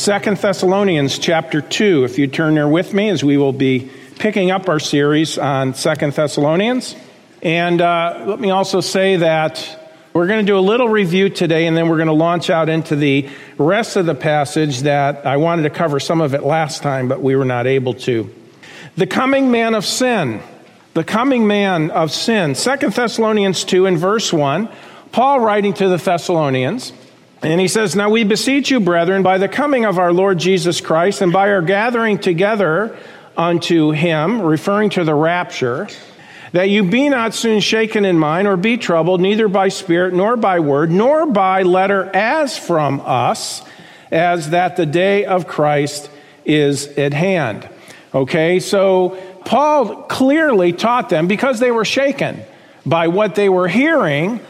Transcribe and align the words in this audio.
Second 0.00 0.38
Thessalonians 0.38 1.18
chapter 1.18 1.60
2. 1.60 2.04
If 2.04 2.18
you 2.18 2.26
turn 2.26 2.54
there 2.54 2.66
with 2.66 2.94
me, 2.94 3.10
as 3.10 3.22
we 3.22 3.36
will 3.36 3.52
be 3.52 3.90
picking 4.18 4.50
up 4.50 4.66
our 4.70 4.80
series 4.80 5.36
on 5.36 5.74
Second 5.74 6.14
Thessalonians. 6.14 6.96
And 7.42 7.82
uh, 7.82 8.24
let 8.26 8.40
me 8.40 8.48
also 8.48 8.80
say 8.80 9.16
that 9.16 9.92
we're 10.14 10.26
going 10.26 10.40
to 10.40 10.50
do 10.50 10.56
a 10.56 10.60
little 10.60 10.88
review 10.88 11.28
today, 11.28 11.66
and 11.66 11.76
then 11.76 11.90
we're 11.90 11.98
going 11.98 12.06
to 12.06 12.14
launch 12.14 12.48
out 12.48 12.70
into 12.70 12.96
the 12.96 13.28
rest 13.58 13.96
of 13.96 14.06
the 14.06 14.14
passage 14.14 14.80
that 14.80 15.26
I 15.26 15.36
wanted 15.36 15.64
to 15.64 15.70
cover 15.70 16.00
some 16.00 16.22
of 16.22 16.32
it 16.32 16.44
last 16.44 16.82
time, 16.82 17.06
but 17.06 17.20
we 17.20 17.36
were 17.36 17.44
not 17.44 17.66
able 17.66 17.92
to. 17.92 18.34
The 18.96 19.06
coming 19.06 19.50
man 19.50 19.74
of 19.74 19.84
sin. 19.84 20.40
The 20.94 21.04
coming 21.04 21.46
man 21.46 21.90
of 21.90 22.10
sin. 22.10 22.54
Second 22.54 22.94
Thessalonians 22.94 23.64
2 23.64 23.84
and 23.84 23.98
verse 23.98 24.32
1. 24.32 24.66
Paul 25.12 25.40
writing 25.40 25.74
to 25.74 25.90
the 25.90 25.98
Thessalonians. 25.98 26.94
And 27.42 27.60
he 27.60 27.68
says, 27.68 27.96
Now 27.96 28.10
we 28.10 28.24
beseech 28.24 28.70
you, 28.70 28.80
brethren, 28.80 29.22
by 29.22 29.38
the 29.38 29.48
coming 29.48 29.84
of 29.84 29.98
our 29.98 30.12
Lord 30.12 30.38
Jesus 30.38 30.80
Christ 30.80 31.22
and 31.22 31.32
by 31.32 31.50
our 31.50 31.62
gathering 31.62 32.18
together 32.18 32.96
unto 33.36 33.90
him, 33.90 34.42
referring 34.42 34.90
to 34.90 35.04
the 35.04 35.14
rapture, 35.14 35.88
that 36.52 36.68
you 36.68 36.82
be 36.82 37.08
not 37.08 37.32
soon 37.32 37.60
shaken 37.60 38.04
in 38.04 38.18
mind 38.18 38.46
or 38.46 38.56
be 38.56 38.76
troubled, 38.76 39.20
neither 39.20 39.48
by 39.48 39.68
spirit, 39.68 40.12
nor 40.12 40.36
by 40.36 40.60
word, 40.60 40.90
nor 40.90 41.26
by 41.26 41.62
letter 41.62 42.04
as 42.14 42.58
from 42.58 43.00
us, 43.04 43.62
as 44.10 44.50
that 44.50 44.76
the 44.76 44.86
day 44.86 45.24
of 45.24 45.46
Christ 45.46 46.10
is 46.44 46.88
at 46.98 47.14
hand. 47.14 47.68
Okay, 48.12 48.58
so 48.60 49.16
Paul 49.44 50.02
clearly 50.02 50.72
taught 50.72 51.08
them 51.08 51.28
because 51.28 51.60
they 51.60 51.70
were 51.70 51.84
shaken 51.84 52.42
by 52.84 53.08
what 53.08 53.34
they 53.34 53.48
were 53.48 53.68
hearing 53.68 54.40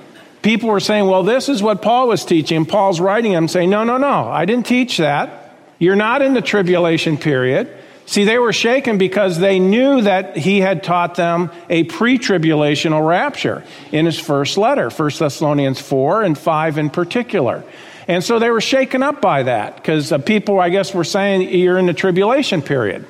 people 0.43 0.69
were 0.69 0.81
saying, 0.81 1.07
well, 1.07 1.23
this 1.23 1.49
is 1.49 1.63
what 1.63 1.83
Paul 1.83 2.09
was 2.09 2.25
teaching. 2.25 2.65
Paul's 2.67 3.01
writing 3.01 3.33
them 3.33 3.49
saying, 3.49 3.71
no, 3.71 3.85
no, 3.85 3.99
no, 3.99 4.29
I 4.29 4.45
didn't 4.45 4.67
teach 4.67 4.99
that. 4.99 5.57
You're 5.79 5.97
not 5.97 6.23
in 6.23 6.35
the 6.35 6.43
tribulation 6.43 7.17
period. 7.17 7.77
See, 8.07 8.25
they 8.25 8.39
were 8.39 8.53
shaken 8.53 8.99
because 8.99 9.39
they 9.39 9.61
knew 9.61 10.03
that 10.03 10.37
he 10.37 10.61
had 10.61 10.83
taught 10.83 11.15
them 11.15 11.51
a 11.69 11.85
pre 11.85 12.19
tribulational 12.19 13.07
rapture 13.07 13.63
in 13.93 14.05
his 14.05 14.19
first 14.19 14.59
letter, 14.59 14.91
1 14.91 15.11
Thessalonians 15.19 15.81
4 15.81 16.23
and 16.23 16.37
5 16.37 16.79
in 16.79 16.91
particular. 16.91 17.63
And 18.09 18.25
so 18.25 18.41
they 18.41 18.51
were 18.51 18.61
shaken 18.61 19.05
up 19.05 19.21
by 19.21 19.45
that 19.45 19.77
because 19.77 20.13
people, 20.27 20.59
I 20.59 20.71
guess, 20.71 20.93
were 20.93 21.05
saying, 21.05 21.51
You're 21.57 21.79
in 21.79 21.87
the 21.87 21.95
tribulation 21.95 22.63
period. 22.63 23.07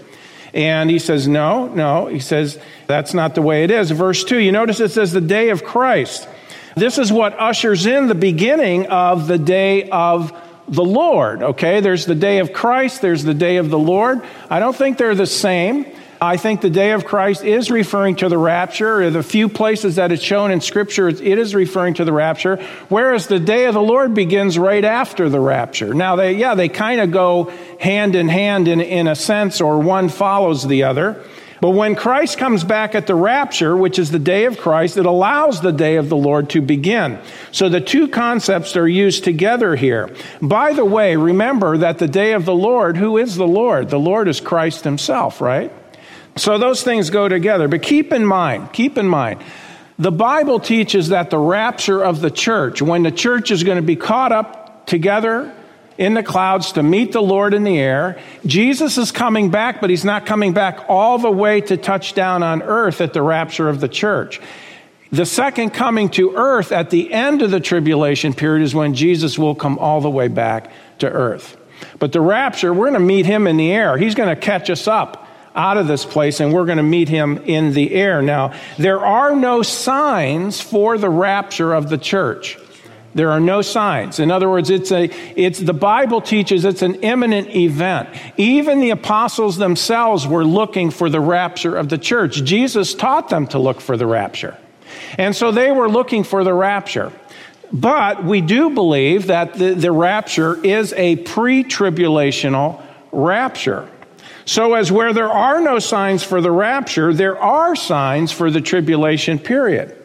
And 0.52 0.90
he 0.90 0.98
says, 0.98 1.26
No, 1.26 1.68
no. 1.68 2.08
He 2.08 2.20
says, 2.20 2.58
That's 2.86 3.14
not 3.14 3.34
the 3.34 3.40
way 3.40 3.64
it 3.64 3.70
is. 3.70 3.90
Verse 3.92 4.22
2, 4.22 4.38
you 4.38 4.52
notice 4.52 4.80
it 4.80 4.90
says, 4.90 5.12
The 5.12 5.22
day 5.22 5.48
of 5.48 5.64
Christ. 5.64 6.28
This 6.80 6.96
is 6.96 7.12
what 7.12 7.38
ushers 7.38 7.84
in 7.84 8.06
the 8.06 8.14
beginning 8.14 8.86
of 8.86 9.26
the 9.28 9.36
day 9.36 9.90
of 9.90 10.32
the 10.66 10.82
Lord. 10.82 11.42
Okay, 11.42 11.80
there's 11.80 12.06
the 12.06 12.14
day 12.14 12.38
of 12.38 12.54
Christ, 12.54 13.02
there's 13.02 13.22
the 13.22 13.34
day 13.34 13.58
of 13.58 13.68
the 13.68 13.78
Lord. 13.78 14.22
I 14.48 14.60
don't 14.60 14.74
think 14.74 14.96
they're 14.96 15.14
the 15.14 15.26
same. 15.26 15.84
I 16.22 16.38
think 16.38 16.62
the 16.62 16.70
day 16.70 16.92
of 16.92 17.04
Christ 17.04 17.44
is 17.44 17.70
referring 17.70 18.16
to 18.16 18.30
the 18.30 18.38
rapture. 18.38 19.10
The 19.10 19.22
few 19.22 19.50
places 19.50 19.96
that 19.96 20.10
it's 20.10 20.22
shown 20.22 20.52
in 20.52 20.62
Scripture, 20.62 21.08
it 21.08 21.20
is 21.20 21.54
referring 21.54 21.94
to 21.94 22.06
the 22.06 22.14
rapture, 22.14 22.56
whereas 22.88 23.26
the 23.26 23.40
day 23.40 23.66
of 23.66 23.74
the 23.74 23.82
Lord 23.82 24.14
begins 24.14 24.58
right 24.58 24.84
after 24.84 25.28
the 25.28 25.40
rapture. 25.40 25.92
Now, 25.92 26.16
they, 26.16 26.32
yeah, 26.32 26.54
they 26.54 26.70
kind 26.70 27.02
of 27.02 27.10
go 27.10 27.52
hand 27.78 28.16
in 28.16 28.28
hand 28.28 28.68
in, 28.68 28.80
in 28.80 29.06
a 29.06 29.14
sense, 29.14 29.60
or 29.60 29.80
one 29.80 30.08
follows 30.08 30.66
the 30.66 30.84
other. 30.84 31.22
But 31.60 31.70
when 31.70 31.94
Christ 31.94 32.38
comes 32.38 32.64
back 32.64 32.94
at 32.94 33.06
the 33.06 33.14
rapture, 33.14 33.76
which 33.76 33.98
is 33.98 34.10
the 34.10 34.18
day 34.18 34.46
of 34.46 34.58
Christ, 34.58 34.96
it 34.96 35.04
allows 35.04 35.60
the 35.60 35.72
day 35.72 35.96
of 35.96 36.08
the 36.08 36.16
Lord 36.16 36.48
to 36.50 36.62
begin. 36.62 37.18
So 37.52 37.68
the 37.68 37.82
two 37.82 38.08
concepts 38.08 38.76
are 38.76 38.88
used 38.88 39.24
together 39.24 39.76
here. 39.76 40.14
By 40.40 40.72
the 40.72 40.86
way, 40.86 41.16
remember 41.16 41.76
that 41.76 41.98
the 41.98 42.08
day 42.08 42.32
of 42.32 42.46
the 42.46 42.54
Lord, 42.54 42.96
who 42.96 43.18
is 43.18 43.36
the 43.36 43.46
Lord? 43.46 43.90
The 43.90 43.98
Lord 43.98 44.26
is 44.26 44.40
Christ 44.40 44.84
himself, 44.84 45.42
right? 45.42 45.70
So 46.36 46.56
those 46.56 46.82
things 46.82 47.10
go 47.10 47.28
together. 47.28 47.68
But 47.68 47.82
keep 47.82 48.12
in 48.12 48.24
mind, 48.24 48.72
keep 48.72 48.96
in 48.96 49.06
mind, 49.06 49.42
the 49.98 50.12
Bible 50.12 50.60
teaches 50.60 51.10
that 51.10 51.28
the 51.28 51.38
rapture 51.38 52.02
of 52.02 52.22
the 52.22 52.30
church, 52.30 52.80
when 52.80 53.02
the 53.02 53.10
church 53.10 53.50
is 53.50 53.64
going 53.64 53.76
to 53.76 53.82
be 53.82 53.96
caught 53.96 54.32
up 54.32 54.86
together 54.86 55.54
in 56.00 56.14
the 56.14 56.22
clouds 56.22 56.72
to 56.72 56.82
meet 56.82 57.12
the 57.12 57.20
Lord 57.20 57.52
in 57.52 57.62
the 57.62 57.78
air. 57.78 58.18
Jesus 58.46 58.96
is 58.96 59.12
coming 59.12 59.50
back, 59.50 59.82
but 59.82 59.90
he's 59.90 60.04
not 60.04 60.24
coming 60.24 60.54
back 60.54 60.86
all 60.88 61.18
the 61.18 61.30
way 61.30 61.60
to 61.60 61.76
touch 61.76 62.14
down 62.14 62.42
on 62.42 62.62
earth 62.62 63.02
at 63.02 63.12
the 63.12 63.20
rapture 63.20 63.68
of 63.68 63.80
the 63.80 63.88
church. 63.88 64.40
The 65.12 65.26
second 65.26 65.70
coming 65.70 66.08
to 66.10 66.34
earth 66.36 66.72
at 66.72 66.88
the 66.88 67.12
end 67.12 67.42
of 67.42 67.50
the 67.50 67.60
tribulation 67.60 68.32
period 68.32 68.64
is 68.64 68.74
when 68.74 68.94
Jesus 68.94 69.38
will 69.38 69.54
come 69.54 69.78
all 69.78 70.00
the 70.00 70.08
way 70.08 70.28
back 70.28 70.72
to 71.00 71.10
earth. 71.10 71.58
But 71.98 72.12
the 72.12 72.22
rapture, 72.22 72.72
we're 72.72 72.88
going 72.88 72.94
to 72.94 73.00
meet 73.00 73.26
him 73.26 73.46
in 73.46 73.58
the 73.58 73.70
air. 73.70 73.98
He's 73.98 74.14
going 74.14 74.34
to 74.34 74.40
catch 74.40 74.70
us 74.70 74.88
up 74.88 75.28
out 75.54 75.76
of 75.76 75.86
this 75.86 76.06
place 76.06 76.40
and 76.40 76.54
we're 76.54 76.64
going 76.64 76.78
to 76.78 76.82
meet 76.82 77.10
him 77.10 77.36
in 77.44 77.74
the 77.74 77.92
air. 77.94 78.22
Now, 78.22 78.54
there 78.78 79.04
are 79.04 79.36
no 79.36 79.60
signs 79.60 80.62
for 80.62 80.96
the 80.96 81.10
rapture 81.10 81.74
of 81.74 81.90
the 81.90 81.98
church. 81.98 82.56
There 83.14 83.30
are 83.32 83.40
no 83.40 83.60
signs. 83.60 84.20
In 84.20 84.30
other 84.30 84.48
words, 84.48 84.70
it's 84.70 84.92
a, 84.92 85.10
it's, 85.34 85.58
the 85.58 85.72
Bible 85.72 86.20
teaches 86.20 86.64
it's 86.64 86.82
an 86.82 86.96
imminent 86.96 87.48
event. 87.48 88.08
Even 88.36 88.80
the 88.80 88.90
apostles 88.90 89.56
themselves 89.56 90.26
were 90.26 90.44
looking 90.44 90.90
for 90.90 91.10
the 91.10 91.20
rapture 91.20 91.76
of 91.76 91.88
the 91.88 91.98
church. 91.98 92.44
Jesus 92.44 92.94
taught 92.94 93.28
them 93.28 93.48
to 93.48 93.58
look 93.58 93.80
for 93.80 93.96
the 93.96 94.06
rapture. 94.06 94.56
And 95.18 95.34
so 95.34 95.50
they 95.50 95.72
were 95.72 95.88
looking 95.88 96.22
for 96.22 96.44
the 96.44 96.54
rapture. 96.54 97.12
But 97.72 98.24
we 98.24 98.40
do 98.40 98.70
believe 98.70 99.26
that 99.26 99.54
the, 99.54 99.74
the 99.74 99.92
rapture 99.92 100.64
is 100.64 100.92
a 100.92 101.16
pre 101.16 101.64
tribulational 101.64 102.82
rapture. 103.12 103.88
So, 104.44 104.74
as 104.74 104.90
where 104.90 105.12
there 105.12 105.30
are 105.30 105.60
no 105.60 105.78
signs 105.78 106.24
for 106.24 106.40
the 106.40 106.50
rapture, 106.50 107.12
there 107.12 107.38
are 107.40 107.76
signs 107.76 108.32
for 108.32 108.50
the 108.50 108.60
tribulation 108.60 109.38
period. 109.38 109.96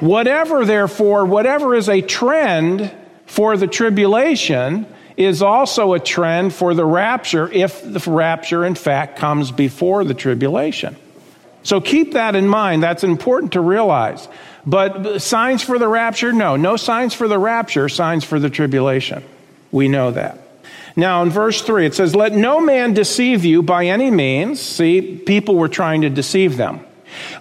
Whatever, 0.00 0.64
therefore, 0.64 1.24
whatever 1.24 1.74
is 1.74 1.88
a 1.88 2.00
trend 2.00 2.92
for 3.26 3.56
the 3.56 3.66
tribulation 3.66 4.86
is 5.16 5.42
also 5.42 5.94
a 5.94 6.00
trend 6.00 6.54
for 6.54 6.74
the 6.74 6.84
rapture 6.84 7.50
if 7.50 7.82
the 7.82 8.02
rapture, 8.10 8.64
in 8.64 8.76
fact, 8.76 9.18
comes 9.18 9.50
before 9.50 10.04
the 10.04 10.14
tribulation. 10.14 10.96
So 11.64 11.80
keep 11.80 12.12
that 12.12 12.36
in 12.36 12.46
mind. 12.46 12.82
That's 12.82 13.02
important 13.02 13.52
to 13.52 13.60
realize. 13.60 14.28
But 14.64 15.18
signs 15.20 15.62
for 15.62 15.78
the 15.78 15.88
rapture? 15.88 16.32
No. 16.32 16.56
No 16.56 16.76
signs 16.76 17.14
for 17.14 17.26
the 17.26 17.38
rapture, 17.38 17.88
signs 17.88 18.24
for 18.24 18.38
the 18.38 18.48
tribulation. 18.48 19.24
We 19.72 19.88
know 19.88 20.12
that. 20.12 20.38
Now, 20.94 21.22
in 21.22 21.30
verse 21.30 21.62
3, 21.62 21.86
it 21.86 21.94
says, 21.94 22.14
Let 22.14 22.32
no 22.32 22.60
man 22.60 22.94
deceive 22.94 23.44
you 23.44 23.62
by 23.62 23.86
any 23.86 24.10
means. 24.10 24.60
See, 24.60 25.16
people 25.16 25.56
were 25.56 25.68
trying 25.68 26.02
to 26.02 26.10
deceive 26.10 26.56
them. 26.56 26.80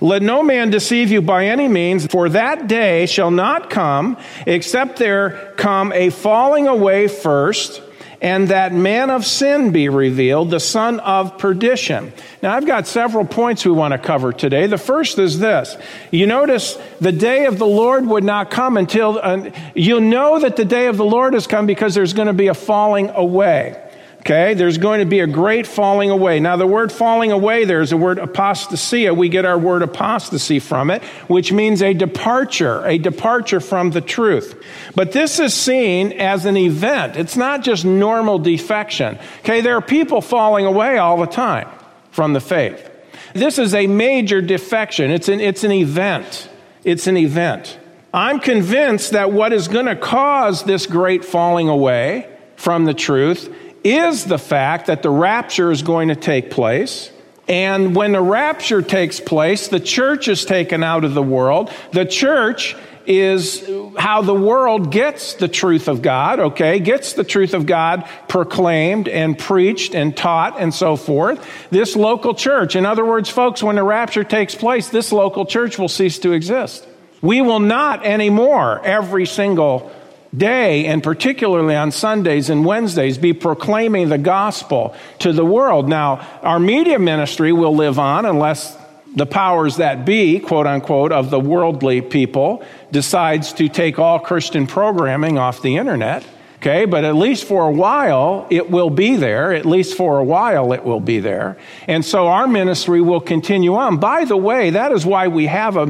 Let 0.01 0.21
no 0.21 0.43
man 0.43 0.69
deceive 0.69 1.11
you 1.11 1.21
by 1.21 1.47
any 1.47 1.67
means, 1.67 2.05
for 2.07 2.29
that 2.29 2.67
day 2.67 3.05
shall 3.05 3.31
not 3.31 3.69
come 3.69 4.17
except 4.45 4.97
there 4.97 5.53
come 5.57 5.91
a 5.93 6.09
falling 6.09 6.67
away 6.67 7.07
first, 7.07 7.81
and 8.19 8.47
that 8.47 8.73
man 8.73 9.11
of 9.11 9.25
sin 9.25 9.71
be 9.71 9.89
revealed, 9.89 10.49
the 10.49 10.59
son 10.59 10.99
of 11.01 11.37
perdition. 11.37 12.11
Now, 12.41 12.55
I've 12.55 12.65
got 12.65 12.87
several 12.87 13.25
points 13.25 13.63
we 13.63 13.71
want 13.71 13.91
to 13.91 13.99
cover 13.99 14.33
today. 14.33 14.65
The 14.65 14.79
first 14.79 15.19
is 15.19 15.39
this. 15.39 15.77
You 16.09 16.25
notice 16.25 16.79
the 16.99 17.11
day 17.11 17.45
of 17.45 17.59
the 17.59 17.67
Lord 17.67 18.07
would 18.07 18.23
not 18.23 18.49
come 18.49 18.75
until, 18.77 19.19
uh, 19.21 19.51
you 19.75 19.99
know 19.99 20.39
that 20.39 20.55
the 20.55 20.65
day 20.65 20.87
of 20.87 20.97
the 20.97 21.05
Lord 21.05 21.35
has 21.35 21.45
come 21.45 21.67
because 21.67 21.93
there's 21.93 22.13
going 22.13 22.27
to 22.27 22.33
be 22.33 22.47
a 22.47 22.55
falling 22.55 23.09
away. 23.09 23.83
Okay, 24.27 24.55
there's 24.55 24.77
going 24.77 24.99
to 24.99 25.05
be 25.05 25.21
a 25.21 25.25
great 25.25 25.65
falling 25.65 26.09
away. 26.09 26.41
Now, 26.41 26.57
the 26.57 26.67
word 26.67 26.91
falling 26.91 27.31
away 27.31 27.63
there 27.63 27.79
is 27.79 27.93
a 27.93 27.97
word 27.97 28.17
apostasia. 28.17 29.15
We 29.15 29.29
get 29.29 29.45
our 29.45 29.57
word 29.57 29.83
apostasy 29.83 30.59
from 30.59 30.91
it, 30.91 31.01
which 31.29 31.53
means 31.53 31.81
a 31.81 31.93
departure, 31.93 32.85
a 32.85 32.97
departure 32.97 33.61
from 33.61 33.91
the 33.91 34.01
truth. 34.01 34.61
But 34.95 35.13
this 35.13 35.39
is 35.39 35.53
seen 35.53 36.11
as 36.11 36.43
an 36.43 36.57
event. 36.57 37.15
It's 37.15 37.37
not 37.37 37.63
just 37.63 37.85
normal 37.85 38.37
defection. 38.37 39.17
Okay, 39.39 39.61
there 39.61 39.77
are 39.77 39.81
people 39.81 40.19
falling 40.19 40.65
away 40.65 40.97
all 40.97 41.15
the 41.15 41.25
time 41.25 41.69
from 42.11 42.33
the 42.33 42.41
faith. 42.41 42.85
This 43.31 43.57
is 43.57 43.73
a 43.73 43.87
major 43.87 44.41
defection. 44.41 45.09
It's 45.09 45.29
an, 45.29 45.39
it's 45.39 45.63
an 45.63 45.71
event. 45.71 46.49
It's 46.83 47.07
an 47.07 47.15
event. 47.15 47.79
I'm 48.13 48.41
convinced 48.41 49.11
that 49.11 49.31
what 49.31 49.53
is 49.53 49.69
going 49.69 49.85
to 49.85 49.95
cause 49.95 50.65
this 50.65 50.85
great 50.85 51.23
falling 51.23 51.69
away 51.69 52.29
from 52.57 52.83
the 52.83 52.93
truth 52.93 53.53
is 53.83 54.25
the 54.25 54.39
fact 54.39 54.87
that 54.87 55.03
the 55.03 55.09
rapture 55.09 55.71
is 55.71 55.81
going 55.81 56.09
to 56.09 56.15
take 56.15 56.51
place. 56.51 57.11
And 57.47 57.95
when 57.95 58.11
the 58.11 58.21
rapture 58.21 58.81
takes 58.81 59.19
place, 59.19 59.69
the 59.69 59.79
church 59.79 60.27
is 60.27 60.43
taken 60.43 60.83
out 60.83 61.05
of 61.05 61.13
the 61.13 61.23
world. 61.23 61.71
The 61.91 62.05
church 62.05 62.75
is 63.05 63.65
how 63.97 64.21
the 64.21 64.33
world 64.33 64.91
gets 64.91 65.35
the 65.35 65.47
truth 65.47 65.87
of 65.87 66.01
God, 66.01 66.39
okay? 66.41 66.79
Gets 66.79 67.13
the 67.13 67.23
truth 67.23 67.53
of 67.53 67.65
God 67.65 68.07
proclaimed 68.27 69.07
and 69.07 69.39
preached 69.39 69.95
and 69.95 70.15
taught 70.15 70.59
and 70.59 70.73
so 70.73 70.97
forth. 70.97 71.47
This 71.71 71.95
local 71.95 72.35
church, 72.35 72.75
in 72.75 72.85
other 72.85 73.05
words, 73.05 73.29
folks, 73.29 73.63
when 73.63 73.77
the 73.77 73.83
rapture 73.83 74.25
takes 74.25 74.55
place, 74.55 74.89
this 74.89 75.13
local 75.13 75.45
church 75.45 75.79
will 75.79 75.87
cease 75.87 76.19
to 76.19 76.33
exist. 76.33 76.85
We 77.21 77.41
will 77.41 77.61
not 77.61 78.05
anymore, 78.05 78.85
every 78.85 79.25
single 79.25 79.89
day, 80.35 80.85
and 80.85 81.03
particularly 81.03 81.75
on 81.75 81.91
Sundays 81.91 82.49
and 82.49 82.65
Wednesdays, 82.65 83.17
be 83.17 83.33
proclaiming 83.33 84.09
the 84.09 84.17
gospel 84.17 84.95
to 85.19 85.31
the 85.31 85.45
world. 85.45 85.87
Now, 85.87 86.27
our 86.41 86.59
media 86.59 86.99
ministry 86.99 87.51
will 87.51 87.75
live 87.75 87.99
on 87.99 88.25
unless 88.25 88.77
the 89.15 89.25
powers 89.25 89.77
that 89.77 90.05
be, 90.05 90.39
quote 90.39 90.67
unquote, 90.67 91.11
of 91.11 91.29
the 91.29 91.39
worldly 91.39 92.01
people 92.01 92.63
decides 92.91 93.53
to 93.53 93.67
take 93.67 93.97
all 93.97 94.19
Christian 94.19 94.67
programming 94.67 95.37
off 95.37 95.61
the 95.61 95.77
internet. 95.77 96.23
Okay, 96.67 96.83
but 96.83 97.05
at 97.05 97.15
least 97.15 97.45
for 97.45 97.65
a 97.65 97.71
while 97.71 98.45
it 98.49 98.69
will 98.69 98.89
be 98.89 99.15
there. 99.15 99.53
At 99.53 99.65
least 99.65 99.95
for 99.95 100.19
a 100.19 100.23
while 100.23 100.73
it 100.73 100.83
will 100.83 100.99
be 100.99 101.21
there. 101.21 101.55
And 101.87 102.03
so 102.03 102.27
our 102.27 102.45
ministry 102.45 102.99
will 102.99 103.21
continue 103.21 103.75
on. 103.75 103.99
By 103.99 104.25
the 104.25 104.35
way, 104.35 104.71
that 104.71 104.91
is 104.91 105.05
why 105.05 105.29
we 105.29 105.45
have 105.45 105.77
a, 105.77 105.85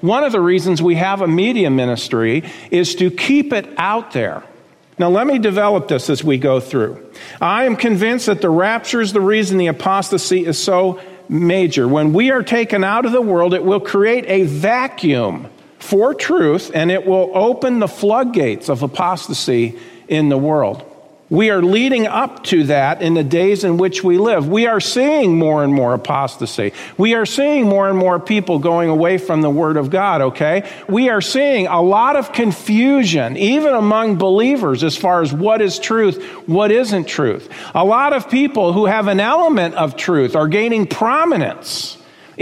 one 0.00 0.24
of 0.24 0.32
the 0.32 0.40
reasons 0.40 0.80
we 0.80 0.94
have 0.94 1.20
a 1.20 1.28
media 1.28 1.68
ministry 1.68 2.44
is 2.70 2.94
to 2.94 3.10
keep 3.10 3.52
it 3.52 3.68
out 3.76 4.12
there. 4.12 4.42
Now, 4.98 5.10
let 5.10 5.26
me 5.26 5.38
develop 5.38 5.88
this 5.88 6.08
as 6.08 6.24
we 6.24 6.38
go 6.38 6.60
through. 6.60 7.10
I 7.38 7.64
am 7.64 7.76
convinced 7.76 8.24
that 8.24 8.40
the 8.40 8.48
rapture 8.48 9.02
is 9.02 9.12
the 9.12 9.20
reason 9.20 9.58
the 9.58 9.66
apostasy 9.66 10.46
is 10.46 10.56
so 10.56 10.98
major. 11.28 11.86
When 11.86 12.14
we 12.14 12.30
are 12.30 12.42
taken 12.42 12.84
out 12.84 13.04
of 13.04 13.12
the 13.12 13.20
world, 13.20 13.52
it 13.52 13.64
will 13.64 13.80
create 13.80 14.24
a 14.28 14.44
vacuum 14.44 15.50
for 15.78 16.14
truth 16.14 16.70
and 16.72 16.90
it 16.90 17.04
will 17.04 17.30
open 17.34 17.80
the 17.80 17.88
floodgates 17.88 18.70
of 18.70 18.82
apostasy 18.82 19.78
in 20.08 20.28
the 20.28 20.38
world. 20.38 20.84
We 21.32 21.48
are 21.48 21.62
leading 21.62 22.06
up 22.06 22.44
to 22.44 22.64
that 22.64 23.00
in 23.00 23.14
the 23.14 23.24
days 23.24 23.64
in 23.64 23.78
which 23.78 24.04
we 24.04 24.18
live. 24.18 24.48
We 24.48 24.66
are 24.66 24.80
seeing 24.80 25.38
more 25.38 25.64
and 25.64 25.72
more 25.72 25.94
apostasy. 25.94 26.74
We 26.98 27.14
are 27.14 27.24
seeing 27.24 27.66
more 27.66 27.88
and 27.88 27.96
more 27.96 28.20
people 28.20 28.58
going 28.58 28.90
away 28.90 29.16
from 29.16 29.40
the 29.40 29.48
Word 29.48 29.78
of 29.78 29.88
God, 29.88 30.20
okay? 30.20 30.70
We 30.90 31.08
are 31.08 31.22
seeing 31.22 31.68
a 31.68 31.80
lot 31.80 32.16
of 32.16 32.34
confusion, 32.34 33.38
even 33.38 33.72
among 33.72 34.16
believers, 34.16 34.84
as 34.84 34.94
far 34.94 35.22
as 35.22 35.32
what 35.32 35.62
is 35.62 35.78
truth, 35.78 36.22
what 36.46 36.70
isn't 36.70 37.06
truth. 37.06 37.48
A 37.74 37.82
lot 37.82 38.12
of 38.12 38.28
people 38.28 38.74
who 38.74 38.84
have 38.84 39.08
an 39.08 39.18
element 39.18 39.74
of 39.76 39.96
truth 39.96 40.36
are 40.36 40.48
gaining 40.48 40.86
prominence 40.86 41.96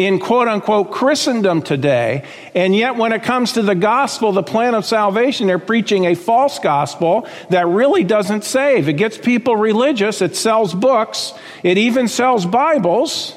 in 0.06 0.19
quote 0.19 0.49
unquote 0.49 0.91
Christendom 0.91 1.61
today. 1.61 2.25
And 2.55 2.75
yet, 2.75 2.97
when 2.97 3.12
it 3.12 3.23
comes 3.23 3.52
to 3.52 3.62
the 3.62 3.75
gospel, 3.75 4.32
the 4.32 4.43
plan 4.43 4.75
of 4.75 4.87
salvation, 4.87 5.47
they're 5.47 5.58
preaching 5.58 6.06
a 6.06 6.14
false 6.14 6.58
gospel 6.58 7.29
that 7.50 7.67
really 7.67 8.02
doesn't 8.02 8.44
save. 8.44 8.88
It 8.88 8.94
gets 8.94 9.19
people 9.19 9.56
religious, 9.56 10.23
it 10.23 10.37
sells 10.37 10.75
books, 10.75 11.35
it 11.62 11.76
even 11.76 12.08
sells 12.08 12.47
Bibles. 12.47 13.35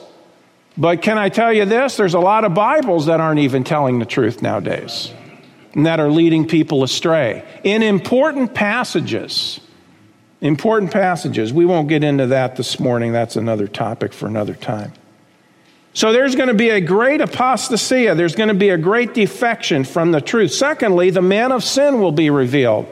But 0.78 1.02
can 1.02 1.18
I 1.18 1.30
tell 1.30 1.52
you 1.52 1.66
this? 1.66 1.98
There's 1.98 2.14
a 2.14 2.20
lot 2.20 2.46
of 2.46 2.54
Bibles 2.54 3.08
that 3.08 3.20
aren't 3.20 3.42
even 3.42 3.66
telling 3.66 4.00
the 4.00 4.06
truth 4.06 4.42
nowadays 4.42 5.12
and 5.74 5.86
that 5.86 6.00
are 6.00 6.10
leading 6.10 6.48
people 6.48 6.84
astray. 6.84 7.44
In 7.64 7.84
important 7.84 8.54
passages, 8.54 9.60
important 10.40 10.92
passages, 10.92 11.52
we 11.52 11.66
won't 11.66 11.90
get 11.90 12.06
into 12.06 12.28
that 12.28 12.56
this 12.56 12.80
morning. 12.80 13.12
That's 13.12 13.36
another 13.36 13.68
topic 13.68 14.14
for 14.14 14.28
another 14.28 14.56
time. 14.56 14.94
So 15.94 16.12
there's 16.12 16.36
going 16.36 16.48
to 16.48 16.56
be 16.56 16.70
a 16.70 16.82
great 16.82 17.22
apostasia. 17.22 18.18
There's 18.18 18.36
going 18.36 18.50
to 18.50 18.56
be 18.56 18.70
a 18.70 18.78
great 18.78 19.14
defection 19.14 19.84
from 19.84 20.12
the 20.12 20.22
truth. 20.22 20.52
Secondly, 20.52 21.12
the 21.12 21.22
man 21.22 21.52
of 21.52 21.64
sin 21.64 22.02
will 22.02 22.12
be 22.12 22.32
revealed. 22.32 22.88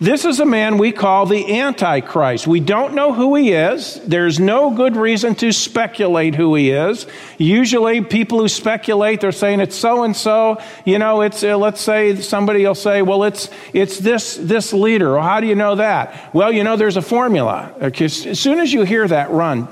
This 0.00 0.24
is 0.24 0.40
a 0.40 0.46
man 0.46 0.78
we 0.78 0.92
call 0.92 1.26
the 1.26 1.58
Antichrist. 1.60 2.46
We 2.46 2.60
don't 2.60 2.94
know 2.94 3.12
who 3.12 3.34
he 3.34 3.52
is. 3.52 4.00
There's 4.06 4.40
no 4.40 4.70
good 4.70 4.96
reason 4.96 5.34
to 5.36 5.52
speculate 5.52 6.34
who 6.34 6.54
he 6.54 6.70
is. 6.70 7.06
Usually, 7.36 8.00
people 8.00 8.40
who 8.40 8.48
speculate, 8.48 9.20
they're 9.20 9.32
saying 9.32 9.60
it's 9.60 9.76
so 9.76 10.04
and 10.04 10.16
so. 10.16 10.62
You 10.86 10.98
know, 10.98 11.20
it's 11.20 11.42
uh, 11.42 11.58
let's 11.58 11.82
say 11.82 12.16
somebody 12.16 12.64
will 12.64 12.74
say, 12.74 13.02
"Well, 13.02 13.24
it's 13.24 13.50
it's 13.74 13.98
this 13.98 14.36
this 14.36 14.72
leader." 14.72 15.14
Well, 15.14 15.22
how 15.22 15.40
do 15.40 15.46
you 15.46 15.54
know 15.54 15.74
that? 15.74 16.34
Well, 16.34 16.50
you 16.50 16.64
know, 16.64 16.76
there's 16.76 16.96
a 16.96 17.02
formula. 17.02 17.74
As 17.78 18.40
soon 18.40 18.60
as 18.60 18.72
you 18.72 18.84
hear 18.84 19.06
that, 19.06 19.30
run. 19.30 19.68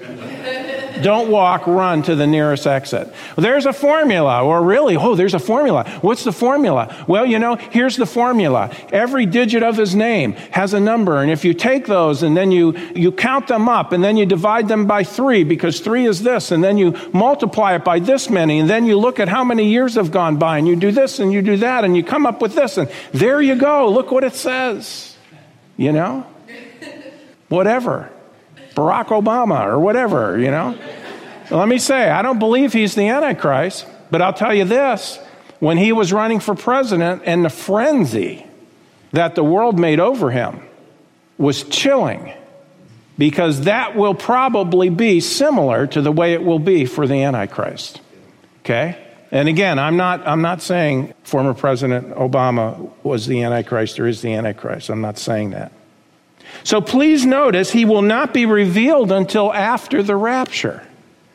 Don't 1.02 1.30
walk, 1.30 1.66
run 1.66 2.02
to 2.04 2.14
the 2.14 2.26
nearest 2.26 2.66
exit. 2.66 3.06
Well, 3.36 3.42
there's 3.42 3.66
a 3.66 3.72
formula, 3.72 4.44
or 4.44 4.62
really, 4.62 4.96
oh, 4.96 5.14
there's 5.14 5.34
a 5.34 5.38
formula. 5.38 5.88
What's 6.00 6.24
the 6.24 6.32
formula? 6.32 7.04
Well, 7.06 7.26
you 7.26 7.38
know, 7.38 7.56
here's 7.56 7.96
the 7.96 8.06
formula. 8.06 8.74
Every 8.92 9.26
digit 9.26 9.62
of 9.62 9.76
his 9.76 9.94
name 9.94 10.32
has 10.52 10.74
a 10.74 10.80
number, 10.80 11.20
and 11.22 11.30
if 11.30 11.44
you 11.44 11.54
take 11.54 11.86
those 11.86 12.22
and 12.22 12.36
then 12.36 12.50
you, 12.50 12.76
you 12.94 13.12
count 13.12 13.48
them 13.48 13.68
up, 13.68 13.92
and 13.92 14.02
then 14.02 14.16
you 14.16 14.26
divide 14.26 14.68
them 14.68 14.86
by 14.86 15.04
three, 15.04 15.44
because 15.44 15.80
three 15.80 16.06
is 16.06 16.22
this, 16.22 16.50
and 16.50 16.62
then 16.62 16.78
you 16.78 16.96
multiply 17.12 17.74
it 17.74 17.84
by 17.84 17.98
this 17.98 18.30
many, 18.30 18.60
and 18.60 18.70
then 18.70 18.86
you 18.86 18.98
look 18.98 19.20
at 19.20 19.28
how 19.28 19.44
many 19.44 19.68
years 19.68 19.94
have 19.94 20.10
gone 20.10 20.36
by, 20.36 20.58
and 20.58 20.66
you 20.66 20.76
do 20.76 20.90
this 20.90 21.18
and 21.18 21.32
you 21.32 21.42
do 21.42 21.56
that, 21.56 21.84
and 21.84 21.96
you 21.96 22.02
come 22.02 22.26
up 22.26 22.42
with 22.42 22.54
this, 22.54 22.78
and 22.78 22.90
there 23.12 23.40
you 23.40 23.54
go. 23.54 23.88
Look 23.88 24.10
what 24.10 24.24
it 24.24 24.34
says. 24.34 25.16
You 25.76 25.92
know? 25.92 26.26
Whatever. 27.48 28.10
Barack 28.74 29.06
Obama 29.06 29.66
or 29.66 29.78
whatever, 29.78 30.38
you 30.38 30.50
know. 30.50 30.76
Let 31.50 31.68
me 31.68 31.78
say, 31.78 32.08
I 32.08 32.22
don't 32.22 32.38
believe 32.38 32.72
he's 32.72 32.94
the 32.94 33.08
Antichrist, 33.08 33.86
but 34.10 34.22
I'll 34.22 34.32
tell 34.32 34.54
you 34.54 34.64
this 34.64 35.18
when 35.58 35.76
he 35.76 35.92
was 35.92 36.12
running 36.12 36.40
for 36.40 36.54
president 36.54 37.22
and 37.26 37.44
the 37.44 37.50
frenzy 37.50 38.46
that 39.12 39.34
the 39.34 39.44
world 39.44 39.78
made 39.78 40.00
over 40.00 40.30
him 40.30 40.60
was 41.38 41.64
chilling 41.64 42.32
because 43.18 43.62
that 43.62 43.96
will 43.96 44.14
probably 44.14 44.88
be 44.88 45.20
similar 45.20 45.86
to 45.86 46.00
the 46.00 46.12
way 46.12 46.32
it 46.32 46.42
will 46.42 46.58
be 46.58 46.86
for 46.86 47.06
the 47.06 47.22
Antichrist. 47.22 48.00
Okay? 48.60 48.96
And 49.30 49.48
again, 49.48 49.78
I'm 49.78 49.96
not, 49.96 50.26
I'm 50.26 50.42
not 50.42 50.62
saying 50.62 51.14
former 51.22 51.54
President 51.54 52.14
Obama 52.14 52.90
was 53.02 53.26
the 53.26 53.42
Antichrist 53.42 54.00
or 54.00 54.06
is 54.06 54.22
the 54.22 54.34
Antichrist. 54.34 54.88
I'm 54.88 55.00
not 55.00 55.18
saying 55.18 55.50
that. 55.50 55.72
So 56.64 56.80
please 56.80 57.24
notice 57.24 57.70
he 57.70 57.84
will 57.84 58.02
not 58.02 58.34
be 58.34 58.46
revealed 58.46 59.12
until 59.12 59.52
after 59.52 60.02
the 60.02 60.16
rapture. 60.16 60.86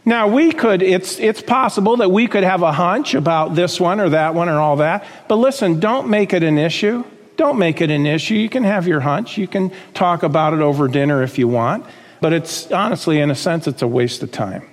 Now, 0.05 0.27
we 0.27 0.51
could, 0.51 0.83
it's, 0.83 1.19
it's 1.19 1.41
possible 1.41 1.97
that 1.97 2.11
we 2.11 2.27
could 2.27 2.43
have 2.43 2.61
a 2.61 2.71
hunch 2.71 3.15
about 3.15 3.55
this 3.55 3.79
one 3.79 3.99
or 3.99 4.09
that 4.09 4.35
one 4.35 4.49
or 4.49 4.59
all 4.59 4.75
that, 4.77 5.05
but 5.27 5.37
listen, 5.37 5.79
don't 5.79 6.09
make 6.09 6.31
it 6.31 6.43
an 6.43 6.59
issue. 6.59 7.03
Don't 7.37 7.57
make 7.57 7.81
it 7.81 7.89
an 7.89 8.05
issue. 8.05 8.35
You 8.35 8.47
can 8.47 8.63
have 8.63 8.87
your 8.87 8.99
hunch. 8.99 9.37
You 9.37 9.47
can 9.47 9.71
talk 9.93 10.23
about 10.23 10.53
it 10.53 10.59
over 10.59 10.87
dinner 10.87 11.23
if 11.23 11.37
you 11.37 11.47
want, 11.47 11.85
but 12.21 12.33
it's 12.33 12.71
honestly, 12.71 13.19
in 13.19 13.31
a 13.31 13.35
sense, 13.35 13.67
it's 13.67 13.81
a 13.81 13.87
waste 13.87 14.21
of 14.21 14.31
time 14.31 14.63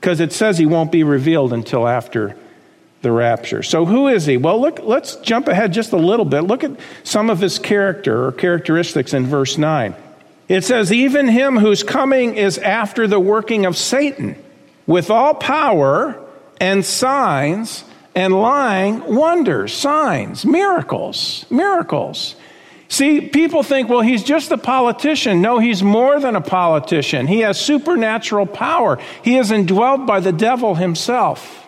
because 0.00 0.20
it 0.20 0.32
says 0.32 0.58
he 0.58 0.66
won't 0.66 0.90
be 0.90 1.04
revealed 1.04 1.52
until 1.52 1.86
after 1.86 2.34
the 3.02 3.12
rapture. 3.12 3.62
So, 3.62 3.84
who 3.84 4.08
is 4.08 4.26
he? 4.26 4.36
Well, 4.36 4.60
look, 4.60 4.80
let's 4.82 5.16
jump 5.16 5.48
ahead 5.48 5.72
just 5.72 5.92
a 5.92 5.96
little 5.96 6.24
bit. 6.24 6.42
Look 6.42 6.64
at 6.64 6.72
some 7.04 7.30
of 7.30 7.38
his 7.40 7.58
character 7.58 8.26
or 8.26 8.32
characteristics 8.32 9.14
in 9.14 9.26
verse 9.26 9.56
9. 9.56 9.94
It 10.48 10.64
says, 10.64 10.92
Even 10.92 11.28
him 11.28 11.56
whose 11.56 11.82
coming 11.82 12.34
is 12.34 12.58
after 12.58 13.06
the 13.06 13.20
working 13.20 13.66
of 13.66 13.76
Satan, 13.76 14.42
with 14.86 15.10
all 15.10 15.34
power 15.34 16.20
and 16.60 16.84
signs 16.84 17.84
and 18.14 18.34
lying 18.34 19.14
wonders, 19.14 19.72
signs, 19.72 20.44
miracles, 20.44 21.44
miracles. 21.50 22.34
See, 22.88 23.20
people 23.20 23.62
think, 23.62 23.90
well, 23.90 24.00
he's 24.00 24.24
just 24.24 24.50
a 24.50 24.56
politician. 24.56 25.42
No, 25.42 25.58
he's 25.58 25.82
more 25.82 26.18
than 26.18 26.34
a 26.34 26.40
politician. 26.40 27.26
He 27.26 27.40
has 27.40 27.60
supernatural 27.60 28.46
power. 28.46 28.98
He 29.22 29.36
is 29.36 29.50
indwelled 29.50 30.06
by 30.06 30.20
the 30.20 30.32
devil 30.32 30.74
himself. 30.74 31.67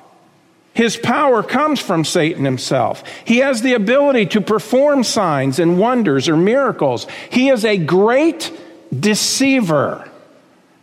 His 0.72 0.96
power 0.96 1.42
comes 1.42 1.80
from 1.80 2.04
Satan 2.04 2.44
himself. 2.44 3.02
He 3.24 3.38
has 3.38 3.62
the 3.62 3.74
ability 3.74 4.26
to 4.26 4.40
perform 4.40 5.04
signs 5.04 5.58
and 5.58 5.78
wonders 5.78 6.28
or 6.28 6.36
miracles. 6.36 7.06
He 7.30 7.48
is 7.48 7.64
a 7.64 7.76
great 7.76 8.52
deceiver. 8.96 10.08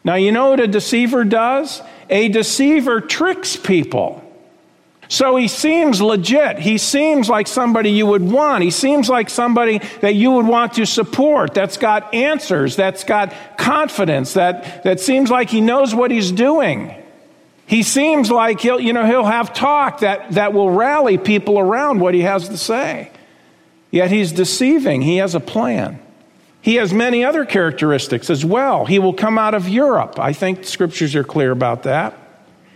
Now, 0.03 0.15
you 0.15 0.31
know 0.31 0.51
what 0.51 0.59
a 0.59 0.67
deceiver 0.67 1.23
does? 1.23 1.81
A 2.09 2.29
deceiver 2.29 3.01
tricks 3.01 3.55
people. 3.55 4.23
So 5.09 5.37
he 5.37 5.47
seems 5.47 6.01
legit. 6.01 6.59
He 6.59 6.77
seems 6.77 7.29
like 7.29 7.47
somebody 7.47 7.91
you 7.91 8.05
would 8.07 8.21
want. 8.21 8.63
He 8.63 8.71
seems 8.71 9.09
like 9.09 9.29
somebody 9.29 9.79
that 10.01 10.15
you 10.15 10.31
would 10.31 10.45
want 10.45 10.73
to 10.73 10.85
support, 10.85 11.53
that's 11.53 11.77
got 11.77 12.13
answers, 12.13 12.75
that's 12.75 13.05
got 13.05 13.33
confidence, 13.57 14.33
that, 14.33 14.83
that 14.83 14.99
seems 14.99 15.31
like 15.31 15.49
he 15.49 15.61
knows 15.61 15.95
what 15.95 16.11
he's 16.11 16.31
doing. 16.31 16.93
He 17.67 17.83
seems 17.83 18.31
like 18.31 18.61
he'll, 18.61 18.79
you 18.79 18.93
know, 18.93 19.05
he'll 19.05 19.25
have 19.25 19.53
talk 19.53 19.99
that, 19.99 20.31
that 20.31 20.53
will 20.53 20.71
rally 20.71 21.17
people 21.17 21.59
around 21.59 21.99
what 21.99 22.13
he 22.13 22.21
has 22.21 22.47
to 22.47 22.57
say. 22.57 23.11
Yet 23.91 24.09
he's 24.09 24.31
deceiving. 24.31 25.01
He 25.01 25.17
has 25.17 25.35
a 25.35 25.41
plan. 25.41 25.99
He 26.61 26.75
has 26.75 26.93
many 26.93 27.25
other 27.25 27.45
characteristics 27.45 28.29
as 28.29 28.43
well. 28.43 28.85
He 28.85 28.99
will 28.99 29.13
come 29.13 29.37
out 29.37 29.53
of 29.53 29.67
Europe. 29.67 30.17
I 30.17 30.31
think 30.31 30.63
scriptures 30.63 31.13
are 31.13 31.25
clear 31.25 31.51
about 31.51 31.83
that. 31.83 32.17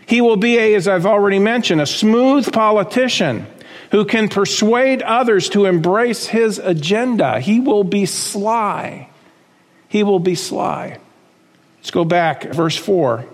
He 0.05 0.19
will 0.19 0.35
be, 0.35 0.57
a, 0.57 0.75
as 0.75 0.89
I've 0.89 1.05
already 1.05 1.39
mentioned, 1.39 1.79
a 1.79 1.85
smooth 1.85 2.51
politician 2.51 3.47
who 3.91 4.03
can 4.03 4.27
persuade 4.27 5.01
others 5.01 5.47
to 5.49 5.65
embrace 5.65 6.27
his 6.27 6.59
agenda. 6.59 7.39
He 7.39 7.61
will 7.61 7.85
be 7.85 8.05
sly. 8.05 9.09
He 9.87 10.03
will 10.03 10.19
be 10.19 10.35
sly. 10.35 10.99
Let's 11.77 11.91
go 11.91 12.03
back, 12.03 12.43
verse 12.43 12.75
4. 12.75 13.25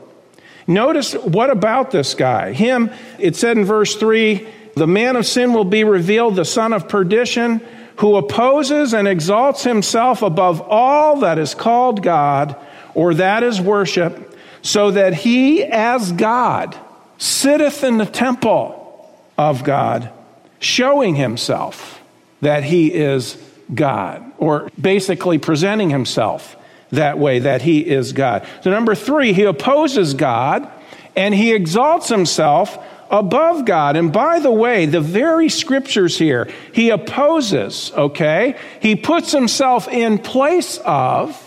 Notice 0.68 1.14
what 1.14 1.50
about 1.50 1.92
this 1.92 2.14
guy? 2.14 2.52
Him, 2.52 2.92
it 3.18 3.36
said 3.38 3.58
in 3.58 3.64
verse 3.64 3.96
3 3.96 4.48
the 4.76 4.86
man 4.86 5.16
of 5.16 5.26
sin 5.26 5.54
will 5.54 5.66
be 5.66 5.84
revealed, 5.84 6.36
the 6.36 6.46
son 6.46 6.72
of 6.72 6.88
perdition, 6.88 7.62
who 7.98 8.16
opposes 8.16 8.94
and 8.94 9.08
exalts 9.08 9.64
himself 9.64 10.22
above 10.22 10.62
all 10.62 11.22
that 11.22 11.40
is 11.40 11.56
called 11.56 12.04
God 12.04 12.56
or 12.94 13.16
that 13.16 13.42
is 13.42 13.60
worship, 13.60 14.38
so 14.62 14.92
that 14.92 15.14
he 15.14 15.64
as 15.64 16.12
God 16.12 16.78
sitteth 17.18 17.84
in 17.84 17.98
the 17.98 18.06
temple 18.06 19.10
of 19.38 19.64
God, 19.64 20.12
showing 20.60 21.16
himself 21.16 22.02
that 22.42 22.64
he 22.64 22.94
is 22.94 23.38
God, 23.74 24.24
or 24.38 24.70
basically 24.80 25.38
presenting 25.38 25.90
himself 25.90 26.57
that 26.92 27.18
way, 27.18 27.40
that 27.40 27.62
he 27.62 27.80
is 27.80 28.14
God. 28.14 28.48
So, 28.62 28.72
number 28.72 28.96
three, 28.96 29.34
he 29.34 29.44
opposes 29.44 30.14
God 30.14 30.70
and 31.16 31.34
he 31.34 31.54
exalts 31.54 32.10
himself 32.10 32.78
above 33.10 33.66
God. 33.66 33.96
And 33.96 34.12
by 34.12 34.40
the 34.40 34.52
way, 34.52 34.86
the 34.86 35.02
very 35.02 35.50
scriptures 35.50 36.18
here, 36.18 36.50
he 36.74 36.90
opposes, 36.90 37.92
okay? 37.96 38.58
He 38.82 38.96
puts 38.96 39.32
himself 39.32 39.88
in 39.88 40.18
place 40.18 40.78
of 40.80 41.44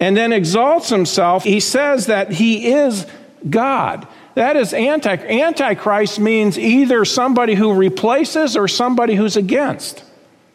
and 0.00 0.16
then 0.16 0.32
exalts 0.32 0.88
himself. 0.88 1.44
He 1.44 1.60
says 1.60 2.06
that 2.06 2.32
he 2.32 2.72
is 2.72 3.06
God. 3.48 4.06
That 4.34 4.56
is 4.56 4.72
anti 4.72 5.14
antichrist 5.14 6.18
means 6.18 6.58
either 6.58 7.04
somebody 7.04 7.54
who 7.54 7.72
replaces 7.72 8.56
or 8.56 8.66
somebody 8.66 9.14
who's 9.14 9.36
against. 9.36 10.02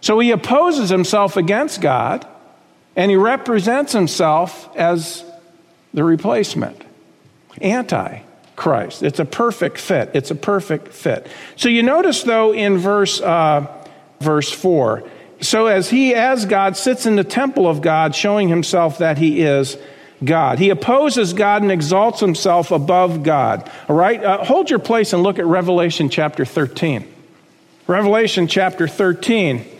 So 0.01 0.20
he 0.20 0.32
opposes 0.32 0.89
himself 0.89 1.38
against 1.38 1.82
God 1.82 2.27
and 3.00 3.10
he 3.10 3.15
represents 3.15 3.94
himself 3.94 4.75
as 4.75 5.24
the 5.94 6.03
replacement. 6.03 6.84
Anti 7.62 8.20
Christ. 8.58 9.03
It's 9.03 9.20
a 9.20 9.25
perfect 9.25 9.77
fit. 9.77 10.12
It's 10.13 10.32
a 10.32 10.36
perfect 10.36 10.89
fit. 10.89 11.25
So 11.56 11.70
you 11.70 11.82
notice 11.82 12.24
though 12.24 12.53
in 12.53 12.77
verse 12.77 13.22
uh, 13.22 13.68
verse 14.20 14.51
four. 14.51 15.10
So 15.39 15.68
as 15.68 15.89
he 15.89 16.13
as 16.13 16.46
God 16.46 16.75
sits 16.75 17.06
in 17.06 17.15
the 17.15 17.24
temple 17.24 17.70
of 17.70 17.82
God, 17.82 18.15
showing 18.15 18.50
himself 18.50 18.98
that 18.98 19.18
he 19.18 19.44
is 19.44 19.77
God. 20.22 20.60
He 20.60 20.70
opposes 20.70 21.32
God 21.32 21.62
and 21.62 21.72
exalts 21.72 22.20
himself 22.20 22.70
above 22.70 23.24
God. 23.24 23.72
All 23.88 23.96
right? 23.96 24.22
Uh, 24.22 24.44
hold 24.44 24.70
your 24.70 24.79
place 24.79 25.13
and 25.13 25.24
look 25.24 25.39
at 25.39 25.46
Revelation 25.46 26.10
chapter 26.10 26.44
13. 26.44 27.08
Revelation 27.88 28.48
chapter 28.48 28.89
13. 28.89 29.78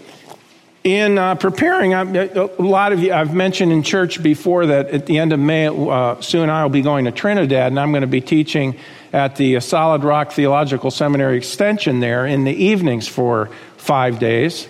In 0.84 1.18
uh, 1.18 1.36
preparing, 1.36 1.94
a 1.94 2.50
lot 2.58 2.94
of 2.94 3.00
you, 3.00 3.12
I've 3.12 3.34
mentioned 3.34 3.74
in 3.74 3.84
church 3.84 4.24
before 4.24 4.68
that 4.68 4.90
at 4.92 5.06
the 5.08 5.18
end 5.18 5.34
of 5.34 5.40
May, 5.40 5.68
uh, 5.68 6.22
soon 6.22 6.50
I 6.50 6.64
will 6.64 6.70
be 6.70 6.82
going 6.82 7.04
to 7.06 7.12
Trinidad 7.12 7.68
and 7.68 7.80
I'm 7.80 7.92
going 7.92 8.02
to 8.02 8.08
be 8.08 8.22
teaching 8.22 8.78
at 9.12 9.36
the 9.36 9.60
Solid 9.60 10.06
Rock 10.06 10.32
Theological 10.32 10.90
Seminary 10.90 11.38
Extension 11.38 12.00
there 12.00 12.26
in 12.26 12.46
the 12.46 12.54
evenings 12.54 13.10
for 13.10 13.50
five 13.76 14.20
days, 14.20 14.70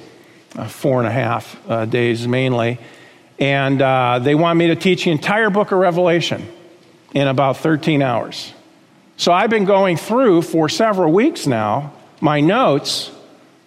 uh, 0.56 0.68
four 0.68 0.98
and 0.98 1.08
a 1.08 1.12
half 1.12 1.60
uh, 1.70 1.86
days 1.86 2.28
mainly. 2.28 2.80
And 3.38 3.80
uh, 3.80 4.18
they 4.18 4.34
want 4.34 4.58
me 4.58 4.68
to 4.68 4.76
teach 4.76 5.04
the 5.04 5.12
entire 5.12 5.52
book 5.52 5.72
of 5.72 5.78
Revelation 5.78 6.48
in 7.14 7.28
about 7.28 7.58
13 7.58 8.02
hours. 8.02 8.52
So 9.18 9.32
I've 9.32 9.52
been 9.52 9.66
going 9.66 9.98
through 9.98 10.42
for 10.42 10.70
several 10.70 11.12
weeks 11.12 11.46
now 11.46 11.94
my 12.22 12.42
notes 12.42 13.12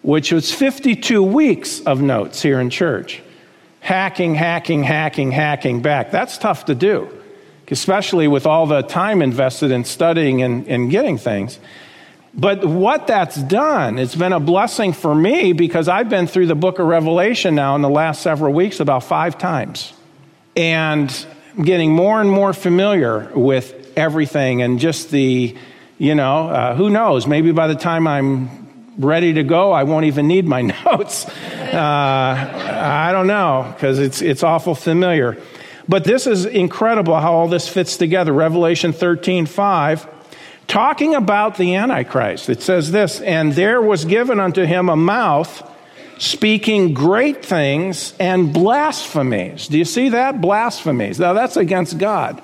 which 0.02 0.32
was 0.32 0.52
52 0.52 1.22
weeks 1.22 1.80
of 1.80 2.00
notes 2.00 2.42
here 2.42 2.60
in 2.60 2.70
church. 2.70 3.22
Hacking, 3.80 4.34
hacking, 4.34 4.82
hacking, 4.82 5.32
hacking 5.32 5.82
back. 5.82 6.10
That's 6.10 6.38
tough 6.38 6.66
to 6.66 6.74
do, 6.74 7.08
especially 7.68 8.28
with 8.28 8.46
all 8.46 8.66
the 8.66 8.82
time 8.82 9.22
invested 9.22 9.70
in 9.70 9.84
studying 9.84 10.42
and, 10.42 10.68
and 10.68 10.90
getting 10.90 11.18
things. 11.18 11.58
But 12.34 12.64
what 12.64 13.06
that's 13.06 13.36
done, 13.36 13.98
it's 13.98 14.14
been 14.14 14.32
a 14.32 14.40
blessing 14.40 14.92
for 14.92 15.14
me 15.14 15.52
because 15.52 15.88
I've 15.88 16.08
been 16.08 16.26
through 16.26 16.46
the 16.46 16.54
book 16.54 16.78
of 16.78 16.86
Revelation 16.86 17.54
now 17.54 17.74
in 17.74 17.82
the 17.82 17.90
last 17.90 18.22
several 18.22 18.54
weeks 18.54 18.80
about 18.80 19.04
five 19.04 19.36
times. 19.36 19.92
And 20.56 21.26
I'm 21.56 21.64
getting 21.64 21.92
more 21.92 22.20
and 22.20 22.30
more 22.30 22.54
familiar 22.54 23.30
with 23.34 23.92
everything 23.96 24.62
and 24.62 24.78
just 24.78 25.10
the, 25.10 25.54
you 25.98 26.14
know, 26.14 26.48
uh, 26.48 26.74
who 26.74 26.88
knows, 26.88 27.26
maybe 27.26 27.52
by 27.52 27.66
the 27.66 27.74
time 27.74 28.06
I'm 28.06 28.61
ready 28.98 29.34
to 29.34 29.42
go, 29.42 29.72
I 29.72 29.84
won't 29.84 30.06
even 30.06 30.28
need 30.28 30.46
my 30.46 30.62
notes. 30.84 31.26
Uh, 31.26 32.82
I 32.82 33.12
don't 33.12 33.26
know 33.26 33.72
because 33.74 33.98
it's, 33.98 34.22
it's 34.22 34.42
awful 34.42 34.74
familiar. 34.74 35.40
But 35.88 36.04
this 36.04 36.26
is 36.26 36.46
incredible 36.46 37.18
how 37.18 37.32
all 37.32 37.48
this 37.48 37.68
fits 37.68 37.96
together. 37.96 38.32
Revelation 38.32 38.92
13 38.92 39.46
5, 39.46 40.08
talking 40.68 41.14
about 41.14 41.56
the 41.56 41.74
Antichrist. 41.74 42.48
It 42.48 42.62
says 42.62 42.92
this, 42.92 43.20
and 43.20 43.52
there 43.52 43.80
was 43.80 44.04
given 44.04 44.38
unto 44.38 44.64
him 44.64 44.88
a 44.88 44.96
mouth 44.96 45.68
speaking 46.18 46.94
great 46.94 47.44
things 47.44 48.14
and 48.20 48.52
blasphemies. 48.52 49.66
Do 49.66 49.76
you 49.76 49.84
see 49.84 50.10
that? 50.10 50.40
Blasphemies. 50.40 51.18
Now 51.18 51.32
that's 51.32 51.56
against 51.56 51.98
God. 51.98 52.40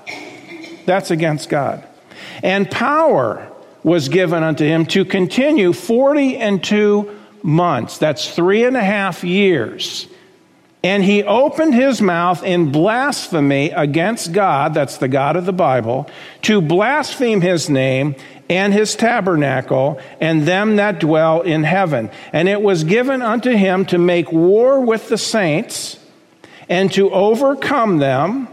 That's 0.85 1.11
against 1.11 1.49
God. 1.49 1.87
And 2.43 2.69
power 2.71 3.53
was 3.83 4.09
given 4.09 4.43
unto 4.43 4.65
him 4.65 4.87
to 4.87 5.05
continue 5.05 5.73
40 5.73 6.37
and 6.37 6.63
two 6.63 7.17
months. 7.43 7.99
That's 7.99 8.35
three 8.35 8.65
and 8.65 8.77
a 8.77 8.83
half 8.83 9.25
years. 9.25 10.09
And 10.83 11.03
he 11.03 11.25
opened 11.25 11.75
his 11.75 12.01
mouth 12.01 12.45
in 12.45 12.71
blasphemy 12.71 13.71
against 13.71 14.33
God, 14.33 14.75
that's 14.75 14.99
the 14.99 15.09
God 15.09 15.35
of 15.35 15.45
the 15.45 15.53
Bible, 15.53 16.09
to 16.43 16.61
blaspheme 16.61 17.41
his 17.41 17.69
name 17.69 18.15
and 18.49 18.73
his 18.73 18.95
tabernacle 18.95 20.01
and 20.21 20.43
them 20.43 20.77
that 20.77 21.01
dwell 21.01 21.41
in 21.43 21.65
heaven. 21.65 22.11
And 22.33 22.49
it 22.49 22.63
was 22.63 22.85
given 22.85 23.23
unto 23.23 23.51
him 23.51 23.87
to 23.87 23.99
make 23.99 24.31
war 24.31 24.81
with 24.81 25.09
the 25.09 25.19
saints 25.19 25.99
and 26.69 26.93
to 26.93 27.11
overcome 27.11 27.99
them 27.99 28.49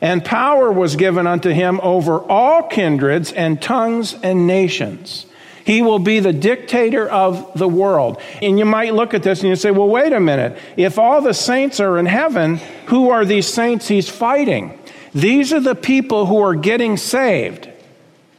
and 0.00 0.24
power 0.24 0.70
was 0.70 0.96
given 0.96 1.26
unto 1.26 1.50
him 1.50 1.80
over 1.82 2.20
all 2.20 2.62
kindreds 2.62 3.32
and 3.32 3.60
tongues 3.60 4.14
and 4.22 4.46
nations. 4.46 5.26
He 5.64 5.82
will 5.82 5.98
be 5.98 6.20
the 6.20 6.32
dictator 6.32 7.08
of 7.08 7.52
the 7.54 7.68
world. 7.68 8.20
And 8.40 8.58
you 8.58 8.64
might 8.64 8.94
look 8.94 9.12
at 9.12 9.22
this 9.22 9.40
and 9.40 9.50
you 9.50 9.56
say, 9.56 9.70
well, 9.70 9.88
wait 9.88 10.12
a 10.12 10.20
minute. 10.20 10.56
If 10.76 10.98
all 10.98 11.20
the 11.20 11.34
saints 11.34 11.78
are 11.78 11.98
in 11.98 12.06
heaven, 12.06 12.56
who 12.86 13.10
are 13.10 13.24
these 13.24 13.46
saints 13.46 13.86
he's 13.86 14.08
fighting? 14.08 14.78
These 15.14 15.52
are 15.52 15.60
the 15.60 15.74
people 15.74 16.26
who 16.26 16.40
are 16.40 16.54
getting 16.54 16.96
saved 16.96 17.68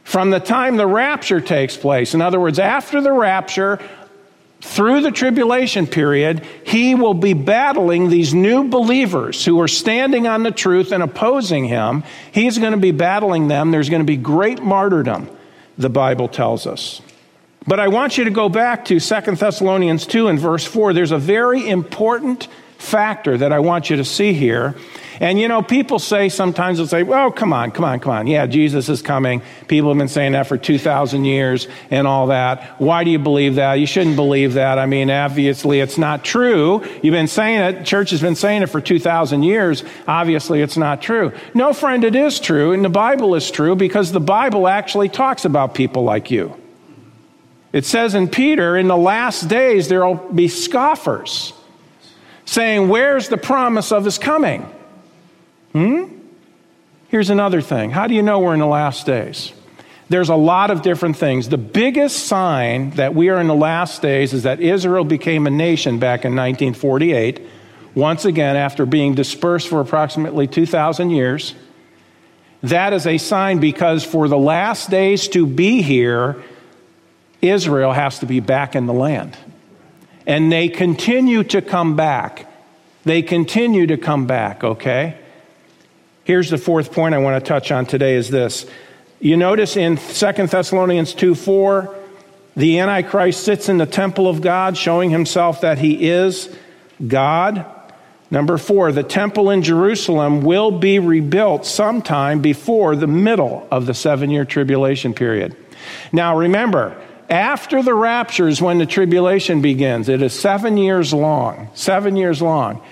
from 0.02 0.30
the 0.30 0.40
time 0.40 0.76
the 0.76 0.88
rapture 0.88 1.40
takes 1.40 1.76
place. 1.76 2.14
In 2.14 2.20
other 2.20 2.40
words, 2.40 2.58
after 2.58 3.00
the 3.00 3.12
rapture, 3.12 3.78
through 4.60 5.00
the 5.00 5.10
tribulation 5.10 5.86
period, 5.86 6.46
he 6.64 6.94
will 6.94 7.14
be 7.14 7.32
battling 7.32 8.10
these 8.10 8.34
new 8.34 8.68
believers 8.68 9.44
who 9.44 9.60
are 9.60 9.68
standing 9.68 10.26
on 10.26 10.42
the 10.42 10.50
truth 10.50 10.92
and 10.92 11.02
opposing 11.02 11.64
him. 11.64 12.04
He's 12.32 12.58
going 12.58 12.72
to 12.72 12.78
be 12.78 12.92
battling 12.92 13.48
them. 13.48 13.70
There's 13.70 13.88
going 13.88 14.02
to 14.02 14.06
be 14.06 14.18
great 14.18 14.62
martyrdom, 14.62 15.30
the 15.78 15.88
Bible 15.88 16.28
tells 16.28 16.66
us. 16.66 17.00
But 17.66 17.80
I 17.80 17.88
want 17.88 18.18
you 18.18 18.24
to 18.24 18.30
go 18.30 18.48
back 18.48 18.86
to 18.86 19.00
2 19.00 19.20
Thessalonians 19.36 20.06
2 20.06 20.28
and 20.28 20.38
verse 20.38 20.64
4. 20.64 20.92
There's 20.92 21.12
a 21.12 21.18
very 21.18 21.68
important 21.68 22.48
factor 22.80 23.36
that 23.36 23.52
I 23.52 23.58
want 23.58 23.90
you 23.90 23.96
to 23.96 24.04
see 24.04 24.32
here. 24.32 24.74
And 25.20 25.38
you 25.38 25.48
know, 25.48 25.60
people 25.60 25.98
say 25.98 26.30
sometimes 26.30 26.78
they'll 26.78 26.86
say, 26.86 27.02
well, 27.02 27.30
come 27.30 27.52
on, 27.52 27.72
come 27.72 27.84
on, 27.84 28.00
come 28.00 28.12
on. 28.12 28.26
Yeah, 28.26 28.46
Jesus 28.46 28.88
is 28.88 29.02
coming. 29.02 29.42
People 29.68 29.90
have 29.90 29.98
been 29.98 30.08
saying 30.08 30.32
that 30.32 30.46
for 30.46 30.56
2,000 30.56 31.26
years 31.26 31.68
and 31.90 32.06
all 32.06 32.28
that. 32.28 32.80
Why 32.80 33.04
do 33.04 33.10
you 33.10 33.18
believe 33.18 33.56
that? 33.56 33.74
You 33.74 33.86
shouldn't 33.86 34.16
believe 34.16 34.54
that. 34.54 34.78
I 34.78 34.86
mean, 34.86 35.10
obviously 35.10 35.80
it's 35.80 35.98
not 35.98 36.24
true. 36.24 36.82
You've 37.02 37.12
been 37.12 37.28
saying 37.28 37.60
it. 37.60 37.84
Church 37.84 38.10
has 38.10 38.22
been 38.22 38.34
saying 38.34 38.62
it 38.62 38.68
for 38.68 38.80
2,000 38.80 39.42
years. 39.42 39.84
Obviously 40.08 40.62
it's 40.62 40.78
not 40.78 41.02
true. 41.02 41.32
No, 41.52 41.74
friend, 41.74 42.02
it 42.02 42.16
is 42.16 42.40
true. 42.40 42.72
And 42.72 42.82
the 42.82 42.88
Bible 42.88 43.34
is 43.34 43.50
true 43.50 43.76
because 43.76 44.12
the 44.12 44.20
Bible 44.20 44.66
actually 44.66 45.10
talks 45.10 45.44
about 45.44 45.74
people 45.74 46.02
like 46.02 46.30
you. 46.30 46.56
It 47.74 47.84
says 47.84 48.14
in 48.14 48.26
Peter, 48.28 48.74
in 48.74 48.88
the 48.88 48.96
last 48.96 49.48
days 49.48 49.88
there 49.88 50.04
will 50.04 50.14
be 50.14 50.48
scoffers 50.48 51.52
saying, 52.50 52.88
Where's 52.88 53.28
the 53.28 53.36
promise 53.36 53.92
of 53.92 54.04
his 54.04 54.18
coming? 54.18 54.62
Hmm? 55.72 56.06
Here's 57.08 57.30
another 57.30 57.60
thing. 57.60 57.90
How 57.92 58.08
do 58.08 58.14
you 58.14 58.22
know 58.22 58.40
we're 58.40 58.54
in 58.54 58.60
the 58.60 58.66
last 58.66 59.06
days? 59.06 59.52
There's 60.08 60.28
a 60.28 60.34
lot 60.34 60.72
of 60.72 60.82
different 60.82 61.16
things. 61.16 61.48
The 61.48 61.58
biggest 61.58 62.26
sign 62.26 62.90
that 62.90 63.14
we 63.14 63.28
are 63.28 63.40
in 63.40 63.46
the 63.46 63.54
last 63.54 64.02
days 64.02 64.32
is 64.32 64.42
that 64.42 64.58
Israel 64.58 65.04
became 65.04 65.46
a 65.46 65.50
nation 65.50 66.00
back 66.00 66.24
in 66.24 66.34
1948, 66.34 67.40
once 67.94 68.24
again 68.24 68.56
after 68.56 68.84
being 68.84 69.14
dispersed 69.14 69.68
for 69.68 69.80
approximately 69.80 70.48
2,000 70.48 71.10
years. 71.10 71.54
That 72.64 72.92
is 72.92 73.06
a 73.06 73.18
sign 73.18 73.60
because 73.60 74.04
for 74.04 74.26
the 74.26 74.38
last 74.38 74.90
days 74.90 75.28
to 75.28 75.46
be 75.46 75.82
here, 75.82 76.42
Israel 77.40 77.92
has 77.92 78.18
to 78.18 78.26
be 78.26 78.40
back 78.40 78.74
in 78.74 78.86
the 78.86 78.92
land. 78.92 79.36
And 80.26 80.50
they 80.52 80.68
continue 80.68 81.44
to 81.44 81.62
come 81.62 81.96
back. 81.96 82.46
They 83.04 83.22
continue 83.22 83.86
to 83.86 83.96
come 83.96 84.26
back, 84.26 84.62
okay? 84.62 85.18
Here's 86.24 86.50
the 86.50 86.58
fourth 86.58 86.92
point 86.92 87.14
I 87.14 87.18
want 87.18 87.42
to 87.42 87.48
touch 87.48 87.72
on 87.72 87.86
today 87.86 88.14
is 88.14 88.30
this. 88.30 88.66
You 89.20 89.36
notice 89.36 89.76
in 89.76 89.96
2 89.96 90.32
Thessalonians 90.46 91.14
2 91.14 91.34
4, 91.34 91.96
the 92.56 92.78
Antichrist 92.78 93.42
sits 93.42 93.68
in 93.68 93.78
the 93.78 93.86
temple 93.86 94.28
of 94.28 94.40
God, 94.40 94.76
showing 94.76 95.10
himself 95.10 95.62
that 95.62 95.78
he 95.78 96.08
is 96.08 96.54
God. 97.06 97.64
Number 98.30 98.58
four, 98.58 98.92
the 98.92 99.02
temple 99.02 99.50
in 99.50 99.62
Jerusalem 99.62 100.42
will 100.42 100.70
be 100.70 100.98
rebuilt 100.98 101.66
sometime 101.66 102.40
before 102.40 102.94
the 102.94 103.08
middle 103.08 103.66
of 103.70 103.86
the 103.86 103.94
seven 103.94 104.30
year 104.30 104.44
tribulation 104.44 105.14
period. 105.14 105.56
Now 106.12 106.36
remember, 106.36 106.96
after 107.30 107.82
the 107.82 107.94
rapture 107.94 108.48
is 108.48 108.60
when 108.60 108.78
the 108.78 108.86
tribulation 108.86 109.62
begins. 109.62 110.08
It 110.08 110.20
is 110.20 110.38
seven 110.38 110.76
years 110.76 111.14
long. 111.14 111.70
Seven 111.74 112.16
years 112.16 112.42
long. 112.42 112.82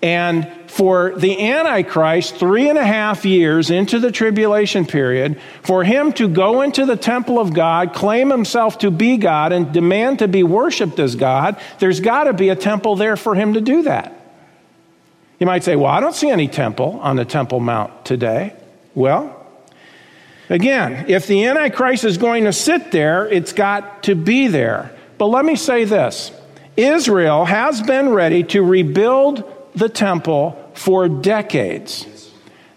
And 0.00 0.48
for 0.68 1.14
the 1.16 1.50
Antichrist, 1.50 2.36
three 2.36 2.68
and 2.68 2.78
a 2.78 2.84
half 2.84 3.24
years 3.24 3.70
into 3.70 3.98
the 3.98 4.12
tribulation 4.12 4.86
period, 4.86 5.40
for 5.62 5.82
him 5.82 6.12
to 6.12 6.28
go 6.28 6.60
into 6.60 6.86
the 6.86 6.96
temple 6.96 7.40
of 7.40 7.52
God, 7.52 7.94
claim 7.94 8.30
himself 8.30 8.78
to 8.78 8.90
be 8.92 9.16
God, 9.16 9.52
and 9.52 9.72
demand 9.72 10.20
to 10.20 10.28
be 10.28 10.44
worshiped 10.44 11.00
as 11.00 11.16
God, 11.16 11.60
there's 11.80 11.98
got 11.98 12.24
to 12.24 12.32
be 12.32 12.50
a 12.50 12.56
temple 12.56 12.94
there 12.94 13.16
for 13.16 13.34
him 13.34 13.54
to 13.54 13.60
do 13.60 13.82
that. 13.82 14.14
You 15.40 15.46
might 15.46 15.64
say, 15.64 15.74
Well, 15.74 15.90
I 15.90 15.98
don't 16.00 16.14
see 16.14 16.30
any 16.30 16.46
temple 16.46 17.00
on 17.02 17.16
the 17.16 17.24
Temple 17.24 17.58
Mount 17.58 18.04
today. 18.04 18.54
Well, 18.94 19.37
again, 20.48 21.06
if 21.08 21.26
the 21.26 21.46
Antichrist 21.46 22.04
is 22.04 22.18
going 22.18 22.44
to 22.44 22.52
sit 22.52 22.90
there, 22.90 23.26
it's 23.26 23.52
got 23.52 24.04
to 24.04 24.14
be 24.14 24.48
there. 24.48 24.94
But 25.18 25.26
let 25.26 25.44
me 25.44 25.56
say 25.56 25.84
this 25.84 26.32
Israel 26.76 27.44
has 27.44 27.82
been 27.82 28.10
ready 28.10 28.44
to 28.44 28.62
rebuild 28.62 29.44
the 29.74 29.88
temple 29.88 30.70
for 30.74 31.08
decades. 31.08 32.06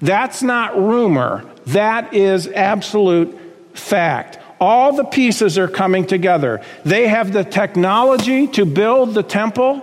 That's 0.01 0.41
not 0.41 0.77
rumor, 0.77 1.45
that 1.67 2.13
is 2.13 2.47
absolute 2.47 3.37
fact. 3.73 4.39
All 4.59 4.93
the 4.93 5.03
pieces 5.03 5.57
are 5.57 5.67
coming 5.67 6.05
together. 6.05 6.61
They 6.83 7.07
have 7.07 7.33
the 7.33 7.43
technology 7.43 8.47
to 8.49 8.65
build 8.65 9.13
the 9.13 9.23
temple 9.23 9.79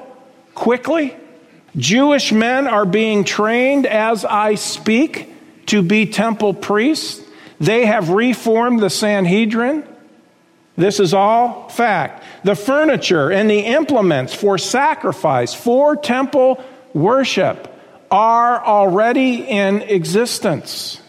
quickly. 0.54 1.16
Jewish 1.76 2.32
men 2.32 2.66
are 2.66 2.84
being 2.84 3.24
trained 3.24 3.86
as 3.86 4.24
I 4.24 4.54
speak 4.54 5.34
to 5.66 5.82
be 5.82 6.06
temple 6.06 6.54
priests. 6.54 7.22
They 7.60 7.86
have 7.86 8.10
reformed 8.10 8.80
the 8.80 8.90
Sanhedrin. 8.90 9.84
This 10.76 11.00
is 11.00 11.12
all 11.12 11.68
fact. 11.68 12.22
The 12.44 12.54
furniture 12.54 13.32
and 13.32 13.50
the 13.50 13.60
implements 13.60 14.32
for 14.32 14.58
sacrifice, 14.58 15.52
for 15.54 15.96
temple 15.96 16.62
worship 16.94 17.74
are 18.10 18.64
already 18.64 19.42
in 19.48 19.82
existence. 19.82 21.00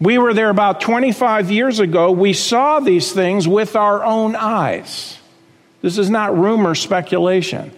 We 0.00 0.18
were 0.18 0.34
there 0.34 0.50
about 0.50 0.80
25 0.80 1.50
years 1.50 1.80
ago. 1.80 2.12
We 2.12 2.32
saw 2.32 2.80
these 2.80 3.12
things 3.12 3.48
with 3.48 3.76
our 3.76 4.04
own 4.04 4.36
eyes. 4.36 5.18
This 5.82 5.98
is 5.98 6.10
not 6.10 6.36
rumor 6.36 6.74
speculation. 6.74 7.72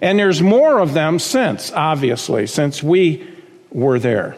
And 0.00 0.18
there's 0.18 0.42
more 0.42 0.78
of 0.78 0.92
them 0.94 1.18
since, 1.18 1.72
obviously, 1.72 2.46
since 2.46 2.82
we 2.82 3.26
were 3.70 3.98
there. 3.98 4.36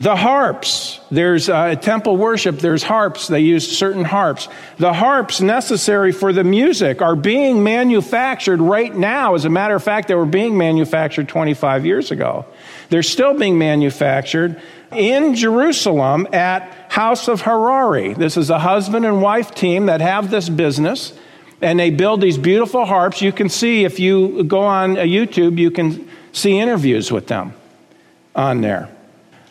The 0.00 0.16
harps, 0.16 1.00
there's 1.10 1.48
uh, 1.48 1.76
temple 1.76 2.16
worship, 2.16 2.58
there's 2.58 2.82
harps, 2.82 3.28
they 3.28 3.40
use 3.40 3.78
certain 3.78 4.04
harps. 4.04 4.48
The 4.78 4.92
harps 4.92 5.40
necessary 5.40 6.10
for 6.10 6.32
the 6.32 6.42
music 6.42 7.00
are 7.00 7.14
being 7.14 7.62
manufactured 7.62 8.60
right 8.60 8.94
now. 8.94 9.34
As 9.34 9.44
a 9.44 9.50
matter 9.50 9.76
of 9.76 9.84
fact, 9.84 10.08
they 10.08 10.16
were 10.16 10.26
being 10.26 10.58
manufactured 10.58 11.28
25 11.28 11.86
years 11.86 12.10
ago. 12.10 12.44
They're 12.90 13.04
still 13.04 13.38
being 13.38 13.56
manufactured 13.56 14.60
in 14.90 15.36
Jerusalem 15.36 16.26
at 16.32 16.72
House 16.90 17.28
of 17.28 17.42
Harari. 17.42 18.14
This 18.14 18.36
is 18.36 18.50
a 18.50 18.58
husband 18.58 19.06
and 19.06 19.22
wife 19.22 19.54
team 19.54 19.86
that 19.86 20.00
have 20.00 20.28
this 20.28 20.48
business, 20.48 21.12
and 21.62 21.78
they 21.78 21.90
build 21.90 22.20
these 22.20 22.36
beautiful 22.36 22.84
harps. 22.84 23.22
You 23.22 23.32
can 23.32 23.48
see, 23.48 23.84
if 23.84 24.00
you 24.00 24.42
go 24.42 24.60
on 24.60 24.96
YouTube, 24.96 25.58
you 25.58 25.70
can 25.70 26.08
see 26.32 26.58
interviews 26.58 27.12
with 27.12 27.28
them 27.28 27.54
on 28.34 28.60
there. 28.60 28.93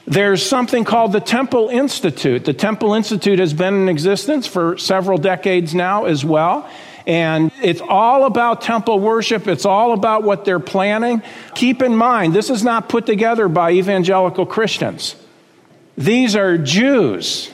There's 0.06 0.46
something 0.46 0.84
called 0.84 1.14
the 1.14 1.22
Temple 1.22 1.70
Institute. 1.70 2.44
The 2.44 2.54
Temple 2.54 2.94
Institute 2.94 3.40
has 3.40 3.54
been 3.54 3.74
in 3.74 3.90
existence 3.90 4.46
for 4.46 4.78
several 4.78 5.18
decades 5.18 5.74
now 5.74 6.06
as 6.06 6.26
well. 6.26 6.70
And 7.08 7.52
it's 7.62 7.80
all 7.82 8.26
about 8.26 8.62
temple 8.62 9.00
worship. 9.00 9.48
It's 9.48 9.66
all 9.66 9.94
about 9.94 10.24
what 10.24 10.46
they're 10.46 10.60
planning. 10.60 11.24
Keep 11.54 11.82
in 11.82 11.96
mind, 11.96 12.34
this 12.34 12.50
is 12.50 12.64
not 12.64 12.90
put 12.90 13.06
together 13.06 13.50
by 13.50 13.72
evangelical 13.72 14.46
Christians. 14.46 15.16
These 15.98 16.36
are 16.36 16.58
Jews. 16.58 17.50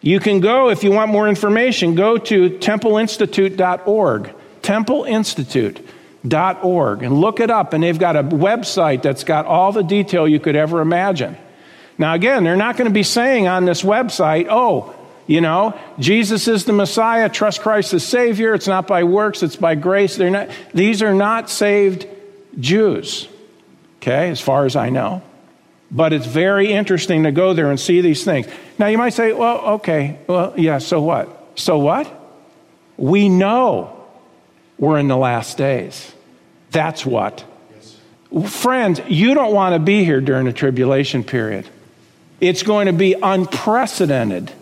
You 0.00 0.20
can 0.20 0.40
go, 0.40 0.70
if 0.70 0.82
you 0.82 0.90
want 0.90 1.12
more 1.12 1.28
information, 1.28 1.94
go 1.94 2.18
to 2.18 2.50
templeinstitute.org. 2.50 4.34
Templeinstitute.org 4.62 7.02
and 7.02 7.20
look 7.20 7.40
it 7.40 7.50
up. 7.50 7.72
And 7.72 7.84
they've 7.84 7.98
got 7.98 8.16
a 8.16 8.22
website 8.22 9.02
that's 9.02 9.24
got 9.24 9.46
all 9.46 9.72
the 9.72 9.82
detail 9.82 10.28
you 10.28 10.38
could 10.40 10.56
ever 10.56 10.80
imagine. 10.80 11.36
Now, 11.98 12.14
again, 12.14 12.44
they're 12.44 12.56
not 12.56 12.76
going 12.76 12.88
to 12.88 12.94
be 12.94 13.02
saying 13.02 13.46
on 13.46 13.64
this 13.64 13.82
website, 13.82 14.46
oh, 14.48 14.94
you 15.26 15.40
know, 15.40 15.78
Jesus 15.98 16.48
is 16.48 16.64
the 16.64 16.72
Messiah, 16.72 17.28
trust 17.28 17.62
Christ 17.62 17.94
as 17.94 18.04
Savior, 18.04 18.54
it's 18.54 18.66
not 18.66 18.86
by 18.86 19.04
works, 19.04 19.42
it's 19.42 19.56
by 19.56 19.74
grace. 19.74 20.16
They're 20.16 20.30
not, 20.30 20.48
these 20.74 21.02
are 21.02 21.14
not 21.14 21.48
saved 21.48 22.06
Jews, 22.58 23.28
okay, 23.98 24.30
as 24.30 24.40
far 24.40 24.66
as 24.66 24.74
I 24.74 24.90
know. 24.90 25.22
But 25.90 26.12
it's 26.12 26.26
very 26.26 26.72
interesting 26.72 27.24
to 27.24 27.32
go 27.32 27.52
there 27.52 27.70
and 27.70 27.78
see 27.78 28.00
these 28.00 28.24
things. 28.24 28.46
Now, 28.78 28.86
you 28.86 28.98
might 28.98 29.10
say, 29.10 29.32
well, 29.32 29.58
okay, 29.74 30.18
well, 30.26 30.54
yeah, 30.56 30.78
so 30.78 31.02
what? 31.02 31.28
So 31.54 31.78
what? 31.78 32.10
We 32.96 33.28
know 33.28 34.06
we're 34.78 34.98
in 34.98 35.08
the 35.08 35.16
last 35.16 35.58
days. 35.58 36.12
That's 36.70 37.04
what. 37.04 37.44
Friends, 38.48 39.00
you 39.06 39.34
don't 39.34 39.52
want 39.52 39.74
to 39.74 39.78
be 39.78 40.04
here 40.04 40.20
during 40.22 40.46
the 40.46 40.52
tribulation 40.52 41.22
period. 41.22 41.68
It's 42.42 42.64
going 42.64 42.86
to 42.86 42.92
be 42.92 43.14
unprecedented 43.14 44.52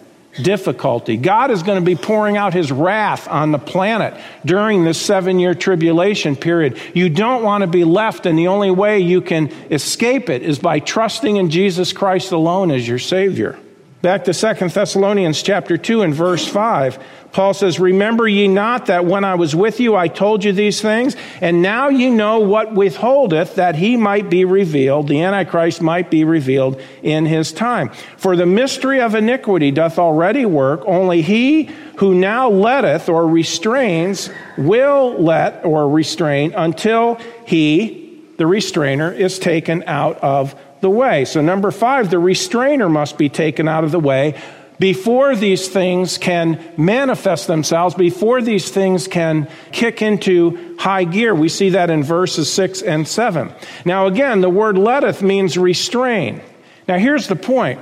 difficulty. 0.42 1.16
God 1.16 1.50
is 1.50 1.62
going 1.62 1.80
to 1.80 1.84
be 1.84 1.96
pouring 1.96 2.36
out 2.36 2.52
his 2.52 2.70
wrath 2.70 3.26
on 3.26 3.52
the 3.52 3.58
planet 3.58 4.14
during 4.44 4.84
this 4.84 5.00
seven 5.00 5.38
year 5.38 5.54
tribulation 5.54 6.36
period. 6.36 6.78
You 6.92 7.08
don't 7.08 7.42
want 7.42 7.62
to 7.62 7.66
be 7.66 7.84
left, 7.84 8.26
and 8.26 8.38
the 8.38 8.48
only 8.48 8.70
way 8.70 9.00
you 9.00 9.22
can 9.22 9.50
escape 9.70 10.28
it 10.28 10.42
is 10.42 10.58
by 10.58 10.78
trusting 10.78 11.36
in 11.36 11.48
Jesus 11.48 11.94
Christ 11.94 12.32
alone 12.32 12.70
as 12.70 12.86
your 12.86 12.98
Savior. 12.98 13.58
Back 14.02 14.24
to 14.24 14.34
Second 14.34 14.72
Thessalonians 14.72 15.42
chapter 15.42 15.78
2 15.78 16.02
and 16.02 16.14
verse 16.14 16.46
5. 16.46 16.98
Paul 17.32 17.54
says, 17.54 17.78
Remember 17.78 18.26
ye 18.26 18.48
not 18.48 18.86
that 18.86 19.04
when 19.04 19.24
I 19.24 19.36
was 19.36 19.54
with 19.54 19.78
you 19.78 19.94
I 19.94 20.08
told 20.08 20.42
you 20.42 20.52
these 20.52 20.80
things, 20.80 21.16
and 21.40 21.62
now 21.62 21.88
ye 21.88 22.10
know 22.10 22.40
what 22.40 22.74
withholdeth 22.74 23.54
that 23.54 23.76
he 23.76 23.96
might 23.96 24.28
be 24.28 24.44
revealed, 24.44 25.08
the 25.08 25.22
Antichrist 25.22 25.80
might 25.80 26.10
be 26.10 26.24
revealed 26.24 26.80
in 27.02 27.26
his 27.26 27.52
time. 27.52 27.90
For 28.16 28.36
the 28.36 28.46
mystery 28.46 29.00
of 29.00 29.14
iniquity 29.14 29.70
doth 29.70 29.98
already 29.98 30.44
work, 30.44 30.82
only 30.86 31.22
he 31.22 31.70
who 31.96 32.14
now 32.14 32.48
letteth 32.48 33.08
or 33.08 33.26
restrains 33.26 34.30
will 34.56 35.22
let 35.22 35.64
or 35.64 35.88
restrain 35.88 36.52
until 36.56 37.20
he, 37.46 38.22
the 38.38 38.46
restrainer, 38.46 39.12
is 39.12 39.38
taken 39.38 39.84
out 39.86 40.18
of 40.18 40.58
the 40.80 40.90
way. 40.90 41.26
So, 41.26 41.40
number 41.40 41.70
five, 41.70 42.10
the 42.10 42.18
restrainer 42.18 42.88
must 42.88 43.18
be 43.18 43.28
taken 43.28 43.68
out 43.68 43.84
of 43.84 43.90
the 43.90 44.00
way 44.00 44.40
before 44.80 45.36
these 45.36 45.68
things 45.68 46.16
can 46.16 46.72
manifest 46.78 47.46
themselves, 47.46 47.94
before 47.94 48.40
these 48.40 48.70
things 48.70 49.06
can 49.06 49.46
kick 49.72 50.00
into 50.00 50.74
high 50.78 51.04
gear. 51.04 51.34
We 51.34 51.50
see 51.50 51.70
that 51.70 51.90
in 51.90 52.02
verses 52.02 52.50
six 52.50 52.80
and 52.80 53.06
seven. 53.06 53.52
Now, 53.84 54.06
again, 54.06 54.40
the 54.40 54.48
word 54.48 54.78
letteth 54.78 55.22
means 55.22 55.58
restrain. 55.58 56.40
Now, 56.88 56.96
here's 56.96 57.28
the 57.28 57.36
point 57.36 57.78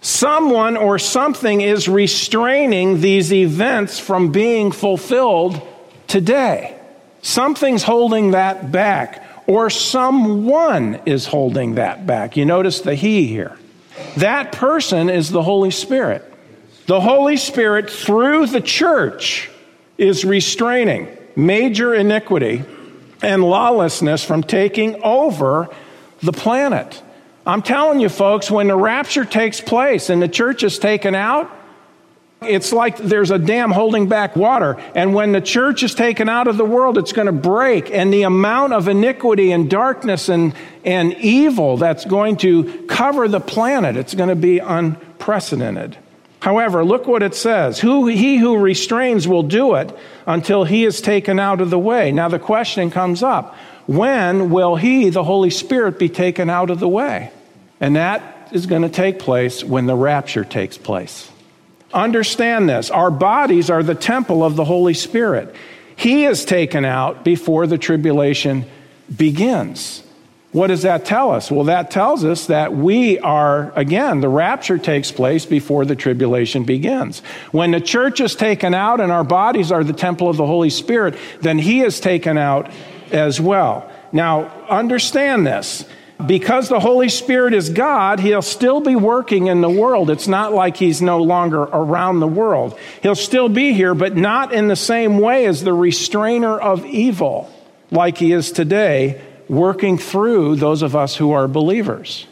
someone 0.00 0.76
or 0.76 0.98
something 0.98 1.60
is 1.60 1.86
restraining 1.86 3.02
these 3.02 3.32
events 3.32 3.98
from 3.98 4.32
being 4.32 4.72
fulfilled 4.72 5.60
today. 6.06 6.80
Something's 7.20 7.82
holding 7.82 8.30
that 8.30 8.72
back 8.72 9.22
or 9.46 9.68
someone 9.68 11.00
is 11.04 11.26
holding 11.26 11.74
that 11.74 12.06
back. 12.06 12.38
You 12.38 12.46
notice 12.46 12.80
the 12.80 12.94
he 12.94 13.26
here. 13.26 13.58
That 14.16 14.52
person 14.52 15.10
is 15.10 15.30
the 15.30 15.42
Holy 15.42 15.70
Spirit. 15.70 16.24
The 16.88 17.02
Holy 17.02 17.36
Spirit, 17.36 17.90
through 17.90 18.46
the 18.46 18.62
church, 18.62 19.50
is 19.98 20.24
restraining 20.24 21.14
major 21.36 21.94
iniquity 21.94 22.64
and 23.20 23.44
lawlessness 23.44 24.24
from 24.24 24.42
taking 24.42 25.02
over 25.02 25.68
the 26.22 26.32
planet. 26.32 27.02
I'm 27.46 27.60
telling 27.60 28.00
you, 28.00 28.08
folks, 28.08 28.50
when 28.50 28.68
the 28.68 28.74
rapture 28.74 29.26
takes 29.26 29.60
place 29.60 30.08
and 30.08 30.22
the 30.22 30.28
church 30.28 30.62
is 30.62 30.78
taken 30.78 31.14
out, 31.14 31.50
it's 32.40 32.72
like 32.72 32.96
there's 32.96 33.30
a 33.30 33.38
dam 33.38 33.70
holding 33.70 34.08
back 34.08 34.34
water. 34.34 34.82
And 34.94 35.12
when 35.12 35.32
the 35.32 35.42
church 35.42 35.82
is 35.82 35.94
taken 35.94 36.30
out 36.30 36.48
of 36.48 36.56
the 36.56 36.64
world, 36.64 36.96
it's 36.96 37.12
going 37.12 37.26
to 37.26 37.32
break. 37.32 37.90
And 37.90 38.10
the 38.10 38.22
amount 38.22 38.72
of 38.72 38.88
iniquity 38.88 39.52
and 39.52 39.68
darkness 39.68 40.30
and, 40.30 40.54
and 40.86 41.12
evil 41.18 41.76
that's 41.76 42.06
going 42.06 42.38
to 42.38 42.86
cover 42.86 43.28
the 43.28 43.40
planet, 43.40 43.98
it's 43.98 44.14
going 44.14 44.30
to 44.30 44.36
be 44.36 44.58
unprecedented. 44.58 45.98
However, 46.48 46.82
look 46.82 47.06
what 47.06 47.22
it 47.22 47.34
says. 47.34 47.78
Who, 47.78 48.06
he 48.06 48.38
who 48.38 48.56
restrains 48.56 49.28
will 49.28 49.42
do 49.42 49.74
it 49.74 49.94
until 50.24 50.64
he 50.64 50.86
is 50.86 51.02
taken 51.02 51.38
out 51.38 51.60
of 51.60 51.68
the 51.68 51.78
way. 51.78 52.10
Now 52.10 52.30
the 52.30 52.38
question 52.38 52.90
comes 52.90 53.22
up 53.22 53.54
when 53.84 54.48
will 54.48 54.76
he, 54.76 55.10
the 55.10 55.24
Holy 55.24 55.50
Spirit, 55.50 55.98
be 55.98 56.08
taken 56.08 56.48
out 56.48 56.70
of 56.70 56.80
the 56.80 56.88
way? 56.88 57.30
And 57.80 57.96
that 57.96 58.48
is 58.50 58.64
going 58.64 58.80
to 58.80 58.88
take 58.88 59.18
place 59.18 59.62
when 59.62 59.84
the 59.84 59.94
rapture 59.94 60.42
takes 60.42 60.78
place. 60.78 61.30
Understand 61.92 62.66
this 62.66 62.90
our 62.90 63.10
bodies 63.10 63.68
are 63.68 63.82
the 63.82 63.94
temple 63.94 64.42
of 64.42 64.56
the 64.56 64.64
Holy 64.64 64.94
Spirit. 64.94 65.54
He 65.96 66.24
is 66.24 66.46
taken 66.46 66.86
out 66.86 67.26
before 67.26 67.66
the 67.66 67.76
tribulation 67.76 68.64
begins. 69.14 70.02
What 70.58 70.66
does 70.66 70.82
that 70.82 71.04
tell 71.04 71.30
us? 71.30 71.52
Well, 71.52 71.66
that 71.66 71.92
tells 71.92 72.24
us 72.24 72.46
that 72.46 72.74
we 72.74 73.20
are, 73.20 73.72
again, 73.76 74.20
the 74.20 74.28
rapture 74.28 74.76
takes 74.76 75.12
place 75.12 75.46
before 75.46 75.84
the 75.84 75.94
tribulation 75.94 76.64
begins. 76.64 77.20
When 77.52 77.70
the 77.70 77.80
church 77.80 78.20
is 78.20 78.34
taken 78.34 78.74
out 78.74 79.00
and 79.00 79.12
our 79.12 79.22
bodies 79.22 79.70
are 79.70 79.84
the 79.84 79.92
temple 79.92 80.28
of 80.28 80.36
the 80.36 80.46
Holy 80.46 80.70
Spirit, 80.70 81.16
then 81.40 81.58
He 81.58 81.82
is 81.82 82.00
taken 82.00 82.36
out 82.36 82.72
as 83.12 83.40
well. 83.40 83.88
Now, 84.10 84.48
understand 84.68 85.46
this. 85.46 85.84
Because 86.26 86.68
the 86.68 86.80
Holy 86.80 87.08
Spirit 87.08 87.54
is 87.54 87.70
God, 87.70 88.18
He'll 88.18 88.42
still 88.42 88.80
be 88.80 88.96
working 88.96 89.46
in 89.46 89.60
the 89.60 89.70
world. 89.70 90.10
It's 90.10 90.26
not 90.26 90.52
like 90.52 90.76
He's 90.76 91.00
no 91.00 91.22
longer 91.22 91.62
around 91.62 92.18
the 92.18 92.26
world. 92.26 92.76
He'll 93.00 93.14
still 93.14 93.48
be 93.48 93.74
here, 93.74 93.94
but 93.94 94.16
not 94.16 94.52
in 94.52 94.66
the 94.66 94.74
same 94.74 95.18
way 95.20 95.46
as 95.46 95.62
the 95.62 95.72
restrainer 95.72 96.58
of 96.58 96.84
evil, 96.84 97.48
like 97.92 98.18
He 98.18 98.32
is 98.32 98.50
today, 98.50 99.22
working 99.48 99.98
through 99.98 100.56
those 100.56 100.82
of 100.82 100.94
us 100.94 101.16
who 101.16 101.32
are 101.32 101.48
believers. 101.48 102.26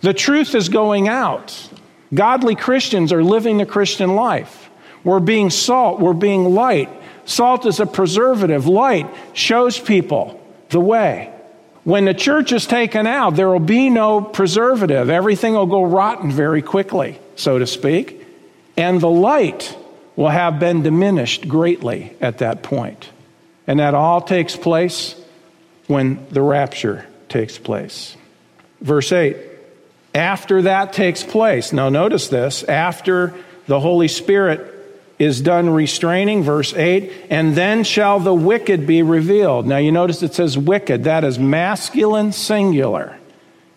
The 0.00 0.14
truth 0.14 0.54
is 0.54 0.68
going 0.68 1.08
out. 1.08 1.68
Godly 2.12 2.54
Christians 2.54 3.12
are 3.12 3.22
living 3.22 3.58
the 3.58 3.66
Christian 3.66 4.14
life. 4.14 4.70
We're 5.04 5.20
being 5.20 5.50
salt, 5.50 6.00
we're 6.00 6.12
being 6.12 6.54
light. 6.54 6.88
Salt 7.24 7.66
is 7.66 7.80
a 7.80 7.86
preservative. 7.86 8.66
Light 8.66 9.08
shows 9.32 9.78
people 9.78 10.40
the 10.70 10.80
way. 10.80 11.32
When 11.84 12.04
the 12.04 12.14
church 12.14 12.52
is 12.52 12.66
taken 12.66 13.06
out, 13.06 13.36
there 13.36 13.48
will 13.48 13.60
be 13.60 13.88
no 13.88 14.20
preservative. 14.20 15.08
Everything 15.08 15.54
will 15.54 15.66
go 15.66 15.82
rotten 15.82 16.30
very 16.30 16.60
quickly, 16.60 17.18
so 17.36 17.58
to 17.58 17.66
speak. 17.66 18.26
And 18.76 19.00
the 19.00 19.08
light 19.08 19.76
will 20.16 20.28
have 20.28 20.58
been 20.58 20.82
diminished 20.82 21.48
greatly 21.48 22.14
at 22.20 22.38
that 22.38 22.62
point. 22.62 23.10
And 23.66 23.80
that 23.80 23.94
all 23.94 24.20
takes 24.20 24.56
place 24.56 25.14
when 25.90 26.26
the 26.30 26.40
rapture 26.40 27.06
takes 27.28 27.58
place. 27.58 28.16
Verse 28.80 29.12
8 29.12 29.36
After 30.14 30.62
that 30.62 30.92
takes 30.92 31.22
place, 31.22 31.72
now 31.72 31.88
notice 31.88 32.28
this, 32.28 32.62
after 32.64 33.34
the 33.66 33.80
Holy 33.80 34.08
Spirit 34.08 34.76
is 35.18 35.42
done 35.42 35.68
restraining, 35.68 36.42
verse 36.42 36.72
8, 36.72 37.12
and 37.28 37.54
then 37.54 37.84
shall 37.84 38.20
the 38.20 38.32
wicked 38.32 38.86
be 38.86 39.02
revealed. 39.02 39.66
Now 39.66 39.76
you 39.76 39.92
notice 39.92 40.22
it 40.22 40.32
says 40.32 40.56
wicked, 40.56 41.04
that 41.04 41.24
is 41.24 41.38
masculine 41.38 42.32
singular. 42.32 43.18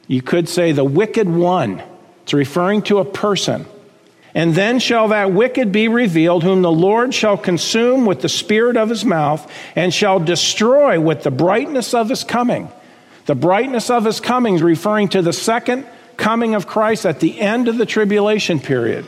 You 0.08 0.21
could 0.21 0.47
say 0.47 0.71
the 0.71 0.86
wicked 0.86 1.28
one. 1.28 1.84
It's 2.23 2.34
referring 2.34 2.84
to 2.84 2.99
a 2.99 3.06
person. 3.06 3.65
And 4.36 4.56
then 4.56 4.80
shall 4.80 5.10
that 5.10 5.32
wicked 5.32 5.72
be 5.72 5.88
revealed, 5.88 6.43
whom 6.43 6.63
the 6.63 6.72
Lord 6.72 7.13
shall 7.13 7.38
consume 7.38 8.06
with 8.06 8.22
the 8.22 8.30
spirit 8.30 8.78
of 8.78 8.89
his 8.89 9.06
mouth, 9.06 9.50
and 9.76 9.93
shall 9.93 10.19
destroy 10.19 11.00
with 11.00 11.24
the 11.24 11.32
brightness 11.32 11.93
of 11.93 12.10
his 12.10 12.24
coming. 12.24 12.69
The 13.26 13.36
brightness 13.36 13.89
of 13.89 14.06
his 14.06 14.19
coming 14.19 14.56
is 14.56 14.63
referring 14.63 15.10
to 15.10 15.22
the 15.22 15.34
second 15.34 15.86
coming 16.17 16.56
of 16.56 16.67
Christ 16.67 17.06
at 17.06 17.19
the 17.19 17.39
end 17.39 17.67
of 17.67 17.78
the 17.78 17.86
tribulation 17.86 18.60
period. 18.60 19.06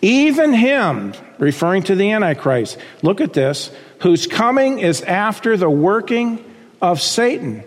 Even 0.00 0.52
him, 0.52 1.14
referring 1.38 1.82
to 1.84 1.94
the 1.94 2.12
Antichrist, 2.12 2.78
look 3.02 3.20
at 3.20 3.32
this, 3.32 3.70
whose 4.00 4.26
coming 4.26 4.78
is 4.78 5.02
after 5.02 5.56
the 5.56 5.70
working 5.70 6.44
of 6.80 7.00
Satan 7.00 7.64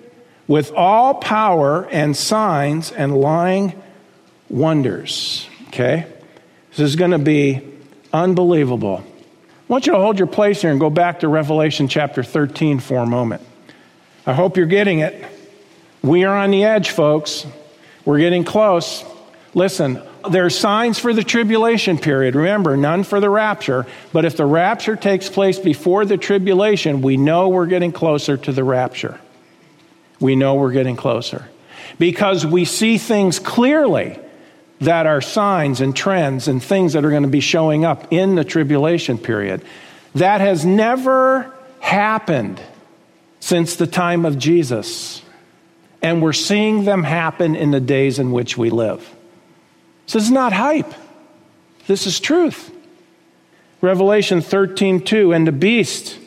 with 0.48 0.72
all 0.72 1.16
power 1.16 1.88
and 1.92 2.16
signs 2.16 2.92
and 2.92 3.20
lying 3.20 3.74
wonders. 4.50 5.48
Okay? 5.68 6.08
This 6.80 6.92
is 6.92 6.96
going 6.96 7.12
to 7.12 7.20
be 7.20 7.60
unbelievable. 8.14 9.04
I 9.04 9.64
want 9.68 9.86
you 9.86 9.92
to 9.92 10.00
hold 10.00 10.18
your 10.18 10.30
place 10.30 10.62
here 10.62 10.72
and 10.72 10.80
go 10.80 10.90
back 10.90 11.20
to 11.20 11.28
Revelation 11.28 11.90
chapter 11.90 12.24
13 12.24 12.80
for 12.80 13.00
a 13.00 13.06
moment. 13.06 13.42
I 14.26 14.32
hope 14.32 14.56
you're 14.56 14.66
getting 14.66 15.00
it. 15.00 15.26
We 16.02 16.24
are 16.24 16.34
on 16.34 16.52
the 16.52 16.64
edge, 16.64 16.92
folks. 16.92 17.46
We're 18.06 18.20
getting 18.20 18.46
close. 18.46 19.04
Listen, 19.54 20.02
there 20.32 20.46
are 20.46 20.50
signs 20.50 20.98
for 20.98 21.12
the 21.12 21.22
tribulation 21.22 21.98
period. 21.98 22.34
Remember, 22.36 22.78
none 22.78 23.04
for 23.04 23.20
the 23.20 23.30
rapture. 23.30 23.86
But 24.14 24.24
if 24.24 24.38
the 24.38 24.46
rapture 24.46 24.96
takes 24.96 25.28
place 25.28 25.60
before 25.60 26.06
the 26.06 26.16
tribulation, 26.16 27.02
we 27.02 27.18
know 27.18 27.50
we're 27.50 27.66
getting 27.66 27.92
closer 27.92 28.38
to 28.38 28.54
the 28.54 28.64
rapture. 28.64 29.20
We 30.22 30.38
know 30.38 30.56
we're 30.56 30.72
getting 30.72 30.96
closer. 30.96 31.50
Because 31.98 32.46
we 32.46 32.64
see 32.64 32.98
things 32.98 33.38
clearly 33.38 34.18
that 34.82 35.06
are 35.06 35.22
signs 35.22 35.82
and 35.82 35.96
trends 35.96 36.48
and 36.48 36.64
things 36.64 36.94
that 36.94 37.04
are 37.04 37.10
going 37.10 37.24
to 37.24 37.30
be 37.30 37.42
showing 37.42 37.86
up 37.86 38.12
in 38.12 38.36
the 38.36 38.44
tribulation 38.44 39.18
period. 39.18 39.62
That 40.16 40.42
has 40.42 40.66
never 40.66 41.54
happened 41.80 42.62
since 43.40 43.76
the 43.76 43.88
time 43.88 44.26
of 44.26 44.38
Jesus. 44.38 45.22
And 46.02 46.22
we're 46.22 46.34
seeing 46.34 46.86
them 46.86 47.04
happen 47.04 47.56
in 47.56 47.72
the 47.72 47.82
days 47.82 48.20
in 48.20 48.32
which 48.32 48.58
we 48.58 48.70
live. 48.70 49.08
This 50.06 50.24
is 50.24 50.32
not 50.32 50.54
hype. 50.54 50.94
This 51.88 52.08
is 52.08 52.20
truth. 52.20 52.72
Revelation 53.82 54.42
13, 54.42 55.02
2, 55.02 55.34
and 55.34 55.48
the 55.48 55.52
beast, 55.52 56.18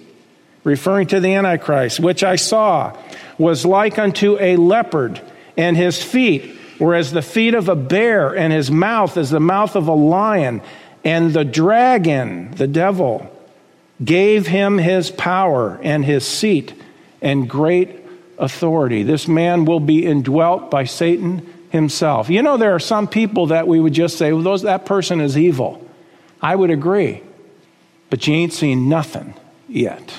referring 0.64 1.06
to 1.08 1.20
the 1.20 1.34
Antichrist, 1.34 2.00
which 2.00 2.22
I 2.22 2.36
saw, 2.36 2.96
was 3.38 3.66
like 3.66 3.98
unto 3.98 4.38
a 4.40 4.56
leopard, 4.56 5.20
and 5.56 5.76
his 5.76 6.02
feet 6.02 6.58
were 6.78 6.94
as 6.94 7.12
the 7.12 7.22
feet 7.22 7.54
of 7.54 7.68
a 7.68 7.76
bear, 7.76 8.36
and 8.36 8.52
his 8.52 8.70
mouth 8.70 9.16
as 9.16 9.30
the 9.30 9.40
mouth 9.40 9.76
of 9.76 9.88
a 9.88 9.92
lion. 9.92 10.60
And 11.04 11.32
the 11.32 11.44
dragon, 11.44 12.52
the 12.52 12.66
devil, 12.66 13.28
gave 14.04 14.46
him 14.46 14.78
his 14.78 15.10
power 15.10 15.78
and 15.82 16.04
his 16.04 16.26
seat 16.26 16.74
and 17.20 17.48
great 17.48 18.00
authority. 18.38 19.02
This 19.02 19.28
man 19.28 19.64
will 19.64 19.80
be 19.80 20.04
indwelt 20.06 20.70
by 20.70 20.84
Satan 20.84 21.52
himself. 21.70 22.28
You 22.28 22.42
know, 22.42 22.56
there 22.56 22.74
are 22.74 22.80
some 22.80 23.08
people 23.08 23.46
that 23.46 23.66
we 23.66 23.80
would 23.80 23.92
just 23.92 24.18
say, 24.18 24.32
well, 24.32 24.42
those, 24.42 24.62
that 24.62 24.86
person 24.86 25.20
is 25.20 25.38
evil. 25.38 25.86
I 26.40 26.54
would 26.54 26.70
agree. 26.70 27.22
But 28.10 28.26
you 28.26 28.34
ain't 28.34 28.52
seen 28.52 28.88
nothing 28.88 29.34
yet. 29.68 30.12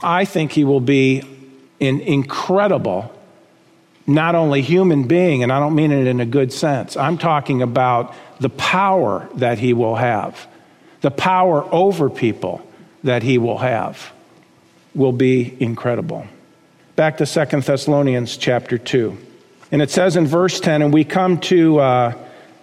I 0.00 0.24
think 0.24 0.52
he 0.52 0.64
will 0.64 0.80
be 0.80 1.22
an 1.80 2.00
incredible, 2.00 3.12
not 4.06 4.34
only 4.34 4.62
human 4.62 5.04
being, 5.04 5.42
and 5.42 5.52
I 5.52 5.58
don't 5.58 5.74
mean 5.74 5.90
it 5.90 6.06
in 6.06 6.20
a 6.20 6.26
good 6.26 6.52
sense, 6.52 6.96
I'm 6.96 7.18
talking 7.18 7.62
about 7.62 8.14
the 8.38 8.50
power 8.50 9.28
that 9.34 9.58
he 9.58 9.72
will 9.72 9.96
have, 9.96 10.46
the 11.00 11.10
power 11.10 11.64
over 11.72 12.08
people 12.08 12.66
that 13.02 13.22
he 13.22 13.38
will 13.38 13.58
have 13.58 14.12
will 14.94 15.12
be 15.12 15.56
incredible. 15.60 16.26
Back 16.94 17.18
to 17.18 17.26
Second 17.26 17.62
Thessalonians 17.64 18.36
chapter 18.36 18.78
2. 18.78 19.16
And 19.72 19.82
it 19.82 19.90
says 19.90 20.16
in 20.16 20.26
verse 20.26 20.60
10, 20.60 20.82
and 20.82 20.92
we 20.92 21.04
come 21.04 21.38
to 21.40 21.80
uh, 21.80 22.12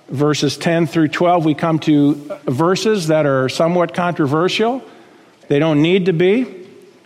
verses 0.10 0.58
10 0.58 0.88
through 0.88 1.10
12, 1.10 1.46
we 1.46 1.54
come 1.54 1.80
to 1.80 2.14
verses 2.46 3.08
that 3.08 3.26
are 3.26 3.50
somewhat 3.50 3.94
controversial. 3.94 4.82
They 5.50 5.60
don't 5.60 5.82
need 5.82 6.06
to 6.06 6.14
be. 6.14 6.63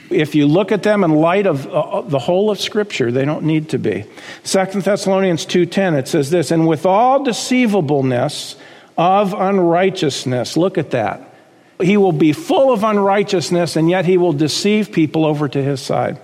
If 0.09 0.35
you 0.35 0.47
look 0.47 0.71
at 0.71 0.83
them 0.83 1.03
in 1.03 1.11
light 1.11 1.45
of 1.45 1.67
uh, 1.67 2.01
the 2.01 2.19
whole 2.19 2.49
of 2.49 2.59
Scripture, 2.59 3.11
they 3.11 3.25
don't 3.25 3.43
need 3.43 3.69
to 3.69 3.77
be. 3.77 4.05
Second 4.43 4.83
Thessalonians 4.83 5.45
2.10, 5.45 5.99
it 5.99 6.07
says 6.07 6.29
this, 6.29 6.51
and 6.51 6.67
with 6.67 6.85
all 6.85 7.23
deceivableness 7.23 8.55
of 8.97 9.33
unrighteousness, 9.33 10.55
look 10.55 10.77
at 10.77 10.91
that. 10.91 11.33
He 11.81 11.97
will 11.97 12.13
be 12.13 12.33
full 12.33 12.71
of 12.71 12.83
unrighteousness, 12.83 13.75
and 13.75 13.89
yet 13.89 14.05
he 14.05 14.17
will 14.17 14.33
deceive 14.33 14.91
people 14.91 15.25
over 15.25 15.47
to 15.47 15.61
his 15.61 15.81
side 15.81 16.19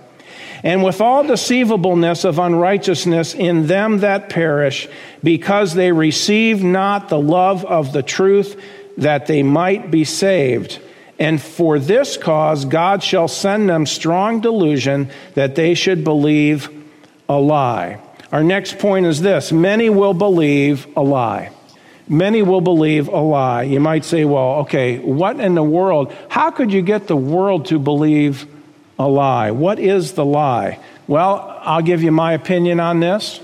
and 0.64 0.82
with 0.82 1.02
all 1.02 1.22
deceivableness 1.24 2.24
of 2.24 2.38
unrighteousness 2.38 3.34
in 3.34 3.66
them 3.66 3.98
that 3.98 4.30
perish, 4.30 4.88
because 5.22 5.74
they 5.74 5.92
receive 5.92 6.64
not 6.64 7.10
the 7.10 7.20
love 7.20 7.66
of 7.66 7.92
the 7.92 8.02
truth 8.02 8.58
that 8.96 9.26
they 9.26 9.42
might 9.42 9.90
be 9.90 10.04
saved. 10.04 10.80
And 11.18 11.40
for 11.40 11.78
this 11.78 12.16
cause, 12.16 12.64
God 12.64 13.02
shall 13.02 13.28
send 13.28 13.68
them 13.68 13.86
strong 13.86 14.40
delusion 14.40 15.10
that 15.34 15.54
they 15.54 15.74
should 15.74 16.02
believe 16.02 16.68
a 17.28 17.38
lie. 17.38 18.00
Our 18.32 18.42
next 18.42 18.78
point 18.78 19.06
is 19.06 19.20
this 19.20 19.52
many 19.52 19.90
will 19.90 20.14
believe 20.14 20.86
a 20.96 21.02
lie. 21.02 21.50
Many 22.06 22.42
will 22.42 22.60
believe 22.60 23.08
a 23.08 23.20
lie. 23.20 23.62
You 23.62 23.80
might 23.80 24.04
say, 24.04 24.24
well, 24.24 24.56
okay, 24.60 24.98
what 24.98 25.40
in 25.40 25.54
the 25.54 25.62
world? 25.62 26.12
How 26.28 26.50
could 26.50 26.72
you 26.72 26.82
get 26.82 27.06
the 27.06 27.16
world 27.16 27.66
to 27.66 27.78
believe 27.78 28.46
a 28.98 29.08
lie. 29.08 29.50
What 29.50 29.78
is 29.78 30.12
the 30.12 30.24
lie? 30.24 30.78
Well, 31.06 31.60
I'll 31.62 31.82
give 31.82 32.02
you 32.02 32.10
my 32.10 32.32
opinion 32.32 32.80
on 32.80 33.00
this. 33.00 33.40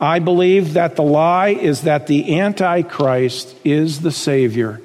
I 0.00 0.18
believe 0.18 0.74
that 0.74 0.96
the 0.96 1.02
lie 1.02 1.50
is 1.50 1.82
that 1.82 2.06
the 2.06 2.40
Antichrist 2.40 3.54
is 3.64 4.00
the 4.00 4.10
Savior 4.10 4.80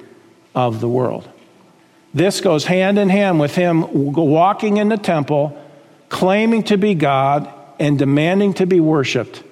of 0.54 0.80
the 0.80 0.88
world. 0.88 1.28
This 2.14 2.40
goes 2.40 2.64
hand 2.64 2.98
in 2.98 3.08
hand 3.08 3.38
with 3.38 3.54
him 3.54 4.12
walking 4.14 4.78
in 4.78 4.88
the 4.88 4.96
temple, 4.96 5.60
claiming 6.08 6.62
to 6.64 6.78
be 6.78 6.94
God 6.94 7.52
and 7.78 7.98
demanding 7.98 8.54
to 8.54 8.66
be 8.66 8.80
worshiped 8.80 9.42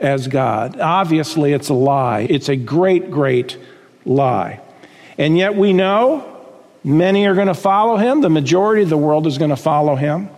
as 0.00 0.28
God. 0.28 0.78
Obviously, 0.80 1.52
it's 1.52 1.68
a 1.68 1.74
lie. 1.74 2.26
It's 2.30 2.48
a 2.48 2.56
great, 2.56 3.10
great 3.10 3.58
lie. 4.04 4.60
And 5.18 5.36
yet 5.36 5.54
we 5.54 5.72
know 5.72 6.30
many 6.82 7.26
are 7.26 7.34
going 7.34 7.48
to 7.48 7.54
follow 7.54 7.96
him. 7.96 8.20
The 8.20 8.30
majority 8.30 8.82
of 8.82 8.88
the 8.88 8.96
world 8.96 9.26
is 9.26 9.38
going 9.38 9.50
to 9.50 9.56
follow 9.56 9.96
him. 9.96 10.28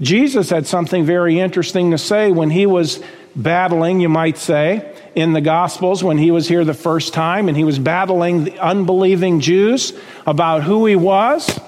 Jesus 0.00 0.50
had 0.50 0.66
something 0.66 1.06
very 1.06 1.40
interesting 1.40 1.92
to 1.92 1.98
say 1.98 2.30
when 2.30 2.50
he 2.50 2.66
was 2.66 3.02
battling, 3.34 4.00
you 4.00 4.08
might 4.08 4.36
say, 4.36 4.94
in 5.16 5.32
the 5.32 5.40
Gospels 5.40 6.04
when 6.04 6.18
he 6.18 6.30
was 6.30 6.46
here 6.46 6.64
the 6.64 6.74
first 6.74 7.14
time 7.14 7.48
and 7.48 7.56
he 7.56 7.64
was 7.64 7.78
battling 7.78 8.44
the 8.44 8.58
unbelieving 8.58 9.40
Jews 9.40 9.94
about 10.26 10.62
who 10.62 10.84
he 10.84 10.94
was. 10.94 11.58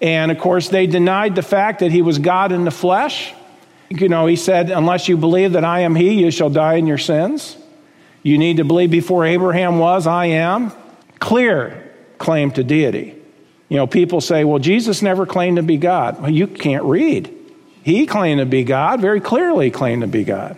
And 0.00 0.32
of 0.32 0.38
course, 0.38 0.70
they 0.70 0.86
denied 0.86 1.34
the 1.34 1.42
fact 1.42 1.80
that 1.80 1.92
he 1.92 2.00
was 2.00 2.18
God 2.18 2.52
in 2.52 2.64
the 2.64 2.70
flesh. 2.70 3.34
You 3.90 4.08
know, 4.08 4.26
he 4.26 4.34
said, 4.34 4.70
Unless 4.70 5.08
you 5.08 5.18
believe 5.18 5.52
that 5.52 5.64
I 5.64 5.80
am 5.80 5.94
he, 5.94 6.22
you 6.22 6.30
shall 6.30 6.50
die 6.50 6.74
in 6.74 6.86
your 6.86 6.98
sins. 6.98 7.56
You 8.22 8.38
need 8.38 8.56
to 8.56 8.64
believe 8.64 8.90
before 8.90 9.24
Abraham 9.26 9.78
was, 9.78 10.06
I 10.06 10.26
am. 10.26 10.72
Clear 11.20 11.92
claim 12.18 12.50
to 12.52 12.64
deity. 12.64 13.14
You 13.68 13.76
know, 13.76 13.86
people 13.86 14.20
say, 14.20 14.44
well, 14.44 14.58
Jesus 14.58 15.02
never 15.02 15.26
claimed 15.26 15.58
to 15.58 15.62
be 15.62 15.76
God. 15.76 16.20
Well, 16.20 16.30
you 16.30 16.46
can't 16.46 16.84
read. 16.84 17.32
He 17.82 18.06
claimed 18.06 18.40
to 18.40 18.46
be 18.46 18.64
God, 18.64 19.00
very 19.00 19.20
clearly 19.20 19.70
claimed 19.70 20.02
to 20.02 20.08
be 20.08 20.24
God. 20.24 20.56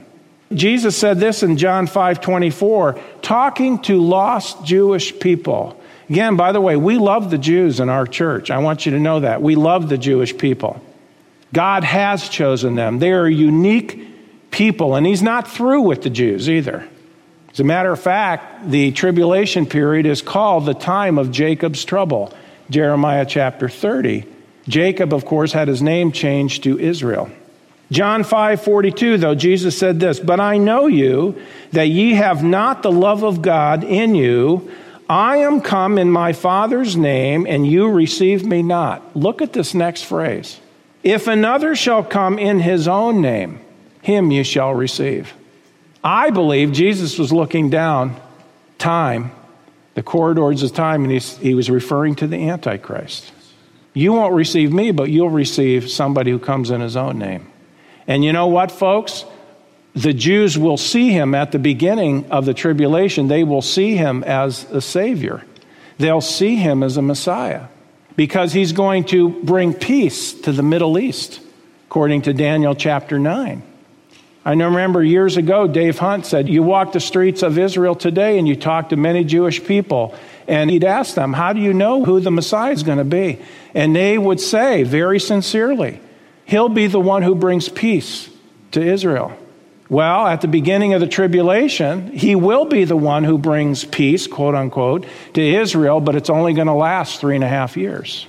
Jesus 0.53 0.97
said 0.97 1.19
this 1.19 1.43
in 1.43 1.57
John 1.57 1.87
5 1.87 2.21
24, 2.21 2.99
talking 3.23 3.81
to 3.83 4.01
lost 4.01 4.65
Jewish 4.65 5.19
people. 5.19 5.79
Again, 6.09 6.37
by 6.37 6.53
the 6.53 6.61
way, 6.61 6.77
we 6.77 6.97
love 6.97 7.31
the 7.31 7.39
Jews 7.39 7.81
in 7.81 7.91
our 7.91 8.07
church. 8.07 8.51
I 8.51 8.59
want 8.59 8.87
you 8.87 8.93
to 8.93 8.99
know 8.99 9.21
that. 9.21 9.43
We 9.43 9.57
love 9.57 9.89
the 9.89 9.99
Jewish 9.99 10.37
people. 10.37 10.81
God 11.53 11.85
has 11.85 12.29
chosen 12.29 12.77
them. 12.77 12.99
They 12.99 13.13
are 13.13 13.29
unique 13.29 14.51
people, 14.51 14.95
and 14.95 15.07
He's 15.07 15.23
not 15.23 15.49
through 15.49 15.83
with 15.83 16.03
the 16.03 16.11
Jews 16.11 16.49
either. 16.49 16.89
As 17.53 17.61
a 17.61 17.65
matter 17.65 17.93
of 17.93 18.01
fact, 18.01 18.71
the 18.71 18.93
tribulation 18.93 19.67
period 19.67 20.07
is 20.07 20.23
called 20.23 20.65
the 20.65 20.75
time 20.75 21.19
of 21.19 21.31
Jacob's 21.31 21.85
trouble, 21.85 22.33
Jeremiah 22.71 23.27
chapter 23.27 23.69
30. 23.69 24.25
Jacob, 24.67 25.13
of 25.13 25.25
course, 25.25 25.53
had 25.53 25.69
his 25.69 25.83
name 25.83 26.13
changed 26.13 26.63
to 26.65 26.79
Israel. 26.79 27.31
John 27.90 28.22
5 28.22 28.62
42, 28.62 29.18
though, 29.18 29.35
Jesus 29.35 29.79
said 29.79 29.98
this, 29.98 30.20
But 30.20 30.40
I 30.40 30.59
know 30.59 30.87
you, 30.87 31.40
that 31.72 31.88
ye 31.88 32.14
have 32.14 32.44
not 32.44 32.83
the 32.83 32.92
love 32.92 33.22
of 33.22 33.42
God 33.42 33.83
in 33.83 34.14
you. 34.14 34.70
I 35.09 35.38
am 35.38 35.62
come 35.62 35.96
in 35.96 36.11
my 36.11 36.35
Father's 36.35 36.96
name, 36.96 37.46
and 37.46 37.66
you 37.66 37.88
receive 37.88 38.44
me 38.44 38.62
not. 38.62 39.16
Look 39.16 39.40
at 39.40 39.55
this 39.55 39.72
next 39.72 40.03
phrase. 40.03 40.61
If 41.03 41.27
another 41.27 41.74
shall 41.74 42.05
come 42.05 42.38
in 42.38 42.61
his 42.61 42.87
own 42.87 43.22
name, 43.22 43.61
him 44.03 44.31
you 44.31 44.44
shall 44.44 44.74
receive. 44.74 45.33
I 46.05 46.29
believe 46.31 46.72
Jesus 46.72 47.18
was 47.18 47.33
looking 47.33 47.70
down 47.70 48.20
time, 48.77 49.33
the 49.94 50.03
corridors 50.03 50.62
of 50.62 50.74
time, 50.74 51.05
and 51.05 51.12
he, 51.12 51.18
he 51.18 51.55
was 51.55 51.70
referring 51.70 52.14
to 52.16 52.27
the 52.27 52.48
Antichrist. 52.48 53.33
You 53.94 54.12
won't 54.12 54.35
receive 54.35 54.72
me, 54.72 54.92
but 54.92 55.11
you'll 55.11 55.31
receive 55.31 55.90
somebody 55.90 56.31
who 56.31 56.38
comes 56.38 56.70
in 56.70 56.83
his 56.83 56.96
own 56.96 57.18
name. 57.18 57.51
And 58.09 58.25
you 58.25 58.33
know 58.33 58.49
what, 58.49 58.73
folks? 58.73 59.25
The 59.94 60.12
Jews 60.12 60.59
will 60.59 60.77
see 60.77 61.11
him 61.11 61.35
at 61.35 61.53
the 61.53 61.59
beginning 61.59 62.31
of 62.31 62.47
the 62.47 62.55
tribulation. 62.55 63.29
They 63.29 63.44
will 63.44 63.62
see 63.62 63.94
him 63.94 64.25
as 64.25 64.64
a 64.73 64.81
Savior, 64.81 65.44
they'll 65.99 66.21
see 66.21 66.57
him 66.57 66.83
as 66.83 66.97
a 66.97 67.03
Messiah 67.03 67.66
because 68.16 68.53
he's 68.53 68.73
going 68.73 69.05
to 69.05 69.29
bring 69.44 69.73
peace 69.73 70.33
to 70.40 70.51
the 70.51 70.62
Middle 70.62 70.99
East, 70.99 71.40
according 71.87 72.23
to 72.23 72.33
Daniel 72.35 72.75
chapter 72.75 73.16
9. 73.16 73.62
I 74.44 74.51
remember 74.53 75.05
years 75.05 75.37
ago, 75.37 75.68
Dave 75.68 75.99
Hunt 75.99 76.27
said, 76.27 76.49
You 76.49 76.62
walk 76.62 76.92
the 76.92 77.01
streets 77.01 77.42
of 77.42 77.59
Israel 77.59 77.94
today 77.94 78.38
and 78.38 78.49
you 78.49 78.57
talk 78.57 78.88
to 78.88 78.97
many 78.97 79.23
Jewish 79.23 79.62
people, 79.62 80.14
and 80.49 80.71
he'd 80.71 80.85
ask 80.85 81.14
them, 81.14 81.33
How 81.33 81.53
do 81.53 81.61
you 81.61 81.75
know 81.75 82.05
who 82.05 82.18
the 82.18 82.31
Messiah 82.31 82.73
is 82.73 82.83
going 82.83 82.99
to 82.99 83.05
be? 83.05 83.38
And 83.75 83.94
they 83.94 84.16
would 84.16 84.40
say, 84.40 84.85
very 84.85 85.21
sincerely, 85.21 86.01
He'll 86.49 86.71
be 86.71 86.87
the 86.87 86.99
one 86.99 87.23
who 87.23 87.35
brings 87.35 87.69
peace 87.69 88.31
to 88.71 88.81
Israel. 88.81 89.37
Well, 89.91 90.27
at 90.27 90.41
the 90.41 90.49
beginning 90.49 90.95
of 90.95 91.01
the 91.03 91.07
tribulation, 91.07 92.11
he 92.11 92.35
will 92.35 92.65
be 92.65 92.85
the 92.85 92.97
one 92.97 93.23
who 93.25 93.37
brings 93.37 93.85
peace, 93.85 94.27
quote 94.27 94.55
unquote, 94.55 95.05
to 95.35 95.43
Israel, 95.43 96.01
but 96.01 96.17
it's 96.17 96.31
only 96.31 96.55
going 96.55 96.67
to 96.67 96.73
last 96.73 97.21
three 97.21 97.35
and 97.35 97.45
a 97.45 97.49
half 97.49 97.77
years. 97.77 98.27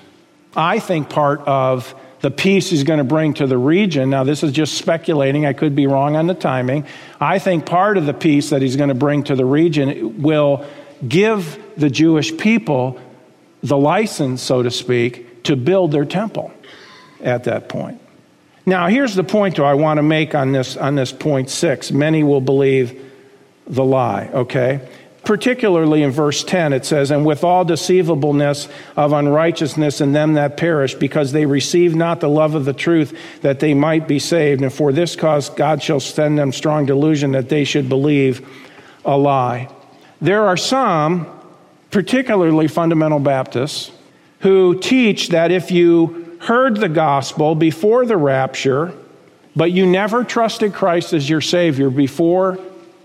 I 0.54 0.80
think 0.80 1.10
part 1.10 1.40
of 1.48 1.96
the 2.20 2.30
peace 2.30 2.70
he's 2.70 2.84
going 2.84 2.98
to 2.98 3.06
bring 3.06 3.36
to 3.36 3.48
the 3.48 3.58
region, 3.58 4.10
now 4.10 4.26
this 4.26 4.44
is 4.44 4.52
just 4.52 4.78
speculating, 4.78 5.46
I 5.46 5.54
could 5.54 5.74
be 5.74 5.88
wrong 5.88 6.18
on 6.18 6.28
the 6.28 6.34
timing. 6.34 6.86
I 7.22 7.40
think 7.40 7.66
part 7.66 7.96
of 7.96 8.06
the 8.06 8.14
peace 8.14 8.50
that 8.50 8.62
he's 8.62 8.76
going 8.76 8.90
to 8.90 8.96
bring 8.96 9.24
to 9.26 9.36
the 9.36 9.46
region 9.46 10.22
will 10.22 10.66
give 11.08 11.58
the 11.78 11.90
Jewish 11.90 12.36
people 12.36 13.00
the 13.64 13.78
license, 13.78 14.42
so 14.42 14.62
to 14.62 14.72
speak, 14.72 15.44
to 15.44 15.56
build 15.56 15.94
their 15.94 16.04
temple 16.04 16.52
at 17.22 17.46
that 17.46 17.70
point. 17.70 18.02
Now, 18.66 18.88
here's 18.88 19.16
the 19.16 19.24
point 19.24 19.56
though 19.56 19.66
I 19.66 19.74
want 19.74 19.98
to 19.98 20.04
make 20.04 20.36
on 20.36 20.52
this, 20.52 20.78
on 20.78 20.96
this 20.96 21.12
point 21.12 21.50
six. 21.50 21.92
Many 21.92 22.24
will 22.24 22.42
believe 22.42 23.06
the 23.68 23.84
lie, 23.84 24.30
okay? 24.34 24.88
Particularly 25.24 26.02
in 26.02 26.12
verse 26.12 26.44
10, 26.44 26.74
it 26.74 26.86
says, 26.86 27.12
And 27.12 27.26
with 27.26 27.44
all 27.44 27.64
deceivableness 27.64 28.68
of 28.96 29.14
unrighteousness 29.14 30.02
in 30.02 30.12
them 30.12 30.34
that 30.34 30.58
perish, 30.58 30.96
because 30.96 31.32
they 31.32 31.46
receive 31.46 31.96
not 31.96 32.20
the 32.20 32.30
love 32.30 32.56
of 32.56 32.66
the 32.66 32.74
truth, 32.74 33.16
that 33.42 33.60
they 33.60 33.74
might 33.74 34.08
be 34.08 34.18
saved. 34.18 34.62
And 34.62 34.74
for 34.74 34.92
this 34.92 35.16
cause 35.16 35.50
God 35.50 35.84
shall 35.84 36.00
send 36.00 36.40
them 36.40 36.52
strong 36.52 36.86
delusion 36.86 37.34
that 37.34 37.50
they 37.50 37.64
should 37.64 37.90
believe 37.90 38.48
a 39.06 39.18
lie. 39.18 39.70
There 40.22 40.46
are 40.46 40.58
some, 40.58 41.28
particularly 41.92 42.68
fundamental 42.68 43.20
Baptists, 43.20 43.92
who 44.40 44.80
teach 44.80 45.30
that 45.30 45.52
if 45.52 45.70
you 45.70 46.19
heard 46.40 46.78
the 46.78 46.90
gospel 46.90 47.56
before 47.56 48.06
the 48.06 48.18
rapture, 48.18 48.94
but 49.56 49.72
you 49.72 49.86
never 49.86 50.24
trusted 50.24 50.74
Christ 50.74 51.14
as 51.14 51.30
your 51.30 51.42
Savior 51.42 51.90
before 51.90 52.60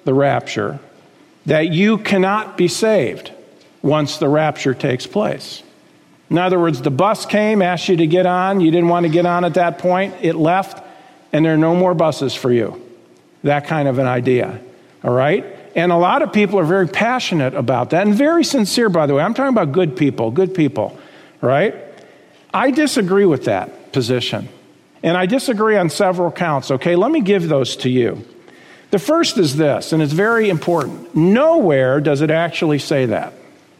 the 0.04 0.14
rapture, 0.14 0.78
that 1.46 1.72
you 1.72 1.98
cannot 1.98 2.56
be 2.56 2.68
saved 2.68 3.32
once 3.82 4.16
the 4.16 4.28
rapture 4.28 4.74
takes 4.74 5.06
place. 5.06 5.62
In 6.30 6.38
other 6.38 6.58
words, 6.58 6.80
the 6.80 6.90
bus 6.90 7.26
came, 7.26 7.60
asked 7.60 7.88
you 7.88 7.96
to 7.96 8.06
get 8.06 8.24
on, 8.26 8.60
you 8.60 8.70
didn't 8.70 8.88
want 8.88 9.04
to 9.04 9.12
get 9.12 9.26
on 9.26 9.44
at 9.44 9.54
that 9.54 9.78
point, 9.78 10.14
it 10.22 10.34
left, 10.34 10.82
and 11.32 11.44
there 11.44 11.54
are 11.54 11.58
no 11.58 11.74
more 11.74 11.94
buses 11.94 12.34
for 12.34 12.50
you. 12.50 12.80
That 13.42 13.66
kind 13.66 13.88
of 13.88 13.98
an 13.98 14.06
idea. 14.06 14.58
All 15.02 15.12
right? 15.12 15.44
And 15.76 15.92
a 15.92 15.96
lot 15.96 16.22
of 16.22 16.32
people 16.32 16.58
are 16.58 16.64
very 16.64 16.88
passionate 16.88 17.54
about 17.54 17.90
that 17.90 18.06
and 18.06 18.14
very 18.14 18.44
sincere, 18.44 18.88
by 18.88 19.06
the 19.06 19.14
way. 19.14 19.22
I'm 19.22 19.34
talking 19.34 19.52
about 19.52 19.72
good 19.72 19.96
people, 19.96 20.30
good 20.30 20.54
people, 20.54 20.98
right? 21.40 21.74
I 22.54 22.70
disagree 22.70 23.26
with 23.26 23.44
that 23.44 23.92
position. 23.92 24.48
And 25.02 25.18
I 25.18 25.26
disagree 25.26 25.76
on 25.76 25.90
several 25.90 26.30
counts, 26.30 26.70
okay? 26.70 26.96
Let 26.96 27.10
me 27.10 27.20
give 27.20 27.48
those 27.48 27.76
to 27.78 27.90
you. 27.90 28.24
The 28.90 28.98
first 28.98 29.36
is 29.36 29.56
this, 29.56 29.92
and 29.92 30.00
it's 30.00 30.12
very 30.12 30.48
important. 30.48 31.14
Nowhere 31.16 32.00
does 32.00 32.22
it 32.22 32.30
actually 32.30 32.78
say 32.78 33.06
that. 33.06 33.34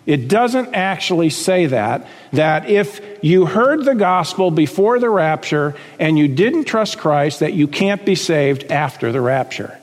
It 0.06 0.28
doesn't 0.28 0.74
actually 0.74 1.30
say 1.30 1.66
that, 1.66 2.06
that 2.32 2.68
if 2.68 3.00
you 3.22 3.46
heard 3.46 3.84
the 3.84 3.94
gospel 3.94 4.50
before 4.50 4.98
the 4.98 5.08
rapture 5.08 5.76
and 5.98 6.18
you 6.18 6.28
didn't 6.28 6.64
trust 6.64 6.98
Christ, 6.98 7.40
that 7.40 7.54
you 7.54 7.68
can't 7.68 8.04
be 8.04 8.16
saved 8.16 8.64
after 8.70 9.12
the 9.12 9.20
rapture. 9.20 9.78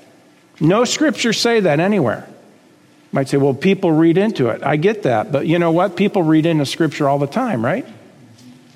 No 0.59 0.83
scriptures 0.83 1.39
say 1.39 1.61
that 1.61 1.79
anywhere. 1.79 2.27
You 2.27 3.09
might 3.13 3.29
say, 3.29 3.37
well, 3.37 3.55
people 3.55 3.91
read 3.91 4.19
into 4.19 4.49
it. 4.49 4.61
I 4.63 4.75
get 4.75 5.03
that, 5.03 5.31
but 5.31 5.47
you 5.47 5.57
know 5.57 5.71
what? 5.71 5.95
People 5.95 6.21
read 6.21 6.45
into 6.45 6.67
scripture 6.67 7.09
all 7.09 7.17
the 7.17 7.25
time, 7.25 7.65
right? 7.65 7.85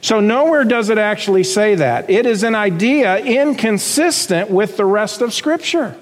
So, 0.05 0.19
nowhere 0.19 0.65
does 0.65 0.91
it 0.91 0.99
actually 0.99 1.43
say 1.43 1.73
that. 1.73 2.11
It 2.11 2.27
is 2.27 2.43
an 2.43 2.53
idea 2.53 3.17
inconsistent 3.17 4.51
with 4.51 4.77
the 4.77 4.85
rest 4.85 5.23
of 5.23 5.33
Scripture. 5.33 5.97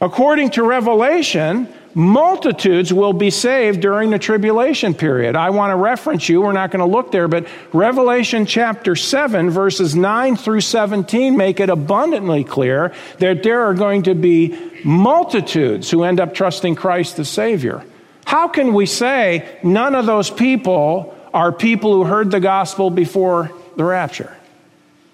According 0.00 0.50
to 0.50 0.64
Revelation, 0.64 1.72
multitudes 1.94 2.92
will 2.92 3.12
be 3.12 3.30
saved 3.30 3.80
during 3.80 4.10
the 4.10 4.18
tribulation 4.18 4.94
period. 4.94 5.36
I 5.36 5.50
want 5.50 5.70
to 5.70 5.76
reference 5.76 6.28
you, 6.28 6.40
we're 6.40 6.50
not 6.50 6.72
going 6.72 6.80
to 6.80 6.92
look 6.92 7.12
there, 7.12 7.28
but 7.28 7.46
Revelation 7.72 8.46
chapter 8.46 8.96
7, 8.96 9.48
verses 9.48 9.94
9 9.94 10.34
through 10.34 10.62
17 10.62 11.36
make 11.36 11.60
it 11.60 11.70
abundantly 11.70 12.42
clear 12.42 12.92
that 13.20 13.44
there 13.44 13.60
are 13.60 13.74
going 13.74 14.02
to 14.02 14.16
be 14.16 14.58
multitudes 14.82 15.88
who 15.88 16.02
end 16.02 16.18
up 16.18 16.34
trusting 16.34 16.74
Christ 16.74 17.16
the 17.16 17.24
Savior. 17.24 17.84
How 18.24 18.48
can 18.48 18.74
we 18.74 18.86
say 18.86 19.60
none 19.62 19.94
of 19.94 20.04
those 20.04 20.30
people 20.30 21.14
are 21.34 21.52
people 21.52 21.92
who 21.92 22.04
heard 22.04 22.30
the 22.30 22.40
gospel 22.40 22.88
before 22.88 23.52
the 23.76 23.84
rapture. 23.84 24.34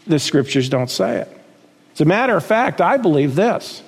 The 0.06 0.18
scriptures 0.18 0.68
don't 0.68 0.90
say 0.90 1.20
it. 1.22 1.36
As 1.94 2.00
a 2.02 2.04
matter 2.04 2.36
of 2.36 2.44
fact, 2.44 2.80
I 2.80 2.98
believe 2.98 3.34
this. 3.34 3.82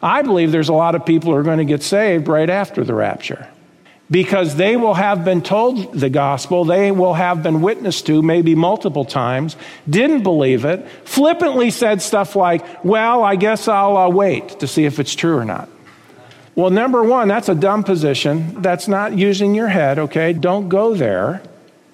I 0.00 0.22
believe 0.22 0.52
there's 0.52 0.68
a 0.68 0.74
lot 0.74 0.94
of 0.94 1.04
people 1.04 1.32
who 1.32 1.38
are 1.38 1.42
going 1.42 1.58
to 1.58 1.64
get 1.64 1.82
saved 1.82 2.28
right 2.28 2.48
after 2.48 2.84
the 2.84 2.94
rapture. 2.94 3.48
because 4.10 4.56
they 4.56 4.74
will 4.76 4.94
have 4.94 5.22
been 5.24 5.42
told 5.42 5.92
the 5.92 6.08
gospel, 6.08 6.64
they 6.64 6.90
will 6.90 7.14
have 7.14 7.42
been 7.42 7.60
witnessed 7.60 8.06
to 8.06 8.22
maybe 8.22 8.54
multiple 8.54 9.04
times, 9.04 9.54
didn't 9.88 10.22
believe 10.22 10.64
it, 10.64 10.88
flippantly 11.04 11.70
said 11.70 12.00
stuff 12.00 12.34
like, 12.34 12.64
Well, 12.84 13.22
I 13.22 13.36
guess 13.36 13.68
I'll 13.68 13.96
uh, 13.98 14.08
wait 14.08 14.60
to 14.60 14.66
see 14.66 14.86
if 14.86 14.98
it's 14.98 15.14
true 15.14 15.36
or 15.36 15.44
not. 15.44 15.68
Well, 16.54 16.70
number 16.70 17.02
one, 17.04 17.28
that's 17.28 17.48
a 17.48 17.54
dumb 17.54 17.84
position. 17.84 18.62
That's 18.62 18.88
not 18.88 19.16
using 19.16 19.54
your 19.54 19.68
head, 19.68 19.98
okay? 19.98 20.32
Don't 20.32 20.68
go 20.68 20.94
there. 20.94 21.42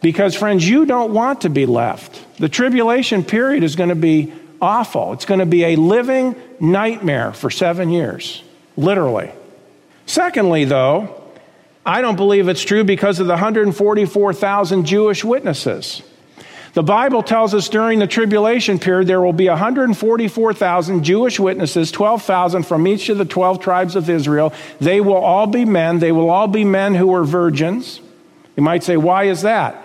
Because, 0.05 0.35
friends, 0.35 0.69
you 0.69 0.85
don't 0.85 1.15
want 1.15 1.41
to 1.41 1.49
be 1.49 1.65
left. 1.65 2.27
The 2.37 2.51
tribulation 2.51 3.25
period 3.25 3.65
is 3.65 3.75
going 3.75 3.89
to 3.89 3.95
be 3.95 4.35
awful. 4.61 5.15
It's 5.15 5.25
going 5.25 5.41
to 5.41 5.47
be 5.47 5.65
a 5.65 5.77
living 5.77 6.37
nightmare 6.61 7.33
for 7.33 7.49
seven 7.49 7.89
years, 7.89 8.43
literally. 8.77 9.33
Secondly, 10.05 10.67
though, 10.67 11.23
I 11.87 12.03
don't 12.03 12.17
believe 12.17 12.49
it's 12.49 12.63
true 12.63 12.85
because 12.85 13.19
of 13.19 13.29
the 13.29 13.33
144,000 13.33 14.85
Jewish 14.85 15.25
witnesses. 15.25 16.03
The 16.75 16.83
Bible 16.83 17.23
tells 17.23 17.55
us 17.55 17.71
during 17.71 17.99
the 17.99 18.07
tribulation 18.07 18.79
period 18.79 19.07
there 19.07 19.23
will 19.23 19.33
be 19.33 19.49
144,000 19.49 21.03
Jewish 21.03 21.41
witnesses, 21.41 21.91
12,000 21.91 22.65
from 22.65 22.87
each 22.87 23.09
of 23.09 23.17
the 23.17 23.25
12 23.25 23.59
tribes 23.59 23.97
of 23.97 24.11
Israel. 24.11 24.53
They 24.83 25.01
will 25.01 25.15
all 25.15 25.47
be 25.47 25.65
men. 25.65 25.99
They 25.99 26.13
will 26.13 26.29
all 26.29 26.49
be 26.49 26.65
men 26.65 26.95
who 26.95 27.15
are 27.15 27.25
virgins. 27.25 28.03
You 28.55 28.63
might 28.63 28.85
say, 28.85 28.99
why 28.99 29.25
is 29.25 29.41
that? 29.41 29.81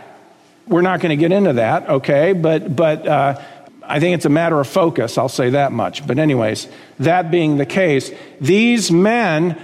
We're 0.69 0.81
not 0.81 1.01
going 1.01 1.09
to 1.09 1.17
get 1.17 1.33
into 1.33 1.53
that, 1.53 1.89
okay? 1.89 2.31
But, 2.31 2.73
but 2.73 3.05
uh, 3.05 3.41
I 3.83 3.99
think 3.99 4.15
it's 4.15 4.25
a 4.25 4.29
matter 4.29 4.57
of 4.59 4.67
focus, 4.67 5.17
I'll 5.17 5.27
say 5.27 5.49
that 5.49 5.73
much. 5.73 6.07
But, 6.07 6.19
anyways, 6.19 6.67
that 6.99 7.31
being 7.31 7.57
the 7.57 7.65
case, 7.65 8.11
these 8.39 8.91
men 8.91 9.59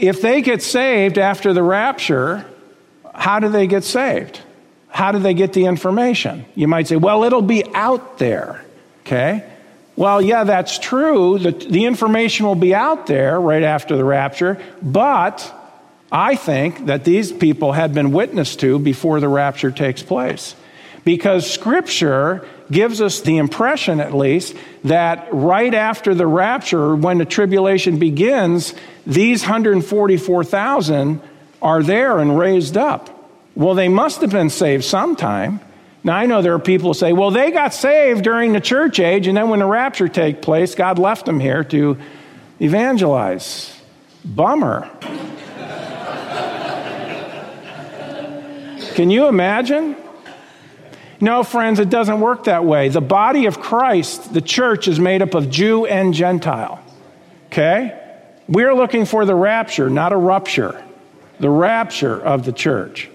if 0.00 0.22
they 0.22 0.40
get 0.40 0.62
saved 0.62 1.18
after 1.18 1.52
the 1.52 1.62
rapture, 1.62 2.46
how 3.14 3.38
do 3.38 3.50
they 3.50 3.66
get 3.66 3.84
saved? 3.84 4.40
How 4.88 5.12
do 5.12 5.18
they 5.18 5.34
get 5.34 5.52
the 5.52 5.66
information? 5.66 6.46
You 6.54 6.68
might 6.68 6.88
say, 6.88 6.96
well, 6.96 7.22
it'll 7.24 7.42
be 7.42 7.64
out 7.74 8.18
there. 8.18 8.64
Okay? 9.00 9.44
Well, 9.96 10.22
yeah, 10.22 10.44
that's 10.44 10.78
true. 10.78 11.38
The, 11.38 11.50
the 11.50 11.84
information 11.84 12.46
will 12.46 12.54
be 12.54 12.74
out 12.74 13.06
there 13.06 13.38
right 13.38 13.62
after 13.62 13.96
the 13.96 14.04
rapture, 14.04 14.58
but 14.80 15.54
I 16.12 16.34
think 16.34 16.86
that 16.86 17.04
these 17.04 17.30
people 17.30 17.72
had 17.72 17.94
been 17.94 18.12
witnessed 18.12 18.60
to 18.60 18.78
before 18.78 19.20
the 19.20 19.28
rapture 19.28 19.70
takes 19.70 20.02
place. 20.02 20.56
Because 21.04 21.50
Scripture 21.50 22.46
gives 22.70 23.00
us 23.00 23.20
the 23.20 23.38
impression, 23.38 24.00
at 24.00 24.14
least, 24.14 24.54
that 24.84 25.28
right 25.32 25.72
after 25.72 26.14
the 26.14 26.26
rapture, 26.26 26.94
when 26.94 27.18
the 27.18 27.24
tribulation 27.24 27.98
begins, 27.98 28.74
these 29.06 29.42
144,000 29.42 31.20
are 31.62 31.82
there 31.82 32.18
and 32.18 32.38
raised 32.38 32.76
up. 32.76 33.08
Well, 33.54 33.74
they 33.74 33.88
must 33.88 34.20
have 34.20 34.30
been 34.30 34.50
saved 34.50 34.84
sometime. 34.84 35.60
Now, 36.02 36.16
I 36.16 36.26
know 36.26 36.42
there 36.42 36.54
are 36.54 36.58
people 36.58 36.90
who 36.90 36.94
say, 36.94 37.12
well, 37.12 37.30
they 37.30 37.50
got 37.50 37.74
saved 37.74 38.24
during 38.24 38.52
the 38.52 38.60
church 38.60 39.00
age, 39.00 39.26
and 39.26 39.36
then 39.36 39.48
when 39.48 39.60
the 39.60 39.66
rapture 39.66 40.08
take 40.08 40.42
place, 40.42 40.74
God 40.74 40.98
left 40.98 41.26
them 41.26 41.40
here 41.40 41.64
to 41.64 41.98
evangelize. 42.60 43.76
Bummer. 44.24 44.90
Can 49.00 49.08
you 49.08 49.28
imagine? 49.28 49.96
No, 51.22 51.42
friends, 51.42 51.80
it 51.80 51.88
doesn't 51.88 52.20
work 52.20 52.44
that 52.44 52.66
way. 52.66 52.90
The 52.90 53.00
body 53.00 53.46
of 53.46 53.58
Christ, 53.58 54.34
the 54.34 54.42
church, 54.42 54.88
is 54.88 55.00
made 55.00 55.22
up 55.22 55.32
of 55.32 55.48
Jew 55.48 55.86
and 55.86 56.12
Gentile. 56.12 56.84
Okay? 57.46 57.98
We're 58.46 58.74
looking 58.74 59.06
for 59.06 59.24
the 59.24 59.34
rapture, 59.34 59.88
not 59.88 60.12
a 60.12 60.18
rupture. 60.18 60.84
The 61.38 61.48
rapture 61.48 62.20
of 62.20 62.44
the 62.44 62.52
church. 62.52 63.08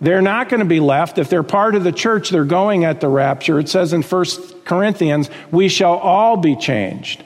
They're 0.00 0.22
not 0.22 0.48
going 0.48 0.60
to 0.60 0.66
be 0.66 0.80
left. 0.80 1.18
If 1.18 1.28
they're 1.28 1.42
part 1.42 1.74
of 1.74 1.84
the 1.84 1.92
church, 1.92 2.30
they're 2.30 2.46
going 2.46 2.86
at 2.86 3.02
the 3.02 3.08
rapture. 3.08 3.58
It 3.58 3.68
says 3.68 3.92
in 3.92 4.00
1 4.00 4.24
Corinthians, 4.64 5.28
we 5.50 5.68
shall 5.68 5.98
all 5.98 6.38
be 6.38 6.56
changed. 6.56 7.22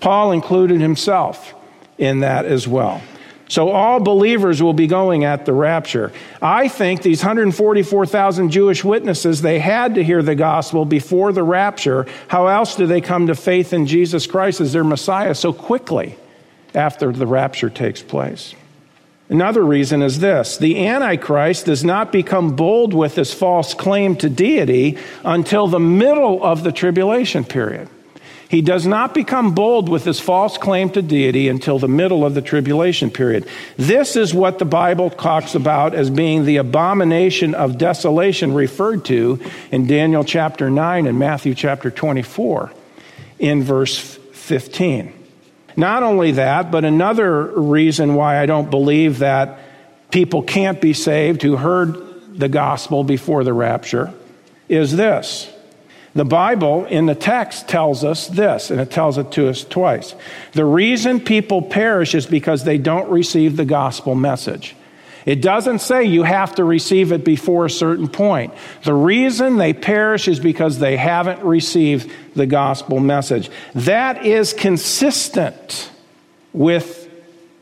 Paul 0.00 0.32
included 0.32 0.80
himself 0.80 1.54
in 1.98 2.18
that 2.18 2.46
as 2.46 2.66
well. 2.66 3.00
So 3.48 3.68
all 3.68 4.00
believers 4.00 4.62
will 4.62 4.72
be 4.72 4.86
going 4.86 5.24
at 5.24 5.44
the 5.44 5.52
rapture. 5.52 6.12
I 6.40 6.68
think 6.68 7.02
these 7.02 7.22
144,000 7.22 8.50
Jewish 8.50 8.82
witnesses, 8.82 9.42
they 9.42 9.58
had 9.58 9.96
to 9.96 10.04
hear 10.04 10.22
the 10.22 10.34
gospel 10.34 10.84
before 10.84 11.32
the 11.32 11.42
rapture. 11.42 12.06
How 12.28 12.46
else 12.46 12.74
do 12.74 12.86
they 12.86 13.00
come 13.00 13.26
to 13.26 13.34
faith 13.34 13.72
in 13.72 13.86
Jesus 13.86 14.26
Christ 14.26 14.60
as 14.60 14.72
their 14.72 14.84
Messiah 14.84 15.34
so 15.34 15.52
quickly 15.52 16.16
after 16.74 17.12
the 17.12 17.26
rapture 17.26 17.68
takes 17.68 18.02
place? 18.02 18.54
Another 19.28 19.62
reason 19.62 20.02
is 20.02 20.20
this 20.20 20.58
the 20.58 20.86
Antichrist 20.86 21.66
does 21.66 21.84
not 21.84 22.12
become 22.12 22.56
bold 22.56 22.92
with 22.94 23.14
his 23.16 23.32
false 23.32 23.74
claim 23.74 24.16
to 24.16 24.28
deity 24.28 24.98
until 25.24 25.66
the 25.66 25.80
middle 25.80 26.42
of 26.42 26.62
the 26.62 26.72
tribulation 26.72 27.44
period. 27.44 27.88
He 28.48 28.62
does 28.62 28.86
not 28.86 29.14
become 29.14 29.54
bold 29.54 29.88
with 29.88 30.04
his 30.04 30.20
false 30.20 30.58
claim 30.58 30.90
to 30.90 31.02
deity 31.02 31.48
until 31.48 31.78
the 31.78 31.88
middle 31.88 32.24
of 32.24 32.34
the 32.34 32.42
tribulation 32.42 33.10
period. 33.10 33.46
This 33.76 34.16
is 34.16 34.34
what 34.34 34.58
the 34.58 34.64
Bible 34.64 35.10
talks 35.10 35.54
about 35.54 35.94
as 35.94 36.10
being 36.10 36.44
the 36.44 36.58
abomination 36.58 37.54
of 37.54 37.78
desolation 37.78 38.54
referred 38.54 39.04
to 39.06 39.40
in 39.70 39.86
Daniel 39.86 40.24
chapter 40.24 40.70
9 40.70 41.06
and 41.06 41.18
Matthew 41.18 41.54
chapter 41.54 41.90
24 41.90 42.72
in 43.38 43.62
verse 43.62 43.98
15. 43.98 45.12
Not 45.76 46.02
only 46.02 46.32
that, 46.32 46.70
but 46.70 46.84
another 46.84 47.42
reason 47.60 48.14
why 48.14 48.38
I 48.40 48.46
don't 48.46 48.70
believe 48.70 49.18
that 49.18 49.58
people 50.10 50.42
can't 50.42 50.80
be 50.80 50.92
saved 50.92 51.42
who 51.42 51.56
heard 51.56 52.38
the 52.38 52.48
gospel 52.48 53.04
before 53.04 53.42
the 53.42 53.52
rapture 53.52 54.12
is 54.68 54.94
this. 54.96 55.50
The 56.14 56.24
Bible 56.24 56.84
in 56.84 57.06
the 57.06 57.14
text 57.14 57.68
tells 57.68 58.04
us 58.04 58.28
this, 58.28 58.70
and 58.70 58.80
it 58.80 58.90
tells 58.90 59.18
it 59.18 59.32
to 59.32 59.48
us 59.48 59.64
twice. 59.64 60.14
The 60.52 60.64
reason 60.64 61.18
people 61.18 61.60
perish 61.60 62.14
is 62.14 62.24
because 62.24 62.62
they 62.62 62.78
don't 62.78 63.10
receive 63.10 63.56
the 63.56 63.64
gospel 63.64 64.14
message. 64.14 64.76
It 65.26 65.40
doesn't 65.40 65.80
say 65.80 66.04
you 66.04 66.22
have 66.22 66.54
to 66.56 66.64
receive 66.64 67.10
it 67.10 67.24
before 67.24 67.64
a 67.64 67.70
certain 67.70 68.08
point. 68.08 68.52
The 68.84 68.94
reason 68.94 69.56
they 69.56 69.72
perish 69.72 70.28
is 70.28 70.38
because 70.38 70.78
they 70.78 70.96
haven't 70.96 71.42
received 71.42 72.12
the 72.34 72.46
gospel 72.46 73.00
message. 73.00 73.50
That 73.74 74.24
is 74.24 74.52
consistent 74.52 75.90
with 76.52 77.10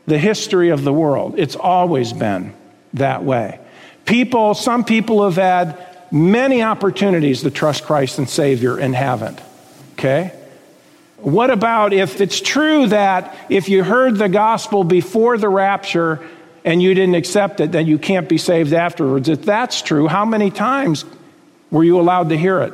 the 0.05 0.19
history 0.19 0.69
of 0.69 0.83
the 0.83 0.93
world. 0.93 1.35
It's 1.37 1.55
always 1.55 2.11
been 2.11 2.53
that 2.93 3.23
way. 3.23 3.59
People, 4.05 4.53
some 4.53 4.83
people 4.83 5.23
have 5.23 5.37
had 5.37 5.92
many 6.13 6.61
opportunities 6.61 7.41
to 7.41 7.49
trust 7.49 7.83
Christ 7.83 8.19
and 8.19 8.29
Savior 8.29 8.77
and 8.77 8.95
haven't. 8.95 9.41
Okay? 9.93 10.31
What 11.17 11.49
about 11.49 11.91
if 11.91 12.21
it's 12.21 12.39
true 12.39 12.87
that 12.87 13.35
if 13.49 13.67
you 13.67 13.83
heard 13.83 14.17
the 14.17 14.29
gospel 14.29 14.83
before 14.83 15.37
the 15.37 15.49
rapture 15.49 16.21
and 16.63 16.81
you 16.81 16.93
didn't 16.93 17.15
accept 17.15 17.59
it, 17.59 17.71
then 17.71 17.87
you 17.87 17.97
can't 17.97 18.29
be 18.29 18.37
saved 18.37 18.73
afterwards? 18.73 19.27
If 19.27 19.43
that's 19.43 19.81
true, 19.81 20.07
how 20.07 20.23
many 20.23 20.51
times 20.51 21.03
were 21.71 21.83
you 21.83 21.99
allowed 21.99 22.29
to 22.29 22.37
hear 22.37 22.61
it? 22.61 22.73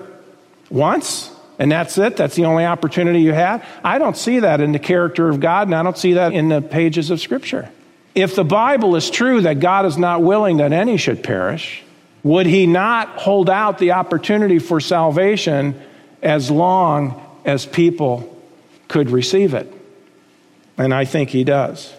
Once? 0.69 1.31
And 1.59 1.71
that's 1.71 1.97
it? 1.97 2.17
That's 2.17 2.35
the 2.35 2.45
only 2.45 2.65
opportunity 2.65 3.21
you 3.21 3.33
had? 3.33 3.63
I 3.83 3.99
don't 3.99 4.17
see 4.17 4.39
that 4.39 4.61
in 4.61 4.71
the 4.71 4.79
character 4.79 5.29
of 5.29 5.39
God, 5.39 5.67
and 5.67 5.75
I 5.75 5.83
don't 5.83 5.97
see 5.97 6.13
that 6.13 6.33
in 6.33 6.49
the 6.49 6.61
pages 6.61 7.09
of 7.09 7.19
Scripture. 7.19 7.69
If 8.15 8.35
the 8.35 8.43
Bible 8.43 8.95
is 8.95 9.09
true 9.09 9.41
that 9.41 9.59
God 9.59 9.85
is 9.85 9.97
not 9.97 10.23
willing 10.23 10.57
that 10.57 10.73
any 10.73 10.97
should 10.97 11.23
perish, 11.23 11.83
would 12.23 12.45
he 12.45 12.67
not 12.67 13.09
hold 13.09 13.49
out 13.49 13.77
the 13.77 13.93
opportunity 13.93 14.59
for 14.59 14.79
salvation 14.79 15.79
as 16.21 16.51
long 16.51 17.21
as 17.45 17.65
people 17.65 18.37
could 18.87 19.09
receive 19.09 19.53
it? 19.53 19.71
And 20.77 20.93
I 20.93 21.05
think 21.05 21.29
he 21.29 21.43
does. 21.43 21.93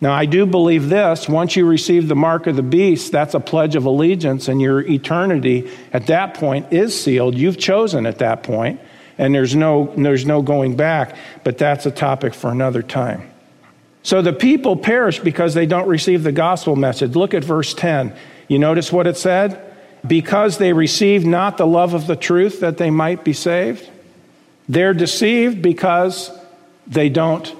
Now, 0.00 0.12
I 0.12 0.26
do 0.26 0.46
believe 0.46 0.88
this 0.88 1.28
once 1.28 1.56
you 1.56 1.66
receive 1.66 2.06
the 2.06 2.14
mark 2.14 2.46
of 2.46 2.54
the 2.54 2.62
beast, 2.62 3.10
that's 3.10 3.34
a 3.34 3.40
pledge 3.40 3.74
of 3.74 3.84
allegiance, 3.84 4.46
and 4.46 4.60
your 4.60 4.80
eternity 4.80 5.68
at 5.92 6.06
that 6.06 6.34
point 6.34 6.72
is 6.72 7.00
sealed. 7.00 7.34
You've 7.34 7.58
chosen 7.58 8.06
at 8.06 8.18
that 8.18 8.44
point, 8.44 8.80
and 9.18 9.34
there's 9.34 9.56
no, 9.56 9.92
there's 9.96 10.24
no 10.24 10.40
going 10.40 10.76
back, 10.76 11.16
but 11.42 11.58
that's 11.58 11.84
a 11.84 11.90
topic 11.90 12.32
for 12.32 12.50
another 12.50 12.82
time. 12.82 13.28
So 14.04 14.22
the 14.22 14.32
people 14.32 14.76
perish 14.76 15.18
because 15.18 15.54
they 15.54 15.66
don't 15.66 15.88
receive 15.88 16.22
the 16.22 16.32
gospel 16.32 16.76
message. 16.76 17.16
Look 17.16 17.34
at 17.34 17.42
verse 17.42 17.74
10. 17.74 18.14
You 18.48 18.58
notice 18.58 18.92
what 18.92 19.06
it 19.06 19.16
said? 19.16 19.64
Because 20.06 20.58
they 20.58 20.72
received 20.72 21.26
not 21.26 21.56
the 21.56 21.66
love 21.66 21.94
of 21.94 22.06
the 22.06 22.16
truth 22.16 22.60
that 22.60 22.78
they 22.78 22.90
might 22.90 23.24
be 23.24 23.32
saved. 23.32 23.88
They're 24.68 24.94
deceived 24.94 25.62
because 25.62 26.30
they 26.86 27.08
don't 27.08 27.54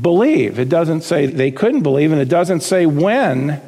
believe. 0.00 0.58
It 0.58 0.68
doesn't 0.68 1.02
say 1.02 1.26
they 1.26 1.50
couldn't 1.50 1.82
believe, 1.82 2.12
and 2.12 2.20
it 2.20 2.28
doesn't 2.28 2.60
say 2.60 2.86
when 2.86 3.60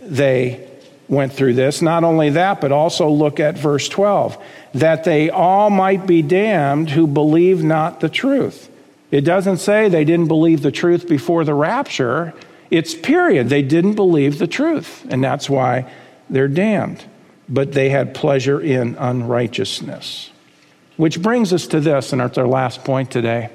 they 0.00 0.68
went 1.08 1.32
through 1.32 1.54
this. 1.54 1.82
Not 1.82 2.04
only 2.04 2.30
that, 2.30 2.60
but 2.60 2.72
also 2.72 3.08
look 3.08 3.40
at 3.40 3.58
verse 3.58 3.88
12 3.88 4.42
that 4.74 5.04
they 5.04 5.28
all 5.30 5.68
might 5.70 6.06
be 6.06 6.22
damned 6.22 6.90
who 6.90 7.06
believe 7.06 7.64
not 7.64 8.00
the 8.00 8.08
truth. 8.08 8.70
It 9.10 9.22
doesn't 9.22 9.56
say 9.56 9.88
they 9.88 10.04
didn't 10.04 10.28
believe 10.28 10.62
the 10.62 10.70
truth 10.70 11.08
before 11.08 11.44
the 11.44 11.54
rapture. 11.54 12.32
It's 12.70 12.94
period. 12.94 13.48
They 13.48 13.62
didn't 13.62 13.94
believe 13.94 14.38
the 14.38 14.46
truth, 14.46 15.04
and 15.10 15.22
that's 15.24 15.50
why 15.50 15.90
they're 16.30 16.48
damned. 16.48 17.04
But 17.48 17.72
they 17.72 17.90
had 17.90 18.14
pleasure 18.14 18.60
in 18.60 18.94
unrighteousness. 18.94 20.30
Which 20.96 21.20
brings 21.20 21.52
us 21.52 21.66
to 21.68 21.80
this, 21.80 22.12
and 22.12 22.22
it's 22.22 22.38
our 22.38 22.46
last 22.46 22.84
point 22.84 23.10
today. 23.10 23.50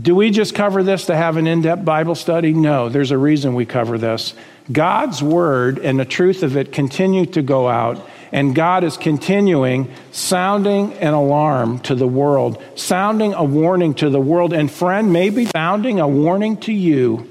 Do 0.00 0.14
we 0.14 0.30
just 0.30 0.54
cover 0.54 0.82
this 0.82 1.06
to 1.06 1.16
have 1.16 1.36
an 1.36 1.46
in 1.46 1.62
depth 1.62 1.84
Bible 1.84 2.14
study? 2.14 2.52
No, 2.52 2.88
there's 2.88 3.10
a 3.10 3.18
reason 3.18 3.54
we 3.54 3.64
cover 3.64 3.96
this. 3.96 4.34
God's 4.70 5.22
word 5.22 5.78
and 5.78 5.98
the 5.98 6.04
truth 6.04 6.42
of 6.42 6.56
it 6.56 6.72
continue 6.72 7.26
to 7.26 7.42
go 7.42 7.68
out, 7.68 8.04
and 8.32 8.54
God 8.54 8.84
is 8.84 8.96
continuing 8.96 9.90
sounding 10.10 10.92
an 10.94 11.14
alarm 11.14 11.78
to 11.80 11.94
the 11.94 12.08
world, 12.08 12.62
sounding 12.74 13.32
a 13.34 13.44
warning 13.44 13.94
to 13.94 14.10
the 14.10 14.20
world, 14.20 14.52
and 14.52 14.70
friend, 14.70 15.12
maybe 15.12 15.46
sounding 15.46 16.00
a 16.00 16.08
warning 16.08 16.58
to 16.58 16.72
you. 16.72 17.26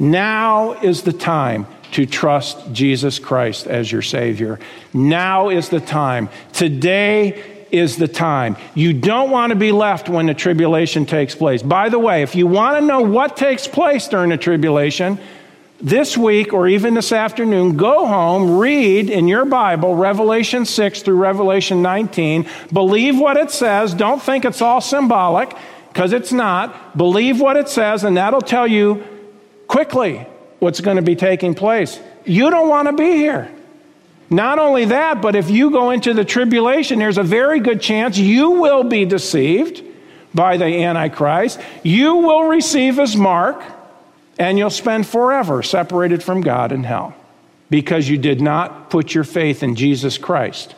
Now 0.00 0.72
is 0.72 1.02
the 1.02 1.12
time 1.12 1.66
to 1.92 2.06
trust 2.06 2.72
Jesus 2.72 3.18
Christ 3.18 3.66
as 3.66 3.90
your 3.90 4.02
Savior. 4.02 4.58
Now 4.92 5.48
is 5.48 5.68
the 5.68 5.80
time. 5.80 6.28
Today 6.52 7.64
is 7.70 7.96
the 7.96 8.08
time. 8.08 8.56
You 8.74 8.92
don't 8.92 9.30
want 9.30 9.50
to 9.50 9.56
be 9.56 9.72
left 9.72 10.08
when 10.08 10.26
the 10.26 10.34
tribulation 10.34 11.06
takes 11.06 11.34
place. 11.34 11.62
By 11.62 11.88
the 11.88 11.98
way, 11.98 12.22
if 12.22 12.34
you 12.34 12.46
want 12.46 12.78
to 12.78 12.86
know 12.86 13.02
what 13.02 13.36
takes 13.36 13.66
place 13.66 14.08
during 14.08 14.30
the 14.30 14.36
tribulation, 14.36 15.18
this 15.80 16.16
week 16.16 16.52
or 16.52 16.66
even 16.66 16.94
this 16.94 17.12
afternoon, 17.12 17.76
go 17.76 18.06
home, 18.06 18.58
read 18.58 19.10
in 19.10 19.28
your 19.28 19.44
Bible 19.44 19.94
Revelation 19.94 20.64
6 20.64 21.02
through 21.02 21.16
Revelation 21.16 21.82
19. 21.82 22.48
Believe 22.72 23.18
what 23.18 23.36
it 23.36 23.50
says. 23.50 23.94
Don't 23.94 24.20
think 24.20 24.44
it's 24.44 24.60
all 24.60 24.80
symbolic, 24.80 25.54
because 25.92 26.12
it's 26.12 26.32
not. 26.32 26.96
Believe 26.96 27.40
what 27.40 27.56
it 27.56 27.68
says, 27.68 28.02
and 28.02 28.16
that'll 28.16 28.40
tell 28.40 28.66
you 28.66 29.04
quickly 29.66 30.26
what's 30.58 30.80
going 30.80 30.96
to 30.96 31.02
be 31.02 31.16
taking 31.16 31.54
place. 31.54 31.98
You 32.24 32.50
don't 32.50 32.68
want 32.68 32.88
to 32.88 32.92
be 32.94 33.12
here. 33.12 33.50
Not 34.30 34.58
only 34.58 34.86
that, 34.86 35.22
but 35.22 35.34
if 35.34 35.48
you 35.48 35.70
go 35.70 35.90
into 35.90 36.12
the 36.12 36.24
tribulation, 36.24 36.98
there's 36.98 37.18
a 37.18 37.22
very 37.22 37.60
good 37.60 37.80
chance 37.80 38.18
you 38.18 38.50
will 38.50 38.84
be 38.84 39.04
deceived 39.06 39.82
by 40.34 40.58
the 40.58 40.66
Antichrist. 40.66 41.58
You 41.82 42.16
will 42.16 42.44
receive 42.44 42.96
his 42.96 43.16
mark, 43.16 43.62
and 44.38 44.58
you'll 44.58 44.70
spend 44.70 45.06
forever 45.06 45.62
separated 45.62 46.22
from 46.22 46.42
God 46.42 46.72
in 46.72 46.84
hell 46.84 47.14
because 47.70 48.08
you 48.08 48.18
did 48.18 48.40
not 48.40 48.90
put 48.90 49.14
your 49.14 49.24
faith 49.24 49.62
in 49.62 49.76
Jesus 49.76 50.18
Christ. 50.18 50.74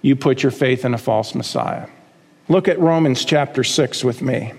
You 0.00 0.16
put 0.16 0.42
your 0.42 0.52
faith 0.52 0.84
in 0.84 0.94
a 0.94 0.98
false 0.98 1.34
Messiah. 1.34 1.88
Look 2.48 2.68
at 2.68 2.78
Romans 2.78 3.24
chapter 3.24 3.64
6 3.64 4.04
with 4.04 4.22
me. 4.22 4.52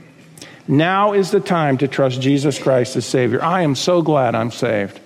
Now 0.67 1.13
is 1.13 1.31
the 1.31 1.39
time 1.39 1.77
to 1.79 1.87
trust 1.87 2.19
Jesus 2.21 2.57
Christ 2.57 2.95
as 2.95 3.05
Savior. 3.05 3.43
I 3.43 3.61
am 3.61 3.75
so 3.75 4.01
glad 4.01 4.33
I'm 4.33 4.51
saved. 4.51 4.99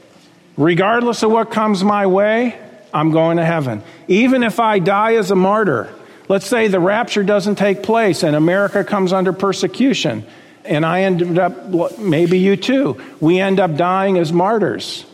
Regardless 0.56 1.24
of 1.24 1.32
what 1.32 1.52
comes 1.52 1.84
my 1.84 2.08
way, 2.08 2.58
I'm 2.94 3.12
going 3.12 3.38
to 3.38 3.46
heaven. 3.46 3.84
Even 4.08 4.44
if 4.44 4.60
I 4.60 4.80
die 4.80 5.16
as 5.16 5.32
a 5.32 5.36
martyr, 5.36 5.94
let's 6.28 6.48
say 6.48 6.68
the 6.68 6.80
rapture 6.80 7.24
doesn't 7.24 7.56
take 7.56 7.84
place 7.84 8.24
and 8.24 8.36
America 8.36 8.84
comes 8.84 9.14
under 9.14 9.34
persecution, 9.34 10.26
and 10.66 10.86
I 10.86 11.02
ended 11.02 11.38
up, 11.38 11.98
maybe 12.00 12.40
you 12.40 12.56
too, 12.56 13.02
we 13.20 13.40
end 13.40 13.60
up 13.60 13.76
dying 13.76 14.18
as 14.18 14.32
martyrs 14.32 15.06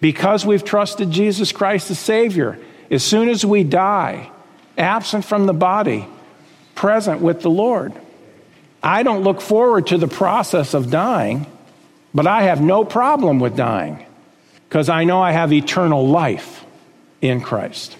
because 0.00 0.44
we've 0.44 0.64
trusted 0.64 1.10
Jesus 1.10 1.52
Christ 1.52 1.90
as 1.90 1.98
Savior. 1.98 2.58
As 2.90 3.02
soon 3.02 3.28
as 3.28 3.44
we 3.44 3.64
die, 3.64 4.30
absent 4.76 5.24
from 5.24 5.46
the 5.46 5.52
body, 5.52 6.06
present 6.74 7.20
with 7.20 7.40
the 7.42 7.50
Lord. 7.50 7.92
I 8.82 9.02
don't 9.02 9.22
look 9.22 9.40
forward 9.40 9.88
to 9.88 9.98
the 9.98 10.08
process 10.08 10.74
of 10.74 10.90
dying, 10.90 11.46
but 12.12 12.26
I 12.26 12.42
have 12.42 12.60
no 12.60 12.84
problem 12.84 13.38
with 13.38 13.56
dying 13.56 14.04
because 14.68 14.88
I 14.88 15.04
know 15.04 15.22
I 15.22 15.32
have 15.32 15.52
eternal 15.52 16.06
life 16.08 16.64
in 17.20 17.40
Christ. 17.40 17.96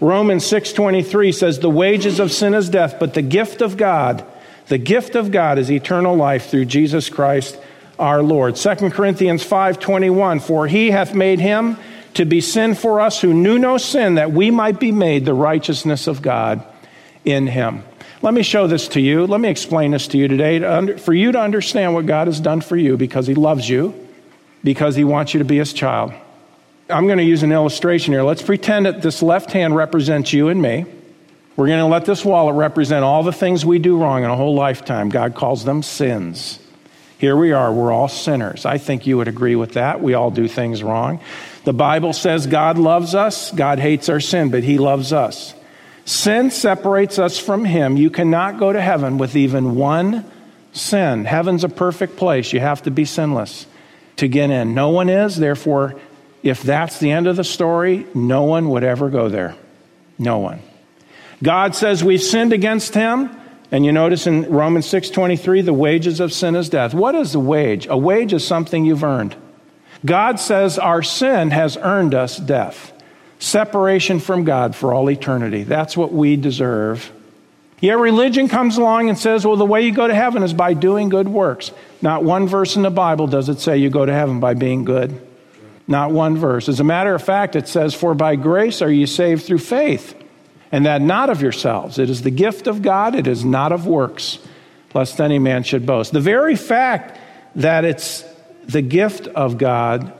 Romans 0.00 0.44
6:23 0.44 1.32
says 1.32 1.58
the 1.58 1.70
wages 1.70 2.20
of 2.20 2.32
sin 2.32 2.54
is 2.54 2.68
death, 2.68 2.96
but 2.98 3.14
the 3.14 3.22
gift 3.22 3.62
of 3.62 3.76
God, 3.76 4.24
the 4.68 4.78
gift 4.78 5.16
of 5.16 5.30
God 5.30 5.58
is 5.58 5.70
eternal 5.70 6.16
life 6.16 6.50
through 6.50 6.66
Jesus 6.66 7.08
Christ 7.08 7.58
our 7.98 8.22
Lord. 8.22 8.56
2 8.56 8.92
Corinthians 8.92 9.44
5:21 9.44 10.40
for 10.40 10.66
he 10.66 10.90
hath 10.90 11.14
made 11.14 11.40
him 11.40 11.76
to 12.14 12.24
be 12.24 12.40
sin 12.40 12.74
for 12.74 13.00
us 13.00 13.20
who 13.20 13.32
knew 13.32 13.58
no 13.58 13.78
sin 13.78 14.14
that 14.16 14.32
we 14.32 14.50
might 14.50 14.78
be 14.78 14.92
made 14.92 15.24
the 15.24 15.34
righteousness 15.34 16.06
of 16.06 16.20
God 16.20 16.62
in 17.24 17.46
him. 17.46 17.82
Let 18.22 18.34
me 18.34 18.44
show 18.44 18.68
this 18.68 18.86
to 18.88 19.00
you. 19.00 19.26
Let 19.26 19.40
me 19.40 19.48
explain 19.48 19.90
this 19.90 20.06
to 20.08 20.18
you 20.18 20.28
today 20.28 20.96
for 20.98 21.12
you 21.12 21.32
to 21.32 21.40
understand 21.40 21.92
what 21.94 22.06
God 22.06 22.28
has 22.28 22.38
done 22.38 22.60
for 22.60 22.76
you 22.76 22.96
because 22.96 23.26
he 23.26 23.34
loves 23.34 23.68
you, 23.68 23.94
because 24.62 24.94
he 24.94 25.02
wants 25.02 25.34
you 25.34 25.38
to 25.38 25.44
be 25.44 25.58
his 25.58 25.72
child. 25.72 26.12
I'm 26.88 27.06
going 27.06 27.18
to 27.18 27.24
use 27.24 27.42
an 27.42 27.50
illustration 27.50 28.12
here. 28.12 28.22
Let's 28.22 28.42
pretend 28.42 28.86
that 28.86 29.02
this 29.02 29.22
left 29.22 29.50
hand 29.50 29.74
represents 29.74 30.32
you 30.32 30.48
and 30.48 30.62
me. 30.62 30.84
We're 31.56 31.66
going 31.66 31.80
to 31.80 31.86
let 31.86 32.04
this 32.04 32.24
wallet 32.24 32.54
represent 32.54 33.04
all 33.04 33.24
the 33.24 33.32
things 33.32 33.66
we 33.66 33.80
do 33.80 33.98
wrong 33.98 34.22
in 34.22 34.30
a 34.30 34.36
whole 34.36 34.54
lifetime. 34.54 35.08
God 35.08 35.34
calls 35.34 35.64
them 35.64 35.82
sins. 35.82 36.60
Here 37.18 37.36
we 37.36 37.52
are, 37.52 37.72
we're 37.72 37.92
all 37.92 38.08
sinners. 38.08 38.64
I 38.64 38.78
think 38.78 39.06
you 39.06 39.16
would 39.16 39.28
agree 39.28 39.54
with 39.56 39.72
that. 39.72 40.00
We 40.00 40.14
all 40.14 40.30
do 40.30 40.48
things 40.48 40.82
wrong. 40.82 41.20
The 41.64 41.72
Bible 41.72 42.12
says 42.12 42.46
God 42.46 42.78
loves 42.78 43.14
us, 43.14 43.50
God 43.52 43.78
hates 43.78 44.08
our 44.08 44.18
sin, 44.20 44.50
but 44.50 44.64
He 44.64 44.78
loves 44.78 45.12
us. 45.12 45.54
Sin 46.04 46.50
separates 46.50 47.18
us 47.18 47.38
from 47.38 47.64
Him. 47.64 47.96
You 47.96 48.10
cannot 48.10 48.58
go 48.58 48.72
to 48.72 48.80
heaven 48.80 49.18
with 49.18 49.36
even 49.36 49.76
one 49.76 50.24
sin. 50.72 51.24
Heaven's 51.24 51.64
a 51.64 51.68
perfect 51.68 52.16
place. 52.16 52.52
You 52.52 52.60
have 52.60 52.82
to 52.82 52.90
be 52.90 53.04
sinless 53.04 53.66
to 54.16 54.28
get 54.28 54.50
in. 54.50 54.74
No 54.74 54.90
one 54.90 55.08
is, 55.08 55.36
therefore, 55.36 55.94
if 56.42 56.62
that's 56.62 56.98
the 56.98 57.12
end 57.12 57.26
of 57.26 57.36
the 57.36 57.44
story, 57.44 58.06
no 58.14 58.42
one 58.42 58.68
would 58.70 58.84
ever 58.84 59.10
go 59.10 59.28
there. 59.28 59.54
No 60.18 60.38
one. 60.38 60.60
God 61.42 61.74
says 61.74 62.04
we've 62.04 62.22
sinned 62.22 62.52
against 62.52 62.94
him. 62.94 63.30
And 63.70 63.86
you 63.86 63.92
notice 63.92 64.26
in 64.26 64.50
Romans 64.50 64.86
6:23 64.86 65.62
the 65.62 65.72
wages 65.72 66.20
of 66.20 66.32
sin 66.32 66.56
is 66.56 66.68
death. 66.68 66.92
What 66.92 67.14
is 67.14 67.32
the 67.32 67.40
wage? 67.40 67.86
A 67.88 67.96
wage 67.96 68.34
is 68.34 68.46
something 68.46 68.84
you've 68.84 69.02
earned. 69.02 69.34
God 70.04 70.38
says 70.38 70.78
our 70.78 71.02
sin 71.02 71.50
has 71.52 71.78
earned 71.78 72.14
us 72.14 72.36
death. 72.36 72.91
Separation 73.42 74.20
from 74.20 74.44
God 74.44 74.76
for 74.76 74.94
all 74.94 75.10
eternity. 75.10 75.64
That's 75.64 75.96
what 75.96 76.12
we 76.12 76.36
deserve. 76.36 77.10
Yet 77.80 77.98
religion 77.98 78.46
comes 78.46 78.76
along 78.76 79.08
and 79.08 79.18
says, 79.18 79.44
well, 79.44 79.56
the 79.56 79.66
way 79.66 79.82
you 79.82 79.92
go 79.92 80.06
to 80.06 80.14
heaven 80.14 80.44
is 80.44 80.52
by 80.52 80.74
doing 80.74 81.08
good 81.08 81.26
works. 81.28 81.72
Not 82.00 82.22
one 82.22 82.46
verse 82.46 82.76
in 82.76 82.82
the 82.82 82.90
Bible 82.90 83.26
does 83.26 83.48
it 83.48 83.58
say 83.58 83.78
you 83.78 83.90
go 83.90 84.06
to 84.06 84.12
heaven 84.12 84.38
by 84.38 84.54
being 84.54 84.84
good. 84.84 85.20
Not 85.88 86.12
one 86.12 86.36
verse. 86.36 86.68
As 86.68 86.78
a 86.78 86.84
matter 86.84 87.16
of 87.16 87.24
fact, 87.24 87.56
it 87.56 87.66
says, 87.66 87.94
For 87.94 88.14
by 88.14 88.36
grace 88.36 88.80
are 88.80 88.92
you 88.92 89.08
saved 89.08 89.44
through 89.44 89.58
faith, 89.58 90.14
and 90.70 90.86
that 90.86 91.02
not 91.02 91.28
of 91.28 91.42
yourselves. 91.42 91.98
It 91.98 92.10
is 92.10 92.22
the 92.22 92.30
gift 92.30 92.68
of 92.68 92.80
God, 92.80 93.16
it 93.16 93.26
is 93.26 93.44
not 93.44 93.72
of 93.72 93.88
works, 93.88 94.38
lest 94.94 95.20
any 95.20 95.40
man 95.40 95.64
should 95.64 95.84
boast. 95.84 96.12
The 96.12 96.20
very 96.20 96.54
fact 96.54 97.18
that 97.56 97.84
it's 97.84 98.24
the 98.68 98.82
gift 98.82 99.26
of 99.26 99.58
God 99.58 100.12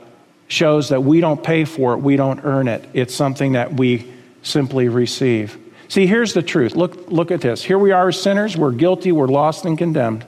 shows 0.53 0.89
that 0.89 1.03
we 1.03 1.19
don't 1.19 1.43
pay 1.43 1.65
for 1.65 1.93
it, 1.93 1.97
we 1.97 2.15
don't 2.15 2.41
earn 2.43 2.67
it. 2.67 2.87
It's 2.93 3.13
something 3.13 3.53
that 3.53 3.73
we 3.73 4.11
simply 4.43 4.87
receive. 4.87 5.57
See, 5.87 6.05
here's 6.05 6.33
the 6.33 6.41
truth. 6.41 6.75
Look, 6.75 7.11
look 7.11 7.31
at 7.31 7.41
this. 7.41 7.63
Here 7.63 7.77
we 7.77 7.91
are 7.91 8.09
as 8.09 8.21
sinners. 8.21 8.55
We're 8.55 8.71
guilty. 8.71 9.11
We're 9.11 9.27
lost 9.27 9.65
and 9.65 9.77
condemned. 9.77 10.25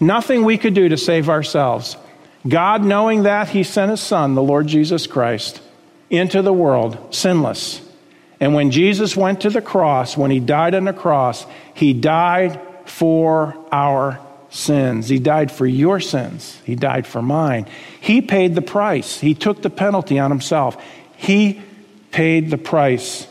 Nothing 0.00 0.44
we 0.44 0.58
could 0.58 0.74
do 0.74 0.88
to 0.88 0.96
save 0.96 1.28
ourselves. 1.28 1.96
God, 2.46 2.84
knowing 2.84 3.24
that, 3.24 3.48
He 3.48 3.62
sent 3.62 3.90
His 3.90 4.00
Son, 4.00 4.34
the 4.34 4.42
Lord 4.42 4.66
Jesus 4.66 5.06
Christ, 5.06 5.60
into 6.10 6.42
the 6.42 6.52
world 6.52 7.14
sinless. 7.14 7.80
And 8.38 8.54
when 8.54 8.70
Jesus 8.70 9.16
went 9.16 9.40
to 9.42 9.50
the 9.50 9.62
cross, 9.62 10.16
when 10.16 10.30
He 10.30 10.40
died 10.40 10.74
on 10.74 10.84
the 10.84 10.92
cross, 10.92 11.46
He 11.74 11.92
died 11.92 12.60
for 12.84 13.56
our 13.72 14.20
sins. 14.56 15.08
He 15.08 15.18
died 15.18 15.52
for 15.52 15.66
your 15.66 16.00
sins. 16.00 16.60
He 16.64 16.74
died 16.74 17.06
for 17.06 17.22
mine. 17.22 17.66
He 18.00 18.20
paid 18.20 18.54
the 18.54 18.62
price. 18.62 19.20
He 19.20 19.34
took 19.34 19.62
the 19.62 19.70
penalty 19.70 20.18
on 20.18 20.30
Himself. 20.30 20.82
He 21.16 21.62
paid 22.10 22.50
the 22.50 22.58
price, 22.58 23.26